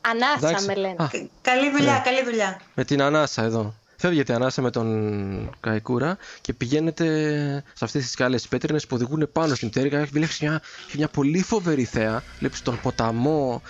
Ανάσα 0.00 0.48
Εντάξει. 0.48 0.66
με 0.66 0.74
λένε. 0.74 0.94
Α, 0.98 1.06
Κα- 1.10 1.28
Καλή 1.42 1.70
δουλειά, 1.70 1.92
Ναι. 1.92 2.00
καλή 2.04 2.24
δουλειά. 2.24 2.60
με 2.74 2.84
την 2.84 3.02
ανάσα 3.02 3.42
εδώ. 3.42 3.74
Φεύγετε 4.02 4.34
ανάσα 4.34 4.62
με 4.62 4.70
τον 4.70 5.56
Καϊκούρα 5.60 6.16
και 6.40 6.52
πηγαίνετε 6.52 7.04
σε 7.74 7.84
αυτές 7.84 8.02
τις 8.02 8.10
σκάλες 8.10 8.48
πέτρινες 8.48 8.86
που 8.86 8.96
οδηγούν 8.96 9.28
πάνω 9.32 9.54
στην 9.54 9.70
πτέρυγα. 9.70 10.04
Βλέπεις 10.04 10.40
μια, 10.40 10.62
έχει 10.88 10.96
μια 10.96 11.08
πολύ 11.08 11.42
φοβερή 11.42 11.84
θέα. 11.84 12.22
Βλέπεις 12.38 12.62
τον 12.62 12.78
ποταμό 12.82 13.62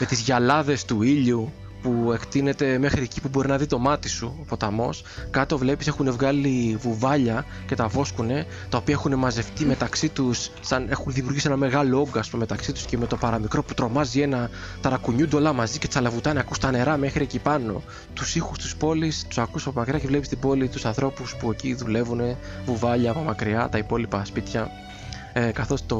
με 0.00 0.06
τις 0.06 0.20
γυαλάδες 0.20 0.84
του 0.84 1.02
ήλιου 1.02 1.52
που 1.82 2.12
εκτείνεται 2.12 2.78
μέχρι 2.78 3.02
εκεί 3.02 3.20
που 3.20 3.28
μπορεί 3.28 3.48
να 3.48 3.56
δει 3.56 3.66
το 3.66 3.78
μάτι 3.78 4.08
σου 4.08 4.36
ο 4.40 4.44
ποταμός. 4.44 5.02
Κάτω 5.30 5.58
βλέπεις 5.58 5.86
έχουν 5.86 6.12
βγάλει 6.12 6.78
βουβάλια 6.80 7.44
και 7.66 7.74
τα 7.74 7.88
βόσκουνε 7.88 8.46
τα 8.68 8.78
οποία 8.78 8.94
έχουν 8.94 9.14
μαζευτεί 9.14 9.64
μεταξύ 9.64 10.08
τους 10.08 10.50
σαν 10.60 10.86
έχουν 10.90 11.12
δημιουργήσει 11.12 11.46
ένα 11.46 11.56
μεγάλο 11.56 12.00
όγκο 12.00 12.18
ας 12.18 12.28
πούμε, 12.28 12.42
μεταξύ 12.42 12.72
τους 12.72 12.84
και 12.84 12.98
με 12.98 13.06
το 13.06 13.16
παραμικρό 13.16 13.62
που 13.62 13.74
τρομάζει 13.74 14.20
ένα 14.20 14.50
ταρακουνιούνται 14.80 15.36
όλα 15.36 15.52
μαζί 15.52 15.78
και 15.78 15.88
τσαλαβουτάνε 15.88 16.40
ακούς 16.40 16.58
τα 16.58 16.70
νερά 16.70 16.96
μέχρι 16.96 17.22
εκεί 17.22 17.38
πάνω 17.38 17.82
τους 18.14 18.34
ήχους 18.34 18.58
της 18.58 18.76
πόλης 18.76 19.24
τους 19.28 19.38
ακούς 19.38 19.66
από 19.66 19.78
μακριά 19.78 19.98
και 19.98 20.06
βλέπεις 20.06 20.28
την 20.28 20.38
πόλη 20.38 20.68
τους 20.68 20.84
ανθρώπους 20.84 21.36
που 21.36 21.50
εκεί 21.50 21.74
δουλεύουν 21.74 22.20
βουβάλια 22.64 23.10
από 23.10 23.20
μακριά 23.20 23.68
τα 23.68 23.78
υπόλοιπα 23.78 24.24
σπίτια 24.24 24.70
ε, 25.38 25.50
καθώς 25.50 25.86
το 25.86 25.98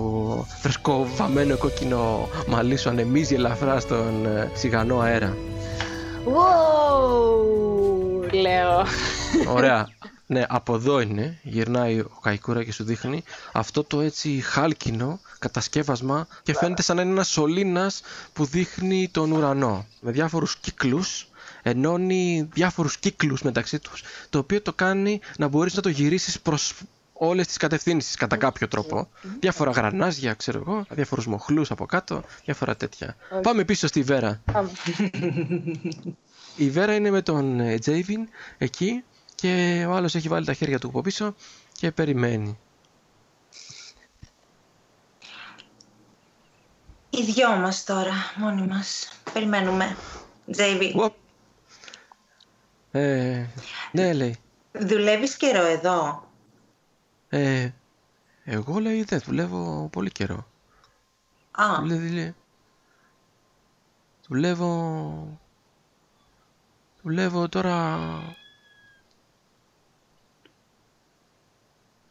φρεσκό 0.61 1.07
βαμμένο 1.16 1.57
κόκκινο 1.57 2.28
μαλλί 2.49 2.76
σου 2.76 2.89
ανεμίζει 2.89 3.34
ελαφρά 3.34 3.80
στον 3.80 4.26
ε, 4.26 4.51
σιγανό 4.55 4.99
αέρα 5.01 5.36
Wow, 6.24 7.53
λέω. 8.32 8.86
Ωραία. 9.55 9.89
Ναι, 10.30 10.45
από 10.49 10.74
εδώ 10.74 11.01
είναι. 11.01 11.39
Γυρνάει 11.43 11.99
ο 11.99 12.18
Καϊκούρα 12.22 12.64
και 12.64 12.72
σου 12.72 12.84
δείχνει 12.84 13.22
αυτό 13.53 13.84
το 13.84 14.01
έτσι 14.01 14.41
χάλκινο 14.41 15.20
κατασκεύασμα 15.39 16.26
και 16.43 16.55
φαίνεται 16.55 16.82
σαν 16.82 16.97
να 16.97 17.03
είναι 17.03 17.11
ένας 17.11 17.28
σωλήνας 17.28 18.03
που 18.32 18.45
δείχνει 18.45 19.09
τον 19.12 19.32
ουρανό. 19.32 19.86
Με 20.01 20.11
διάφορους 20.11 20.57
κύκλους 20.57 21.28
ενώνει 21.62 22.49
διάφορους 22.53 22.97
κύκλους 22.99 23.43
μεταξύ 23.43 23.78
τους 23.78 24.03
το 24.30 24.39
οποίο 24.39 24.62
το 24.62 24.72
κάνει 24.72 25.20
να 25.39 25.49
μπορείς 25.49 25.74
να 25.74 25.82
το 25.82 25.89
γυρίσεις 25.89 26.41
προς 26.41 26.74
όλες 27.19 27.47
τις 27.47 27.57
κατευθύνσεις 27.57 28.14
κατά 28.16 28.37
κάποιο 28.37 28.69
τρόπο. 28.69 29.09
Διάφορα 29.41 29.71
γρανάζια, 29.71 30.35
ξέρω 30.35 30.59
εγώ, 30.59 30.85
διάφορους 30.91 31.27
μοχλούς 31.27 31.71
από 31.71 31.87
κάτω, 31.87 32.23
διάφορα 32.45 32.77
τέτοια. 32.77 33.16
Πάμε 33.43 33.64
πίσω 33.64 33.87
στη 33.87 34.03
Βέρα. 34.03 34.41
Πάμε. 34.53 34.71
Η 36.57 36.71
Βέρα 36.71 36.95
είναι 36.95 37.11
με 37.11 37.23
τον 37.23 37.61
ε, 37.61 37.79
Τζέιβιν 37.79 38.29
εκεί 38.59 39.05
και 39.35 39.85
ο 39.89 39.93
άλλος 39.93 40.14
έχει 40.14 40.29
βάλει 40.29 40.47
τα 40.47 40.53
χέρια 40.53 40.79
του 40.79 40.89
από 40.89 41.01
πίσω 41.01 41.35
και 41.73 41.91
περιμένει. 41.91 42.59
Οι 47.11 47.23
δυο 47.23 47.51
μας 47.57 47.85
τώρα, 47.85 48.12
μόνοι 48.37 48.66
μας. 48.66 49.09
Περιμένουμε. 49.33 49.97
Τζέιβι, 50.51 50.93
Ουοπ. 50.97 51.14
Ε, 52.91 53.47
ναι, 53.93 54.12
λέει. 54.12 54.37
δουλεύεις 54.73 55.37
καιρό 55.37 55.64
εδώ; 55.66 56.28
Ε, 57.29 57.70
εγώ 58.45 58.79
λέει 58.79 59.03
δεν 59.03 59.20
δουλεύω 59.24 59.89
πολύ 59.93 60.11
καιρό. 60.11 60.47
Α, 61.51 61.83
Δηλαδή, 61.83 62.09
λέει, 62.09 62.35
δουλεύω... 64.29 65.41
Δουλεύω 67.03 67.49
τώρα... 67.49 67.99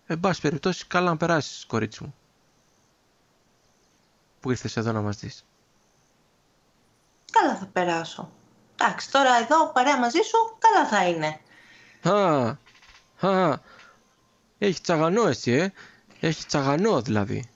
Εν 0.06 0.20
πάση 0.20 0.42
περιπτώσει, 0.42 0.86
καλά 0.88 1.10
να 1.10 1.18
περάσεις, 1.18 1.66
κορίτσι 1.66 2.04
μου. 2.04 2.16
Που 4.40 4.52
ήρθες 4.52 4.78
εδώ 4.78 4.92
να 4.92 5.02
μας 5.02 5.18
δεις. 5.18 5.46
καλά 7.32 7.56
θα 7.56 7.66
περάσω. 7.66 8.32
Εντάξει, 8.76 9.12
τώρα 9.12 9.38
εδώ 9.38 9.72
παρέα 9.72 10.00
μαζί 10.00 10.22
σου, 10.22 10.58
καλά 10.60 10.88
θα 10.88 11.08
είναι. 11.08 11.40
Α, 12.04 12.58
α, 13.28 13.60
έχει 14.58 14.82
τσαγανό 14.82 15.28
εσύ, 15.28 15.52
ε. 15.52 15.72
Έχει 16.20 16.46
τσαγανό 16.46 17.02
δηλαδή. 17.02 17.50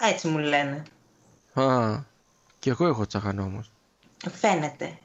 Έτσι 0.00 0.28
μου 0.28 0.38
λένε. 0.38 0.82
Α, 1.54 1.98
και 2.58 2.70
εγώ 2.70 2.86
έχω 2.86 3.06
τσαγανό 3.06 3.42
όμως. 3.42 3.70
Φαίνεται. 4.32 4.98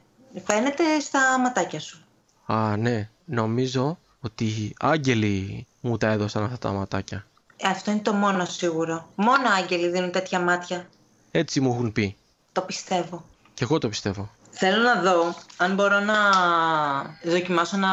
Φαίνεται 0.44 1.00
στα 1.00 1.38
ματάκια 1.38 1.80
σου. 1.80 2.04
Α, 2.46 2.76
ναι. 2.76 3.08
Νομίζω 3.24 3.98
ότι 4.20 4.44
οι 4.44 4.74
άγγελοι 4.78 5.66
μου 5.80 5.96
τα 5.96 6.08
έδωσαν 6.08 6.44
αυτά 6.44 6.58
τα 6.58 6.72
ματάκια. 6.72 7.26
Ε, 7.56 7.68
Αυτό 7.68 7.90
είναι 7.90 8.00
το 8.00 8.12
μόνο 8.12 8.44
σίγουρο. 8.44 9.08
Μόνο 9.14 9.48
άγγελοι 9.48 9.88
δίνουν 9.88 10.10
τέτοια 10.10 10.40
μάτια. 10.40 10.88
Έτσι 11.30 11.60
μου 11.60 11.72
έχουν 11.72 11.92
πει. 11.92 12.16
Το 12.52 12.60
πιστεύω. 12.60 13.24
Και 13.54 13.64
εγώ 13.64 13.78
το 13.78 13.88
πιστεύω. 13.88 14.30
Θέλω 14.60 14.82
να 14.82 15.00
δω 15.00 15.34
αν 15.56 15.74
μπορώ 15.74 16.00
να 16.00 16.14
δοκιμάσω 17.24 17.76
να... 17.76 17.88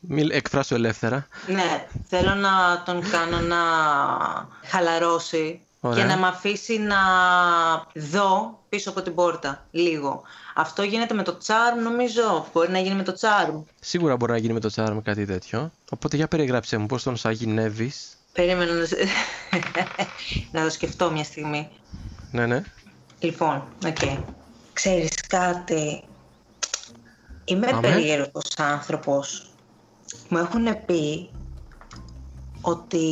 Μη 0.00 0.26
εκφράσω 0.30 0.74
ελεύθερα. 0.74 1.26
Ναι, 1.46 1.86
θέλω 2.08 2.34
να 2.34 2.82
τον 2.84 3.10
κάνω 3.10 3.40
να 3.40 3.56
χαλαρώσει 4.64 5.60
Ωραία. 5.80 5.98
και 5.98 6.08
να 6.08 6.16
με 6.16 6.26
αφήσει 6.26 6.78
να 6.78 6.96
δω 7.94 8.58
πίσω 8.68 8.90
από 8.90 9.02
την 9.02 9.14
πόρτα 9.14 9.66
λίγο. 9.70 10.22
Αυτό 10.54 10.82
γίνεται 10.82 11.14
με 11.14 11.22
το 11.22 11.38
charm 11.46 11.82
νομίζω. 11.82 12.46
Μπορεί 12.52 12.70
να 12.70 12.78
γίνει 12.78 12.94
με 12.94 13.02
το 13.02 13.14
charm. 13.20 13.62
Σίγουρα 13.80 14.16
μπορεί 14.16 14.32
να 14.32 14.38
γίνει 14.38 14.52
με 14.52 14.60
το 14.60 14.68
charm 14.68 14.98
κάτι 15.02 15.26
τέτοιο. 15.26 15.72
Οπότε 15.90 16.16
για 16.16 16.28
περιγράψε 16.28 16.76
μου 16.76 16.86
πώς 16.86 17.02
τον 17.02 17.16
σαγηνεύεις; 17.16 18.16
Περίμενα 18.32 18.72
να... 18.72 18.86
να 20.60 20.64
το 20.64 20.70
σκεφτώ 20.70 21.10
μια 21.10 21.24
στιγμή. 21.24 21.68
Ναι, 22.30 22.46
ναι. 22.46 22.62
Λοιπόν, 23.18 23.64
οκ. 23.86 23.98
Ξέρεις 24.72 25.19
κάτι, 25.30 26.02
είμαι 27.44 27.66
Αμέ. 27.66 27.80
περίεργος 27.80 28.50
άνθρωπος. 28.56 29.50
Μου 30.28 30.38
έχουν 30.38 30.84
πει 30.86 31.30
ότι 32.60 33.06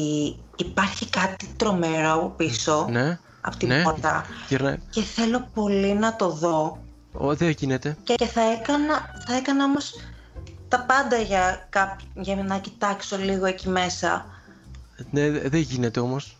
υπάρχει 0.56 1.08
κάτι 1.08 1.46
τρομερό 1.56 2.12
από 2.12 2.28
πίσω, 2.28 2.86
Ναι. 2.90 3.18
από 3.40 3.56
την 3.56 3.68
ναι. 3.68 3.82
πόρτα. 3.82 4.24
Γυρνάει. 4.48 4.76
Και 4.90 5.02
θέλω 5.02 5.48
πολύ 5.54 5.94
να 5.94 6.16
το 6.16 6.30
δω. 6.30 6.78
Ω, 7.12 7.34
δεν 7.34 7.50
γίνεται. 7.50 7.96
Και, 8.02 8.14
και 8.14 8.26
θα, 8.26 8.40
έκανα, 8.40 8.94
θα 9.26 9.34
έκανα 9.36 9.64
όμως 9.64 9.94
τα 10.68 10.80
πάντα 10.80 11.16
για, 11.16 11.66
κάπ, 11.70 11.98
για 12.14 12.36
να 12.36 12.58
κοιτάξω 12.58 13.16
λίγο 13.16 13.46
εκεί 13.46 13.68
μέσα. 13.68 14.26
Ναι, 15.10 15.30
δε- 15.30 15.48
δεν 15.48 15.60
γίνεται 15.60 16.00
όμως. 16.00 16.36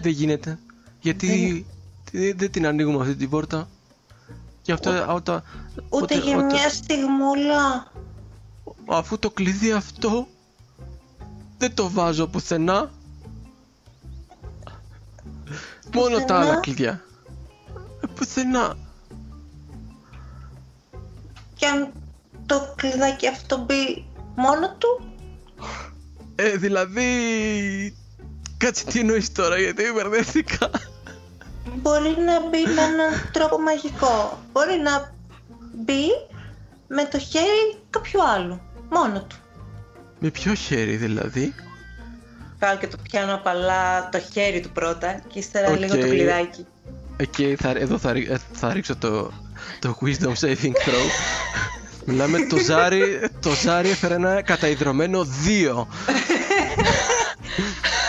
Δεν 0.00 0.12
γίνεται. 0.12 0.58
Γιατί 1.00 1.66
δεν 2.14 2.50
την 2.50 2.66
ανοίγουμε 2.66 3.00
αυτή 3.00 3.14
την 3.14 3.30
πόρτα. 3.30 3.68
Και 4.62 4.72
αυτό, 4.72 4.90
ούτε, 5.14 5.42
ούτε, 5.88 6.18
για 6.18 6.44
μια 6.44 6.68
στιγμούλα. 6.68 7.92
Αφού 8.86 9.18
το 9.18 9.30
κλειδί 9.30 9.72
αυτό 9.72 10.28
δεν 11.58 11.74
το 11.74 11.90
βάζω 11.90 12.26
πουθενά. 12.26 12.90
Μόνο 15.94 16.24
τα 16.24 16.40
άλλα 16.40 16.56
κλειδιά. 16.56 17.04
Ε, 18.02 18.06
πουθενά. 18.14 18.76
Και 21.54 21.66
αν 21.66 21.92
το 22.46 22.72
κλειδάκι 22.76 23.28
αυτό 23.28 23.58
μπει 23.64 24.06
μόνο 24.36 24.74
του; 24.78 25.04
Ε, 26.34 26.56
δηλαδή... 26.56 27.06
Κάτσε 28.56 28.84
τι 28.84 28.98
εννοείς 28.98 29.32
τώρα 29.32 29.58
γιατί 29.58 29.82
μπερδεύτηκα. 29.94 30.70
Μπορεί 31.72 32.16
να 32.26 32.48
μπει 32.48 32.62
με 32.74 32.82
έναν 32.82 33.28
τρόπο 33.32 33.60
μαγικό. 33.60 34.38
Μπορεί 34.52 34.80
να 34.82 35.12
μπει 35.74 36.06
με 36.88 37.04
το 37.04 37.18
χέρι 37.18 37.78
κάποιου 37.90 38.22
άλλου. 38.22 38.60
Μόνο 38.90 39.20
του. 39.20 39.36
Με 40.18 40.30
ποιο 40.30 40.54
χέρι 40.54 40.96
δηλαδή; 40.96 41.54
Πάω 42.58 42.76
και 42.76 42.86
το 42.86 42.96
πιάνω 43.02 43.34
απαλά 43.34 44.08
το 44.08 44.20
χέρι 44.32 44.60
του 44.60 44.70
πρώτα 44.70 45.22
και 45.32 45.38
ύστερα 45.38 45.70
okay. 45.70 45.78
λίγο 45.78 45.98
το 45.98 46.08
κλειδάκι. 46.08 46.66
Εκεί 47.16 47.56
θα, 47.60 47.70
εδώ 47.70 47.98
θα, 47.98 48.10
ε, 48.10 48.40
θα 48.52 48.72
ρίξω 48.72 48.96
το, 48.96 49.32
το 49.78 49.98
Wisdom 50.02 50.32
Saving 50.40 50.74
Throw. 50.84 51.06
Μιλάμε 52.06 52.46
το 52.46 52.56
Ζάρι, 52.56 53.28
το 53.40 53.50
Ζάρι 53.50 53.90
έφερε 53.90 54.14
ένα 54.14 54.42
καταϊδρωμένο 54.42 55.26
2. 55.76 55.76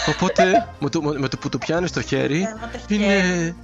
Οπότε 0.08 0.68
με 0.80 0.89
το, 0.89 1.01
με 1.01 1.28
το 1.28 1.38
που 1.38 1.49
το 1.49 1.58
πιάνεις 1.58 1.89
στο 1.89 2.01
χέρι 2.01 2.47
είναι... 2.88 3.56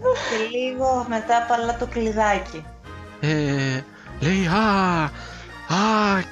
Και 0.00 0.58
λίγο 0.58 1.06
μετά 1.08 1.36
απαλά 1.36 1.76
το 1.76 1.86
κλειδάκι. 1.86 2.64
Ε, 3.20 3.80
λέει 4.20 4.46
α, 4.46 5.02
α, 5.74 6.22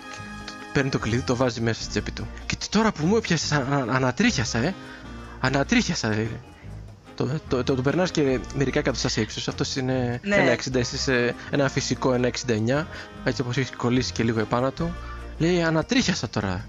παίρνει 0.73 0.91
το 0.91 0.99
κλειδί, 0.99 1.23
το 1.23 1.37
βάζει 1.37 1.61
μέσα 1.61 1.81
στη 1.81 1.91
τσέπη 1.91 2.11
του. 2.11 2.27
Και 2.47 2.57
τώρα 2.71 2.93
που 2.93 3.07
μου 3.07 3.17
έπιασες, 3.17 3.53
ανατρίχιασα, 3.91 4.59
ε. 4.59 4.75
Ανατρίχιασα, 5.41 6.13
ε. 6.13 6.29
Το, 7.15 7.29
το, 7.49 7.65
το, 7.65 7.75
το, 7.75 7.83
περνάς 7.83 8.11
και 8.11 8.41
μερικά 8.55 8.79
εκατοστά 8.79 9.21
ύψο. 9.21 9.51
Αυτό 9.51 9.81
είναι 9.81 10.21
ναι. 10.23 10.37
ένα 10.37 10.55
60, 10.55 10.75
εσύ 10.75 11.35
ένα 11.51 11.69
φυσικό 11.69 12.13
ένα 12.13 12.31
69. 12.47 12.85
Έτσι 13.25 13.41
όπως 13.41 13.57
έχεις 13.57 13.77
κολλήσει 13.77 14.13
και 14.13 14.23
λίγο 14.23 14.41
επάνω 14.41 14.71
του. 14.71 14.95
Λέει 15.39 15.63
ανατρίχιασα 15.63 16.29
τώρα. 16.29 16.69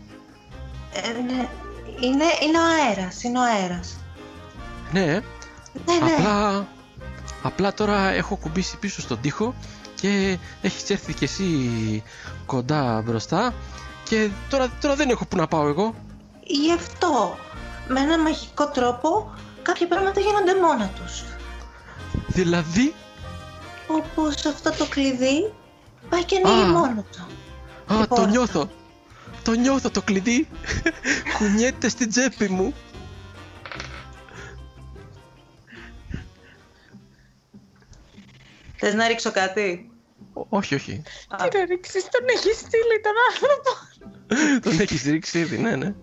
Ε, 0.93 1.33
ναι. 1.33 1.49
Είναι, 1.99 2.25
είναι 2.41 2.57
ο 2.57 2.63
αέρας. 2.63 3.23
Είναι 3.23 3.39
ο 3.39 3.41
αέρας. 3.41 3.97
Ναι. 4.91 5.05
ναι, 5.05 5.13
ναι. 6.03 6.13
Απλά, 6.15 6.67
απλά 7.41 7.73
τώρα 7.73 8.09
έχω 8.09 8.35
κουμπίσει 8.35 8.77
πίσω 8.77 9.01
στον 9.01 9.21
τοίχο 9.21 9.53
και 9.95 10.37
έχεις 10.61 10.89
έρθει 10.89 11.13
κι 11.13 11.23
εσύ 11.23 12.03
κοντά 12.45 13.01
μπροστά 13.05 13.53
και 14.03 14.29
τώρα, 14.49 14.71
τώρα 14.81 14.95
δεν 14.95 15.09
έχω 15.09 15.25
που 15.25 15.37
να 15.37 15.47
πάω 15.47 15.67
εγώ. 15.67 15.95
Γι' 16.43 16.73
αυτό, 16.73 17.37
με 17.87 17.99
ένα 17.99 18.19
μαγικό 18.19 18.67
τρόπο, 18.67 19.31
κάποια 19.61 19.87
πράγματα 19.87 20.19
γίνονται 20.19 20.55
μόνα 20.61 20.89
τους. 20.95 21.23
Δηλαδή; 22.27 22.93
Όπως 23.87 24.45
αυτό 24.45 24.71
το 24.71 24.85
κλειδί 24.85 25.53
πάει 26.09 26.23
και 26.23 26.41
ανοίγει 26.45 26.71
μόνο 26.71 27.05
του. 27.11 27.27
Α, 27.93 28.07
το 28.07 28.25
νιώθω. 28.25 28.69
Το 29.47 29.53
νιώθω 29.53 29.89
το 29.89 30.01
κλειδί. 30.01 30.47
Κουνιέται 31.37 31.89
στην 31.89 32.09
τσέπη 32.09 32.49
μου. 32.49 32.73
Θες 38.77 38.93
να 38.93 39.07
ρίξω 39.07 39.31
κάτι; 39.31 39.91
όχι, 40.49 40.75
όχι. 40.75 41.03
Τι 41.49 41.57
να 41.57 41.65
ρίξεις, 41.65 42.03
τον 42.09 42.27
έχεις 42.29 42.57
στείλει 42.57 43.01
τον 43.03 43.13
άνθρωπο. 43.31 43.71
τον 44.69 44.79
έχεις 44.79 45.03
ρίξει 45.03 45.39
ήδη, 45.39 45.57
ναι, 45.57 45.75
ναι. 45.75 45.93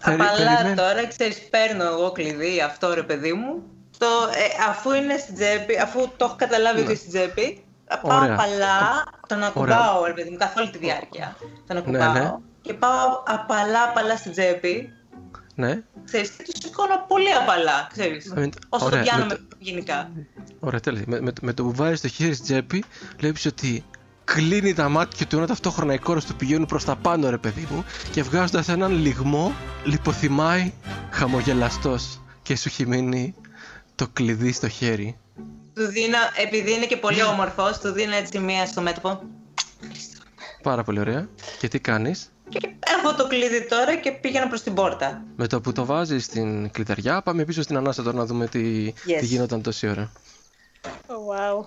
Απαλά 0.00 0.74
τώρα, 0.74 1.06
ξέρεις, 1.06 1.48
παίρνω 1.48 1.84
εγώ 1.84 2.12
κλειδί 2.12 2.60
αυτό 2.60 2.94
ρε 2.94 3.02
παιδί 3.02 3.32
μου. 3.32 3.62
Το, 3.98 4.06
ε, 4.34 4.64
αφού 4.68 4.92
είναι 4.92 5.16
στην 5.16 5.34
τσέπη, 5.34 5.78
αφού 5.78 6.08
το 6.16 6.24
έχω 6.24 6.36
καταλάβει 6.36 6.76
ναι. 6.76 6.82
ότι 6.82 6.90
είναι 6.90 7.00
στην 7.00 7.10
τσέπη, 7.10 7.64
πάω 8.02 8.18
απαλά, 8.18 9.04
τον 9.26 9.42
ακουμπάω 9.42 10.04
ρε 10.04 10.12
παιδί 10.12 10.30
μου, 10.30 10.36
καθ' 10.36 10.56
όλη 10.56 10.70
τη 10.70 10.78
διάρκεια. 10.78 11.36
Τον 11.66 11.76
ακουμπάω 11.76 12.12
ναι, 12.12 12.20
ναι. 12.20 12.34
και 12.60 12.74
πάω 12.74 13.22
απαλά 13.26 13.82
απαλά 13.88 14.16
στην 14.16 14.32
τσέπη. 14.32 14.92
Ναι. 15.54 15.82
Ξέρεις, 16.04 16.30
και 16.30 16.42
το 16.52 16.52
σηκώνω 16.62 17.04
πολύ 17.08 17.32
απαλά, 17.32 17.88
ξέρεις, 17.92 18.32
όσο 18.68 18.88
το 18.88 18.96
πιάνω 18.96 19.26
γενικά. 19.58 20.10
Ωραία, 20.60 20.80
τέλεια. 20.80 21.02
Με, 21.06 21.20
με, 21.20 21.32
με 21.40 21.52
το 21.52 21.62
που 21.62 21.72
βάζεις 21.74 22.00
το 22.00 22.08
χέρι 22.08 22.34
στην 22.34 22.44
τσέπη, 22.44 22.84
βλέπεις 23.18 23.46
ότι 23.46 23.84
κλείνει 24.24 24.74
τα 24.74 24.88
μάτια 24.88 25.26
του 25.26 25.36
ενώ 25.36 25.46
ταυτόχρονα 25.46 25.94
οι 25.94 25.98
κόρε 25.98 26.20
του 26.20 26.36
πηγαίνουν 26.36 26.66
προς 26.66 26.84
τα 26.84 26.96
πάνω, 26.96 27.30
ρε 27.30 27.38
παιδί 27.38 27.66
μου, 27.70 27.84
και 28.10 28.22
βγάζοντας 28.22 28.68
έναν 28.68 28.92
λιγμό, 28.92 29.52
λιποθυμάει 29.84 30.72
χαμογελαστός 31.10 32.20
και 32.42 32.56
σου 32.56 32.68
έχει 32.68 32.86
μείνει 32.86 33.34
το 33.94 34.08
κλειδί 34.12 34.52
στο 34.52 34.68
χέρι. 34.68 35.16
Του 35.74 35.86
δίνω, 35.86 36.18
επειδή 36.36 36.72
είναι 36.72 36.86
και 36.86 36.96
πολύ 36.96 37.22
όμορφος, 37.22 37.78
του 37.78 37.92
δίνω 37.92 38.14
έτσι 38.14 38.38
μία 38.38 38.66
στο 38.66 38.80
μέτωπο. 38.80 39.22
Πάρα 40.62 40.84
πολύ 40.84 41.00
ωραία. 41.00 41.28
Και 41.58 41.68
τι 41.68 41.78
κάνεις; 41.80 42.32
Έχω 42.80 43.14
το 43.14 43.26
κλειδί 43.26 43.66
τώρα 43.68 43.96
και 43.96 44.12
πήγαινα 44.12 44.48
προς 44.48 44.62
την 44.62 44.74
πόρτα. 44.74 45.22
Με 45.36 45.46
το 45.46 45.60
που 45.60 45.72
το 45.72 45.84
βάζεις 45.84 46.24
στην 46.24 46.70
κλειδαριά, 46.70 47.22
πάμε 47.22 47.44
πίσω 47.44 47.62
στην 47.62 47.76
ανάσα 47.76 48.02
τώρα 48.02 48.16
να 48.16 48.24
δούμε 48.24 48.46
τι, 48.46 48.92
τι 48.92 49.24
γινόταν 49.24 49.62
τόση 49.62 49.88
ώρα. 49.88 50.12
Oh, 50.82 51.60
wow. 51.60 51.64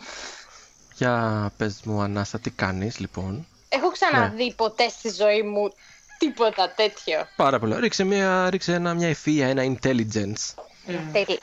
Για 0.95 1.51
πες 1.57 1.79
μου 1.83 2.01
Ανάσα, 2.01 2.39
τι 2.39 2.49
κάνεις 2.49 2.99
λοιπόν; 2.99 3.47
Έχω 3.69 3.91
ξαναδεί 3.91 4.45
ναι. 4.45 4.53
ποτέ 4.53 4.89
στη 4.89 5.09
ζωή 5.09 5.41
μου 5.41 5.73
τίποτα 6.17 6.73
τέτοιο. 6.75 7.27
Πάρα 7.35 7.59
πολύ. 7.59 7.79
Ρίξε 7.79 8.03
μια, 8.03 8.49
ρίξε 8.49 8.73
ένα, 8.73 8.93
μια 8.93 9.15
ευφυΐα, 9.15 9.39
ένα 9.39 9.63
intelligence. 9.63 10.63
Τέλει. 11.11 11.39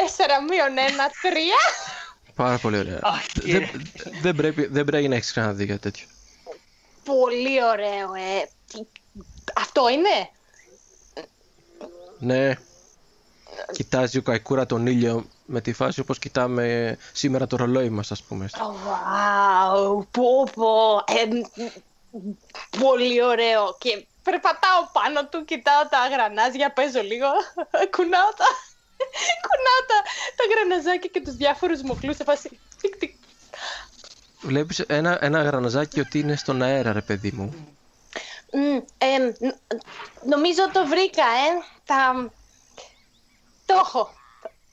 Τέσσερα 0.00 0.42
μείον 0.42 0.78
ένα, 0.78 1.10
τρία. 1.22 1.60
Πάρα 2.34 2.58
πολύ 2.58 2.78
ωραία. 2.78 3.00
δεν, 3.34 3.70
δεν, 4.22 4.36
πρέπει, 4.36 4.66
δεν 4.66 4.84
πρέπει 4.84 5.08
να 5.08 5.14
έχεις 5.14 5.30
ξαναδεί 5.30 5.66
κάτι 5.66 5.80
τέτοιο. 5.80 6.06
Πολύ 7.04 7.64
ωραίο, 7.64 8.14
ε. 8.14 8.48
Αυτό 9.56 9.88
είναι; 9.88 10.30
Ναι. 12.18 12.54
Κοιτάζει 13.72 14.18
ο 14.18 14.22
Καϊκούρα 14.22 14.66
τον 14.66 14.86
ήλιο 14.86 15.26
με 15.44 15.60
τη 15.60 15.72
φάση 15.72 16.00
όπως 16.00 16.18
κοιτάμε 16.18 16.96
σήμερα 17.12 17.46
το 17.46 17.56
ρολόι 17.56 17.88
μας 17.88 18.10
ας 18.10 18.22
πούμε. 18.22 18.48
Oh, 18.52 18.58
wow, 18.58 20.06
πω 20.10 20.48
πω, 20.54 21.04
πολύ 22.80 23.22
ωραίο 23.22 23.76
και 23.78 24.06
περπατάω 24.22 24.88
πάνω 24.92 25.26
του, 25.26 25.44
κοιτάω 25.44 25.86
τα 25.88 25.98
γρανάζια, 26.12 26.72
παίζω 26.72 27.02
λίγο, 27.02 27.28
κουνάω 27.96 28.30
τα, 28.36 28.46
κουνάω 29.46 29.80
τα, 29.88 29.98
τα 30.36 30.44
γραναζάκια 30.54 31.10
και 31.12 31.20
τους 31.20 31.34
διάφορους 31.34 31.82
μοχλούς 31.82 32.16
σε 32.16 32.24
φάση 32.24 32.60
τικ, 32.80 32.96
τικ. 32.96 33.14
Βλέπεις 34.40 34.78
ένα, 34.78 35.18
ένα 35.20 35.42
γραναζάκι 35.42 36.00
ότι 36.00 36.18
είναι 36.18 36.36
στον 36.36 36.62
αέρα 36.62 36.92
ρε 36.92 37.00
παιδί 37.00 37.30
μου. 37.30 37.54
Mm, 38.52 38.82
ε, 38.98 39.18
νομίζω 40.26 40.70
το 40.72 40.86
βρήκα, 40.86 41.24
ε. 41.24 41.50
Θα... 41.84 42.30
Το 43.66 43.74
έχω 43.74 44.14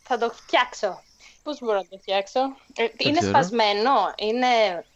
θα 0.04 0.18
το 0.18 0.34
φτιάξω. 0.36 1.04
Πώς 1.44 1.60
μπορώ 1.60 1.78
να 1.78 1.86
το 1.86 1.98
φτιάξω; 1.98 2.40
Ε, 2.76 2.88
είναι 2.98 3.22
σπασμένο, 3.22 4.14
είναι 4.18 4.48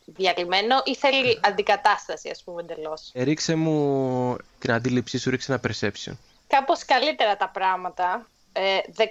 διαλυμένο 0.05 0.81
ή 0.83 0.95
θέλει 0.95 1.39
αντικατάσταση, 1.43 2.29
ας 2.29 2.43
πούμε, 2.43 2.61
εντελώς; 2.61 3.09
Ε, 3.13 3.23
ρίξε 3.23 3.55
μου 3.55 4.37
την 4.59 4.71
αντίληψή 4.71 5.17
σου, 5.17 5.29
ρίξε 5.29 5.51
ένα 5.51 5.61
perception. 5.67 6.13
Κάπως 6.47 6.85
καλύτερα 6.85 7.37
τα 7.37 7.49
πράγματα. 7.49 8.27
Ε, 8.57 8.79
18 8.97 9.03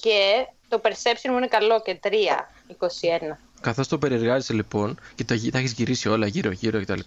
και 0.00 0.46
το 0.68 0.80
perception 0.84 1.30
μου 1.30 1.36
είναι 1.36 1.46
καλό 1.46 1.82
και 1.82 2.00
3, 2.02 2.08
21. 2.78 3.36
Καθώς 3.60 3.88
το 3.88 3.98
περιεργάζεσαι 3.98 4.52
λοιπόν 4.52 4.98
και 5.14 5.24
τα, 5.24 5.34
τα 5.52 5.58
έχεις 5.58 5.72
γυρίσει 5.72 6.08
όλα 6.08 6.26
γύρω-γύρω 6.26 6.80
κτλ., 6.80 7.00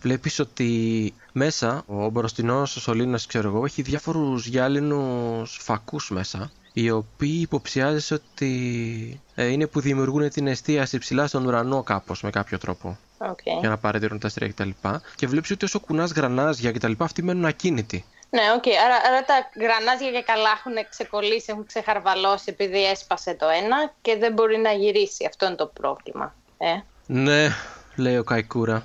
βλέπεις 0.00 0.38
ότι 0.38 1.14
μέσα 1.32 1.84
ο 1.86 2.08
μπροστινός 2.10 2.76
ο 2.76 2.80
σωλήνας, 2.80 3.26
ξέρω 3.26 3.48
εγώ, 3.48 3.64
έχει 3.64 3.82
διάφορους 3.82 4.46
γυάλινους 4.46 5.58
φακούς 5.60 6.10
μέσα 6.10 6.50
οι 6.72 6.90
οποίοι 6.90 7.38
υποψιάζεσαι 7.40 8.14
ότι 8.14 9.20
ε, 9.34 9.46
είναι 9.46 9.66
που 9.66 9.80
δημιουργούν 9.80 10.30
την 10.30 10.46
εστίαση 10.46 10.98
ψηλά 10.98 11.26
στον 11.26 11.46
ουρανό 11.46 11.82
κάπως 11.82 12.22
με 12.22 12.30
κάποιο 12.30 12.58
τρόπο. 12.58 12.98
Okay. 13.18 13.60
Για 13.60 13.68
να 13.68 13.78
παρατηρούν 13.78 14.18
τα 14.18 14.26
αστέρια 14.26 14.52
κτλ. 14.52 14.68
Και, 14.68 14.98
και 15.16 15.26
βλέπεις 15.26 15.50
ότι 15.50 15.64
όσο 15.64 15.80
κουνάς 15.80 16.12
γρανάζια 16.12 16.72
κτλ. 16.72 16.92
αυτοί 16.98 17.22
μένουν 17.22 17.44
ακίνητοι. 17.44 18.04
Ναι, 18.34 18.52
OK. 18.56 18.62
Okay. 18.62 18.76
Άρα, 18.84 18.96
άρα 19.06 19.24
τα 19.24 19.50
γρανάζια 19.60 20.10
και 20.10 20.22
καλά 20.22 20.50
έχουν 20.50 20.72
ξεκολλήσει, 20.90 21.46
έχουν 21.48 21.66
ξεχαρβαλώσει 21.66 22.44
επειδή 22.46 22.84
έσπασε 22.84 23.34
το 23.34 23.48
ένα 23.48 23.92
και 24.02 24.16
δεν 24.16 24.32
μπορεί 24.32 24.58
να 24.58 24.72
γυρίσει. 24.72 25.24
Αυτό 25.26 25.46
είναι 25.46 25.54
το 25.54 25.66
πρόβλημα. 25.66 26.34
Ε; 26.58 26.80
Ναι, 27.06 27.48
λέει 27.96 28.16
ο 28.16 28.24
Καϊκούρα. 28.24 28.76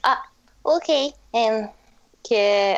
Α, 0.00 0.12
OK. 0.62 0.82
Okay. 0.86 1.14
και 2.20 2.74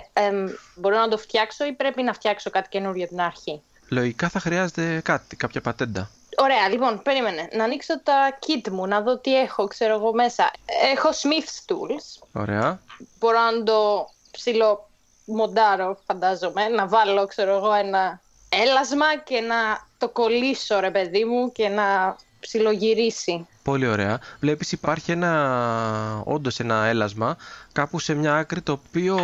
μπορώ 0.74 0.96
να 0.96 1.08
το 1.08 1.18
φτιάξω 1.18 1.64
ή 1.66 1.72
πρέπει 1.72 2.02
να 2.02 2.12
φτιάξω 2.12 2.50
κάτι 2.50 2.68
καινούριο 2.68 3.06
την 3.06 3.20
αρχή; 3.20 3.62
Λογικά 3.88 4.28
θα 4.28 4.40
χρειάζεται 4.40 5.00
κάτι, 5.04 5.36
κάποια 5.36 5.60
πατέντα. 5.60 6.10
Ωραία, 6.36 6.68
λοιπόν, 6.68 7.02
περίμενε. 7.02 7.48
Να 7.52 7.64
ανοίξω 7.64 8.00
τα 8.02 8.38
kit 8.46 8.70
μου, 8.70 8.86
να 8.86 9.00
δω 9.00 9.18
τι 9.18 9.36
έχω, 9.36 9.66
ξέρω 9.66 9.94
εγώ 9.94 10.14
μέσα. 10.14 10.50
Έχω 10.94 11.08
Smith's 11.08 11.72
Tools. 11.72 12.26
Ωραία. 12.32 12.80
Μπορώ 13.18 13.38
να 13.40 13.62
το 13.62 14.08
ψηλό 14.30 14.88
μοντάρω, 15.34 15.98
φαντάζομαι. 16.06 16.68
Να 16.68 16.86
βάλω, 16.86 17.26
ξέρω 17.26 17.56
εγώ, 17.56 17.72
ένα 17.72 18.20
έλασμα 18.48 19.16
και 19.24 19.40
να 19.40 19.86
το 19.98 20.08
κολλήσω, 20.08 20.80
ρε 20.80 20.90
παιδί 20.90 21.24
μου, 21.24 21.52
και 21.52 21.68
να 21.68 22.16
ψιλογυρίσει. 22.40 23.46
Πολύ 23.62 23.86
ωραία. 23.86 24.20
Βλέπεις 24.40 24.72
υπάρχει 24.72 25.12
ένα, 25.12 26.22
όντως 26.24 26.60
ένα 26.60 26.84
έλασμα 26.84 27.36
κάπου 27.72 27.98
σε 27.98 28.14
μια 28.14 28.36
άκρη 28.36 28.60
το 28.60 28.72
οποίο 28.72 29.16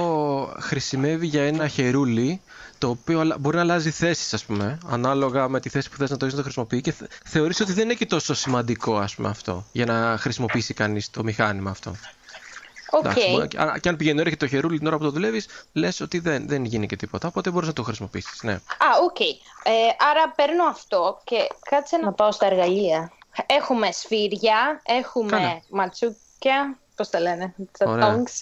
χρησιμεύει 0.60 1.26
για 1.26 1.42
ένα 1.42 1.68
χερούλι 1.68 2.40
το 2.78 2.88
οποίο 2.88 3.36
μπορεί 3.38 3.56
να 3.56 3.62
αλλάζει 3.62 3.90
θέσεις 3.90 4.34
ας 4.34 4.44
πούμε 4.44 4.78
ανάλογα 4.88 5.48
με 5.48 5.60
τη 5.60 5.68
θέση 5.68 5.90
που 5.90 5.96
θες 5.96 6.10
να 6.10 6.16
το 6.16 6.24
έχεις 6.24 6.36
να 6.36 6.42
το 6.42 6.50
χρησιμοποιεί 6.50 6.80
και 6.80 6.94
θεωρείς 7.24 7.60
ότι 7.60 7.72
δεν 7.72 7.84
είναι 7.84 7.94
και 7.94 8.06
τόσο 8.06 8.34
σημαντικό 8.34 8.96
ας 8.96 9.14
πούμε 9.14 9.28
αυτό 9.28 9.64
για 9.72 9.84
να 9.84 10.16
χρησιμοποιήσει 10.18 10.74
κανείς 10.74 11.10
το 11.10 11.22
μηχάνημα 11.22 11.70
αυτό. 11.70 11.94
Okay. 13.02 13.48
και 13.80 13.88
αν 13.88 13.96
πηγαίνει 13.96 14.20
έρχεται 14.20 14.44
το 14.44 14.50
χερούλι 14.50 14.78
την 14.78 14.86
ώρα 14.86 14.96
που 14.96 15.04
το 15.04 15.10
δουλεύεις, 15.10 15.46
λες 15.72 16.00
ότι 16.00 16.18
δεν, 16.18 16.48
δεν 16.48 16.64
γίνει 16.64 16.86
και 16.86 16.96
τίποτα. 16.96 17.28
Οπότε 17.28 17.50
μπορείς 17.50 17.68
να 17.68 17.74
το 17.74 17.82
χρησιμοποιήσεις. 17.82 18.42
Ναι. 18.42 18.52
Α, 18.52 18.86
OK. 19.02 19.16
Okay. 19.18 19.48
Ε, 19.62 19.70
άρα 20.10 20.32
παίρνω 20.36 20.64
αυτό 20.64 21.20
και 21.24 21.48
κάτσε 21.70 21.96
να 21.96 22.12
πάω 22.12 22.32
στα 22.32 22.46
εργαλεία. 22.46 23.12
Έχουμε 23.46 23.92
σφύρια, 23.92 24.80
έχουμε 24.84 25.30
Κάνε. 25.30 25.62
ματσούκια. 25.68 26.78
Πώς 26.96 27.10
τα 27.10 27.20
λένε, 27.20 27.54
τα 27.78 27.86
tongs. 27.86 28.32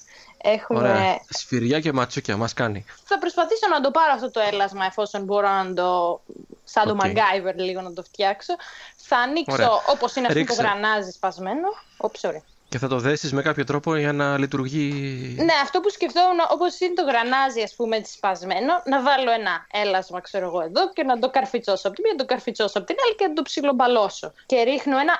Έχουμε... 0.43 0.79
Ωραία. 0.79 1.21
Σφυριά 1.29 1.81
και 1.81 1.93
ματσούκια, 1.93 2.37
μας 2.37 2.53
κάνει. 2.53 2.85
Θα 3.05 3.19
προσπαθήσω 3.19 3.69
να 3.69 3.81
το 3.81 3.91
πάρω 3.91 4.13
αυτό 4.15 4.31
το 4.31 4.41
έλασμα 4.41 4.85
εφόσον 4.85 5.25
μπορώ 5.25 5.49
να 5.49 5.75
το. 5.75 6.21
σαν 6.65 6.89
το 6.89 6.97
MacGyver 7.03 7.55
λίγο 7.55 7.81
να 7.81 7.93
το 7.93 8.03
φτιάξω. 8.03 8.55
Θα 8.97 9.17
ανοίξω 9.17 9.83
όπως 9.87 10.17
είναι 10.17 10.27
αυτό 10.27 10.45
το 10.45 10.55
γρανάζι 10.55 11.11
σπασμένο. 11.11 11.69
Όψ, 11.97 12.25
ωραία. 12.25 12.43
Και 12.73 12.79
θα 12.79 12.89
το 12.89 12.99
δέσεις 12.99 13.33
με 13.33 13.43
κάποιο 13.43 13.65
τρόπο 13.65 13.97
για 13.97 14.13
να 14.13 14.39
λειτουργεί. 14.39 14.93
Ναι, 15.39 15.53
αυτό 15.63 15.81
που 15.81 15.91
σκεφτόμουν, 15.91 16.39
όπως 16.51 16.81
είναι 16.81 16.95
το 16.95 17.03
γρανάζι, 17.03 17.61
ας 17.61 17.75
πούμε, 17.75 18.03
σπασμένο, 18.05 18.83
να 18.85 19.03
βάλω 19.03 19.31
ένα 19.31 19.67
έλασμα, 19.73 20.21
ξέρω 20.21 20.47
εγώ, 20.47 20.61
εδώ 20.61 20.93
και 20.93 21.03
να 21.03 21.19
το 21.19 21.31
καρφιτσώσω 21.31 21.89
από 21.89 21.97
τη 21.97 22.03
μία, 22.03 22.13
να 22.13 22.19
το 22.19 22.25
καρφιτσώσω 22.25 22.79
από 22.79 22.87
την 22.87 22.97
άλλη 23.05 23.15
και 23.15 23.27
να 23.27 23.33
το 23.33 23.43
ψιλομπαλώσω. 23.43 24.33
Και 24.47 24.63
ρίχνω 24.63 24.99
ένα. 24.99 25.13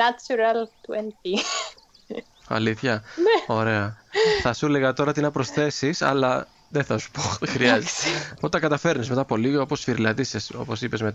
Natural 0.00 0.60
20. 0.86 1.38
Αλήθεια. 2.48 2.92
Ναι. 3.16 3.54
Ωραία. 3.54 3.96
θα 4.42 4.52
σου 4.52 4.66
έλεγα 4.66 4.92
τώρα 4.92 5.12
τι 5.12 5.20
να 5.20 5.30
προσθέσεις, 5.30 6.02
αλλά 6.02 6.46
δεν 6.72 6.84
θα 6.84 6.98
σου 6.98 7.10
πω, 7.10 7.22
δεν 7.40 7.48
χρειάζεται. 7.48 7.90
Όταν 8.36 8.50
τα 8.50 8.58
καταφέρνεις 8.58 9.08
μετά 9.08 9.20
από 9.20 9.36
λίγο, 9.36 9.62
όπως 9.62 9.80
σφυριλατήσεις, 9.80 10.50
όπως 10.56 10.82
είπες 10.82 11.00
με, 11.02 11.12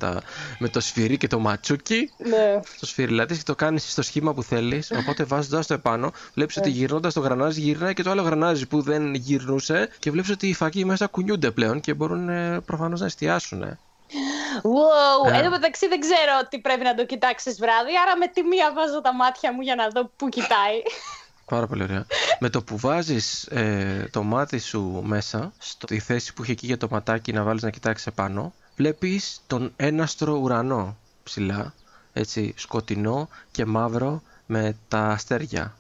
με 0.60 0.70
το 0.70 0.80
σφυρί 0.80 1.18
και 1.18 1.28
το 1.28 1.40
ματσούκι, 1.40 2.12
ναι. 2.18 2.60
το 2.80 2.86
σφυριλατήσεις 2.86 3.44
και 3.44 3.52
το 3.52 3.56
κάνεις 3.56 3.92
στο 3.92 4.02
σχήμα 4.02 4.34
που 4.34 4.44
θέλεις. 4.44 4.92
Οπότε 4.92 5.24
βάζοντας 5.24 5.68
το 5.68 5.74
επάνω, 5.74 6.12
βλέπεις 6.34 6.58
ότι 6.58 6.70
ναι. 6.70 6.76
γυρνώντας 6.76 7.14
το 7.14 7.20
γρανάζι 7.20 7.62
γυρνάει 7.62 7.94
και 7.94 8.04
το 8.04 8.10
άλλο 8.10 8.22
γρανάζι 8.22 8.68
που 8.68 8.82
δεν 8.82 9.14
γυρνούσε 9.14 9.90
και 10.00 10.12
βλέπεις 10.12 10.30
ότι 10.30 10.48
οι 10.48 10.54
φακοί 10.54 10.86
μέσα 10.86 11.08
κουνιούνται 11.08 11.52
πλέον 11.52 11.80
και 11.80 11.94
μπορούν 11.94 12.30
ε, 12.30 12.60
προφανώς 12.66 13.00
να 13.00 13.06
εστιάσουν. 13.06 13.62
Wow, 14.64 15.32
ε. 15.32 15.38
εν 15.38 15.44
τω 15.44 15.50
μεταξύ 15.50 15.88
δεν 15.88 16.00
ξέρω 16.00 16.48
τι 16.50 16.60
πρέπει 16.60 16.84
να 16.84 16.96
το 16.96 17.06
κοιτάξεις 17.06 17.60
βράδυ, 17.60 17.98
άρα 18.04 18.18
με 18.18 18.28
τη 18.28 18.44
μία 18.44 18.74
βάζω 18.74 19.02
τα 19.02 19.14
μάτια 19.14 19.54
μου 19.54 19.62
για 19.62 19.76
να 19.76 19.88
δω 19.88 20.12
πού 20.16 20.30
κοιτάει. 20.30 20.82
Πάρα 21.50 21.68
πολύ 21.68 21.84
ωραία. 21.84 22.06
Με 22.40 22.50
το 22.50 22.64
που 22.64 22.78
βάζεις 22.78 23.44
ε, 23.44 24.10
το 24.12 24.24
μάτι 24.24 24.60
σου 24.60 25.02
μέσα, 25.06 25.54
στη 25.58 26.00
θέση 26.00 26.34
που 26.34 26.44
είχε 26.44 26.52
εκεί 26.52 26.66
για 26.66 26.78
το 26.78 26.88
ματάκι 26.92 27.34
να 27.34 27.44
βάλεις 27.44 27.64
να 27.64 27.70
κοιτάξεις 27.70 28.08
επάνω, 28.08 28.54
βλέπεις 28.76 29.42
τον 29.48 29.74
έναστρο 29.76 30.34
ουρανό 30.38 30.98
ψηλά. 31.24 31.74
Έτσι, 32.14 32.54
σκοτεινό 32.58 33.30
και 33.52 33.66
μαύρο 33.66 34.22
με 34.46 34.78
τα 34.88 35.08
αστέρια. 35.08 35.76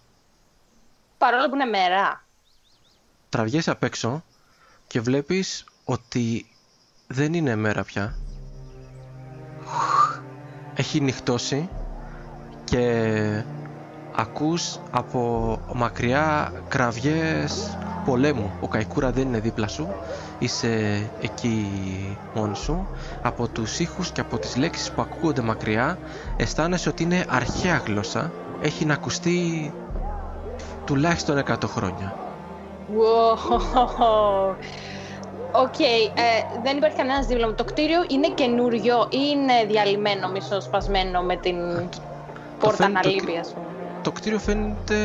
Παρόλο 1.18 1.50
που 1.50 1.56
είναι 1.56 1.66
μέρα. 1.66 2.26
Τραβιέσαι 3.30 3.72
απ' 3.72 3.84
έξω 3.84 4.24
και 4.88 5.02
βλέπεις 5.02 5.66
ότι 5.84 6.46
δεν 7.08 7.34
είναι 7.34 7.56
μέρα 7.56 7.84
πια. 7.84 8.16
Έχει 10.76 11.00
νυχτώσει 11.02 11.70
και 12.64 13.44
ακούς 14.18 14.80
από 14.92 15.60
μακριά 15.74 16.54
κραυγές 16.68 17.78
πολέμου. 18.06 18.52
Ο 18.62 18.68
Καϊκούρα 18.68 19.12
δεν 19.12 19.28
είναι 19.28 19.40
δίπλα 19.40 19.68
σου, 19.68 19.88
είσαι 20.40 21.02
εκεί 21.22 21.68
μόνη 22.34 22.56
σου. 22.56 22.88
Από 23.22 23.48
τους 23.48 23.80
ήχους 23.80 24.12
και 24.12 24.22
από 24.22 24.38
τις 24.38 24.56
λέξεις 24.56 24.92
που 24.92 25.02
ακούγονται 25.02 25.42
μακριά 25.42 25.98
αισθάνεσαι 26.38 26.90
ότι 26.90 27.04
είναι 27.04 27.26
αρχαία 27.30 27.82
γλώσσα. 27.86 28.32
Έχει 28.62 28.86
να 28.86 28.94
ακουστεί 28.94 29.74
τουλάχιστον 30.86 31.44
100 31.48 31.56
χρόνια. 31.66 32.16
Wow. 32.90 33.36
OK, 35.52 35.74
okay, 35.74 36.12
ε, 36.16 36.60
δεν 36.64 36.78
υπάρχει 36.78 36.98
κανένας 36.98 37.26
δίπλα 37.26 37.48
μου. 37.48 37.54
Το 37.54 37.64
κτίριο 37.64 38.06
είναι 38.10 38.28
καινούριο 38.28 39.08
ή 39.10 39.18
είναι 39.32 39.66
διαλυμένο, 39.68 40.28
μισοσπασμένο 40.30 41.22
με 41.22 41.36
την 41.36 41.56
πόρτα 42.60 42.86
να 42.86 42.97
λείπει, 42.97 43.38
ας 43.38 43.54
πούμε; 43.54 43.77
Το 44.08 44.14
κτίριο 44.14 44.40
φαίνεται 44.40 44.96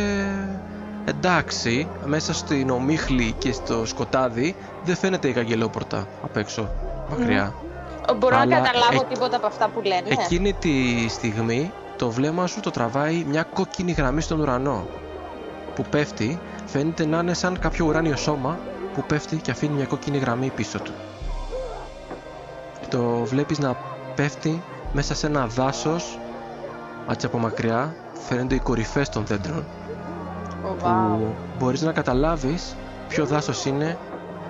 εντάξει, 1.05 1.89
μέσα 2.05 2.35
στην 2.35 2.71
ομίχλη 2.71 3.35
και 3.39 3.53
στο 3.53 3.87
σκοτάδι 3.87 4.57
δεν 4.85 4.97
φαίνεται 4.97 5.29
η 5.29 5.33
καγκελόπορτα 5.33 6.07
απ' 6.25 6.37
έξω, 6.37 6.71
μακριά. 7.11 7.55
Mm. 7.55 8.15
Μπορώ 8.17 8.37
Αλλά 8.37 8.47
να 8.47 8.57
καταλάβω 8.57 9.03
ε... 9.03 9.13
τίποτα 9.13 9.37
από 9.37 9.47
αυτά 9.47 9.69
που 9.69 9.81
λένε. 9.81 10.09
Εκείνη 10.09 10.53
τη 10.53 11.09
στιγμή 11.09 11.73
το 11.97 12.11
βλέμμα 12.11 12.47
σου 12.47 12.61
το 12.61 12.71
τραβάει 12.71 13.25
μια 13.29 13.43
κόκκινη 13.43 13.93
γραμμή 13.93 14.21
στον 14.21 14.41
ουρανό 14.41 14.87
που 15.75 15.85
πέφτει, 15.91 16.39
φαίνεται 16.67 17.07
να 17.07 17.19
είναι 17.19 17.35
σαν 17.35 17.59
κάποιο 17.59 17.87
ουράνιο 17.87 18.17
σώμα 18.17 18.59
που 18.95 19.05
πέφτει 19.07 19.37
και 19.37 19.51
αφήνει 19.51 19.75
μια 19.75 19.87
κόκκινη 19.87 20.19
γραμμή 20.19 20.53
πίσω 20.57 20.79
του. 20.79 20.93
Το 22.89 23.25
βλέπεις 23.25 23.59
να 23.59 23.77
πέφτει 24.15 24.63
μέσα 24.93 25.15
σε 25.15 25.27
ένα 25.27 25.47
δάσος 25.47 26.19
έτσι 27.11 27.27
από 27.27 27.39
μακριά 27.39 27.95
φαίνονται 28.29 28.55
οι 28.55 28.59
κορυφές 28.59 29.09
των 29.09 29.27
δέντρων 29.27 29.65
oh, 30.65 30.69
wow. 30.69 30.77
που 30.81 31.35
μπορείς 31.59 31.81
να 31.81 31.93
καταλάβεις 31.93 32.77
ποιο 33.09 33.27
δάσος 33.27 33.65
είναι 33.65 33.99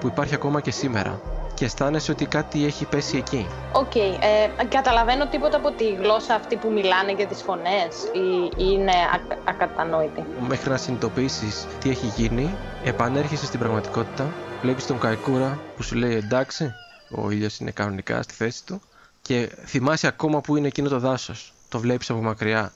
που 0.00 0.06
υπάρχει 0.06 0.34
ακόμα 0.34 0.60
και 0.60 0.70
σήμερα 0.70 1.20
και 1.54 1.64
αισθάνεσαι 1.64 2.10
ότι 2.10 2.26
κάτι 2.26 2.64
έχει 2.64 2.84
πέσει 2.84 3.16
εκεί. 3.16 3.46
OK. 3.72 3.90
Okay. 3.94 4.18
Ε, 4.58 4.64
καταλαβαίνω 4.64 5.26
τίποτα 5.26 5.56
από 5.56 5.70
τη 5.70 5.94
γλώσσα 5.94 6.34
αυτή 6.34 6.56
που 6.56 6.70
μιλάνε 6.70 7.12
και 7.12 7.26
τις 7.26 7.42
φωνές 7.42 7.92
ή, 8.12 8.44
ή 8.44 8.70
είναι 8.72 8.90
α, 8.90 9.20
ακατανόητη. 9.44 10.24
Μέχρι 10.48 10.70
να 10.70 10.76
συνειδητοποιήσεις 10.76 11.66
τι 11.80 11.90
έχει 11.90 12.06
γίνει, 12.06 12.54
επανέρχεσαι 12.84 13.46
στην 13.46 13.58
πραγματικότητα, 13.58 14.32
βλέπεις 14.62 14.86
τον 14.86 14.98
Καϊκούρα 14.98 15.58
που 15.76 15.82
σου 15.82 15.94
λέει 15.94 16.14
εντάξει, 16.14 16.74
ο 17.10 17.30
ήλιος 17.30 17.58
είναι 17.58 17.70
κανονικά 17.70 18.22
στη 18.22 18.34
θέση 18.34 18.64
του 18.66 18.80
και 19.22 19.50
θυμάσαι 19.64 20.06
ακόμα 20.06 20.40
που 20.40 20.56
είναι 20.56 20.66
εκείνο 20.66 20.88
το 20.88 20.98
δάσος. 20.98 21.52
Το 21.68 21.78
βλέπεις 21.78 22.10
από 22.10 22.20
μακριά 22.22 22.72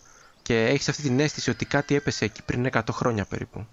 και 0.47 0.65
έχεις 0.67 0.89
αυτή 0.89 1.03
την 1.03 1.21
αίσθηση 1.21 1.51
ότι 1.51 1.65
κάτι 1.65 1.95
έπεσε 1.95 2.25
εκεί 2.25 2.43
πριν 2.43 2.71
100 2.73 2.81
χρόνια 2.91 3.25
περίπου. 3.25 3.67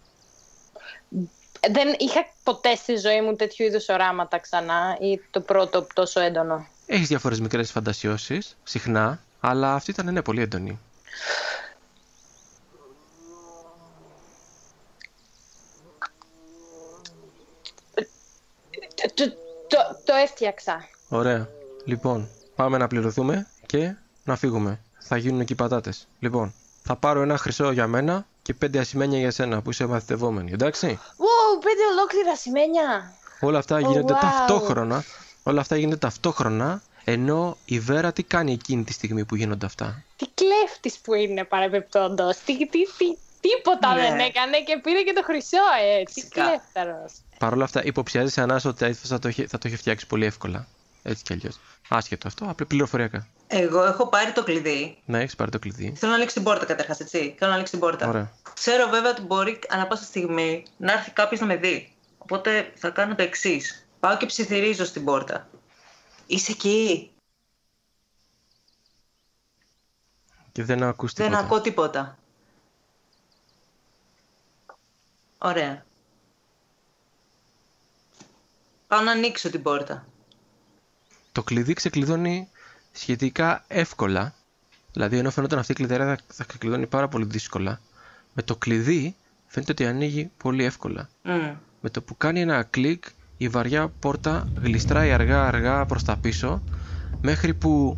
Δεν 1.71 1.95
είχα 1.97 2.26
ποτέ 2.43 2.76
στη 2.76 2.95
ζωή 2.95 3.21
μου 3.21 3.36
τέτοιου 3.36 3.65
είδους 3.65 3.89
οράματα 3.89 4.38
ξανά 4.39 4.97
ή 4.99 5.21
το 5.32 5.41
πρώτο 5.41 5.88
τόσο 5.93 6.19
έντονο. 6.19 6.67
Έχεις 6.86 7.07
διάφορες 7.07 7.39
μικρές 7.39 7.71
φαντασιώσεις, 7.71 8.57
συχνά, 8.63 9.19
αλλά 9.39 9.74
αυτή 9.74 9.91
ήταν 9.91 10.13
ναι, 10.13 10.21
πολύ 10.21 10.41
έντονη. 10.41 10.80
Το, 19.13 19.30
το, 19.67 19.78
το 20.05 20.13
έφτιαξα. 20.24 20.88
Ωραία. 21.09 21.49
Λοιπόν, 21.86 22.30
πάμε 22.55 22.78
να 22.78 22.88
πληρωθούμε 22.88 23.47
και 23.65 23.95
να 24.24 24.36
φύγουμε. 24.36 24.80
Θα 24.99 25.17
γίνουν 25.17 25.39
εκεί 25.39 25.55
πατάτες. 25.55 26.07
Λοιπόν, 26.19 26.53
θα 26.84 26.95
πάρω 26.95 27.21
ένα 27.21 27.38
χρυσό 27.38 27.71
για 27.71 27.88
μένα 27.88 28.25
και 28.41 28.53
πέντε 28.53 28.79
ασημένια 28.79 29.19
για 29.19 29.31
σένα 29.31 29.61
που 29.61 29.69
είσαι 29.69 29.86
μαθητευόμενη, 29.86 30.51
εντάξει; 30.51 30.99
Wow, 31.01 31.63
πέντε 31.63 31.81
ολόκληρα 31.91 32.31
ασημένια. 32.31 33.13
Όλα 33.39 33.57
αυτά 33.57 33.77
oh, 33.77 33.88
γίνονται 33.88 34.13
ταυτόχρονα. 34.13 35.03
Όλα 35.43 35.61
αυτά 35.61 35.75
γίνονται 35.75 35.97
ταυτόχρονα, 35.97 36.81
ενώ 37.03 37.57
η 37.65 37.79
Βέρα 37.79 38.13
τι 38.13 38.23
κάνει 38.23 38.51
εκείνη 38.51 38.84
τη 38.84 38.93
στιγμή 38.93 39.25
που 39.25 39.36
γίνονται 39.36 39.65
αυτά; 39.65 40.03
Τι 40.15 40.25
κλέφτης 40.34 40.97
που 40.97 41.13
είναι 41.13 41.43
παρεμπιπτόντως. 41.43 42.38
Τι, 42.38 42.57
τι, 42.57 42.67
τι, 42.67 43.17
τίποτα 43.41 43.93
ναι. 43.93 44.01
δεν 44.01 44.19
έκανε 44.19 44.57
και 44.65 44.79
πήρε 44.84 45.01
και 45.01 45.13
το 45.13 45.23
χρυσό, 45.23 45.57
ε. 45.99 46.03
Τι 46.03 46.27
κλέφταρος. 46.27 47.13
Παρ' 47.38 47.53
όλα 47.53 47.63
αυτά, 47.63 47.84
υποψιάζει 47.84 48.41
ανάσα 48.41 48.69
ότι 48.69 48.93
θα 48.93 49.19
το, 49.19 49.31
θα 49.31 49.57
το 49.57 49.67
είχε 49.67 49.77
φτιάξει 49.77 50.07
πολύ 50.07 50.25
εύκολα. 50.25 50.67
Έτσι 51.03 51.23
κι 51.23 51.34
αλλιώς. 51.34 51.59
Άσχετο 51.89 52.27
αυτό, 52.27 52.45
απλά 52.49 52.65
πληροφοριακά. 52.65 53.27
Εγώ 53.56 53.84
έχω 53.84 54.08
πάρει 54.08 54.32
το 54.32 54.43
κλειδί. 54.43 54.97
Ναι, 55.06 55.20
έχεις 55.20 55.36
πάρει 55.36 55.51
το 55.51 55.60
κλειδί. 55.60 55.93
Θέλω 55.95 56.12
να 56.12 56.18
ανοίξει 56.18 56.36
την 56.36 56.43
πόρτα 56.43 56.66
καταρχάς, 56.66 56.99
έτσι. 56.99 57.36
Θέλω 57.38 57.49
να 57.49 57.56
ανοίξει 57.56 57.72
την 57.72 57.82
πόρτα. 57.82 58.08
Ωραία. 58.08 58.32
Ξέρω 58.54 58.88
βέβαια 58.89 59.12
ότι 59.12 59.22
μπορεί 59.22 59.60
ανά 59.70 59.88
πάσα 59.88 60.04
στιγμή 60.04 60.66
να 60.78 60.91
έρθει 60.91 61.12
κάποιος 61.12 61.39
να 61.39 61.45
με 61.45 61.56
δει. 61.56 61.95
Οπότε 62.18 62.72
θα 62.76 62.89
κάνω 62.89 63.16
το 63.16 63.24
εξής. 63.24 63.88
Πάω 63.99 64.18
και 64.18 64.26
ψιθυρίζω 64.26 64.86
στην 64.86 65.06
πόρτα. 65.06 65.49
Είσαι 66.28 66.51
εκεί. 66.51 67.12
Και 70.51 70.64
δεν 70.64 70.84
ακούς 70.84 71.14
τίποτα. 71.14 71.36
Δεν 71.36 71.45
ακούω 71.45 71.62
τίποτα. 71.62 72.18
Ωραία. 75.38 75.86
Πάω 78.88 79.01
να 79.01 79.12
ανοίξω 79.12 79.49
την 79.49 79.62
πόρτα. 79.62 80.06
Το 81.32 81.43
κλειδί 81.43 81.74
ξεκλειδώνει 81.74 82.49
σχετικά 82.94 83.64
εύκολα. 83.68 84.34
Δηλαδή, 84.91 85.18
ενώ 85.18 85.32
φαίνονταν 85.32 85.60
αυτή 85.60 85.72
η 85.72 85.76
κλειδαρά 85.76 86.18
θα 86.28 86.44
ξεκλειδώνει 86.44 86.88
πάρα 86.88 87.08
πολύ 87.08 87.26
δύσκολα. 87.26 87.80
Με 88.34 88.41
το 88.41 88.56
κλειδί 88.56 89.16
φαίνεται 89.48 89.72
ότι 89.72 89.86
ανοίγει 89.86 90.32
πολύ 90.38 90.64
εύκολα. 90.64 91.10
Με 91.82 91.89
το 91.89 92.02
που 92.02 92.18
κάνει 92.18 92.41
ένα 92.41 92.64
κλικ, 92.64 93.04
η 93.38 93.48
βαριά 93.48 93.91
πόρτα 94.00 94.48
γλιστράει 94.62 95.12
αργά 95.12 95.48
αργά 95.48 95.86
προς 95.86 96.04
τα 96.04 96.18
πίσω, 96.18 96.62
μέχρι 97.22 97.54
που 97.54 97.98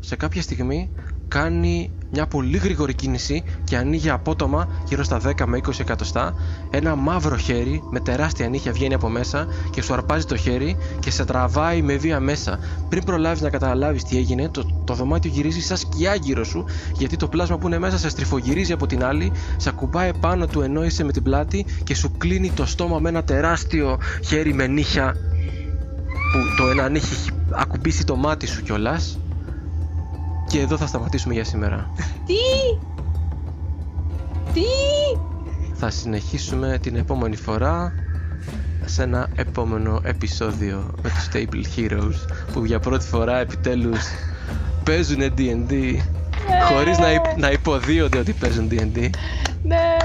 σε 0.00 0.16
κάποια 0.16 0.42
στιγμή 0.42 0.90
κάνει 1.28 1.90
μια 2.10 2.26
πολύ 2.26 2.56
γρήγορη 2.56 2.94
κίνηση 2.94 3.44
και 3.64 3.76
ανοίγει 3.76 4.10
απότομα 4.10 4.68
γύρω 4.88 5.04
στα 5.04 5.20
10 5.24 5.44
με 5.46 5.60
20 5.66 5.80
εκατοστά. 5.80 6.34
Ένα 6.70 6.94
μαύρο 6.94 7.36
χέρι 7.36 7.82
με 7.90 8.00
τεράστια 8.00 8.48
νύχια 8.48 8.72
βγαίνει 8.72 8.94
από 8.94 9.08
μέσα 9.08 9.46
και 9.70 9.82
σου 9.82 9.92
αρπάζει 9.92 10.24
το 10.24 10.36
χέρι 10.36 10.76
και 10.98 11.10
σε 11.10 11.24
τραβάει 11.24 11.82
με 11.82 11.96
βία 11.96 12.20
μέσα. 12.20 12.58
Πριν 12.88 13.04
προλάβεις 13.04 13.40
να 13.40 13.50
καταλάβεις 13.50 14.04
τι 14.04 14.16
έγινε, 14.16 14.48
το, 14.48 14.82
το 14.84 14.94
δωμάτιο 14.94 15.30
γυρίζει 15.30 15.60
σαν 15.60 15.76
σκιά 15.76 16.14
γύρω 16.14 16.44
σου 16.44 16.64
γιατί 16.96 17.16
το 17.16 17.28
πλάσμα 17.28 17.58
που 17.58 17.66
είναι 17.66 17.78
μέσα 17.78 17.98
σε 17.98 18.08
στριφογυρίζει 18.08 18.72
από 18.72 18.86
την 18.86 19.04
άλλη, 19.04 19.32
σε 19.56 19.68
ακουμπάει 19.68 20.10
πάνω 20.20 20.46
του 20.46 20.60
ενώ 20.60 20.84
είσαι 20.84 21.04
με 21.04 21.12
την 21.12 21.22
πλάτη 21.22 21.66
και 21.84 21.94
σου 21.94 22.12
κλείνει 22.18 22.50
το 22.50 22.66
στόμα 22.66 22.98
με 22.98 23.08
ένα 23.08 23.24
τεράστιο 23.24 23.98
χέρι 24.24 24.54
με 24.54 24.66
νύχια 24.66 25.16
που 26.32 26.62
το 26.62 26.70
ένα 26.70 26.88
νύχι 26.88 27.12
έχει 27.12 27.30
ακουμπήσει 27.50 28.04
το 28.04 28.16
μάτι 28.16 28.46
σου 28.46 28.62
κιόλας 28.62 29.18
και 30.48 30.60
εδώ 30.60 30.76
θα 30.76 30.86
σταματήσουμε 30.86 31.34
για 31.34 31.44
σήμερα. 31.44 31.90
Τι! 32.26 32.34
Τι! 34.52 34.60
Θα 35.74 35.90
συνεχίσουμε 35.90 36.78
την 36.82 36.96
επόμενη 36.96 37.36
φορά 37.36 37.92
σε 38.84 39.02
ένα 39.02 39.28
επόμενο 39.36 40.00
επεισόδιο 40.04 40.94
με 41.02 41.08
τους 41.08 41.28
Stable 41.32 41.78
Heroes 41.78 42.32
που 42.52 42.64
για 42.64 42.78
πρώτη 42.80 43.06
φορά 43.06 43.38
επιτέλους 43.38 44.00
παίζουν 44.84 45.18
D&D 45.20 45.70
ναι. 45.70 45.98
χωρίς 46.72 46.98
να, 46.98 47.12
υ- 47.12 47.36
να 47.36 47.50
υποδίονται 47.50 48.18
ότι 48.18 48.32
παίζουν 48.32 48.68
D&D. 48.70 49.10
Ναι! 49.62 49.96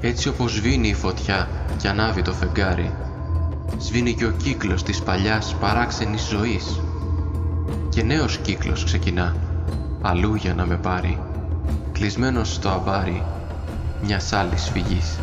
Έτσι 0.00 0.28
όπως 0.28 0.52
σβήνει 0.52 0.88
η 0.88 0.94
φωτιά 0.94 1.48
και 1.76 1.88
ανάβει 1.88 2.22
το 2.22 2.32
φεγγάρι, 2.32 2.92
σβήνει 3.78 4.14
και 4.14 4.24
ο 4.26 4.30
κύκλος 4.42 4.82
της 4.82 5.02
παλιάς 5.02 5.56
παράξενης 5.60 6.28
ζωής. 6.28 6.80
Και 7.90 8.02
νέος 8.02 8.38
κύκλος 8.38 8.84
ξεκινά, 8.84 9.36
αλλού 10.02 10.34
για 10.34 10.54
να 10.54 10.66
με 10.66 10.76
πάρει, 10.76 11.18
κλεισμένος 11.92 12.54
στο 12.54 12.68
αμπάρι 12.68 13.22
μιας 14.00 14.32
άλλης 14.32 14.68
φυγής. 14.68 15.18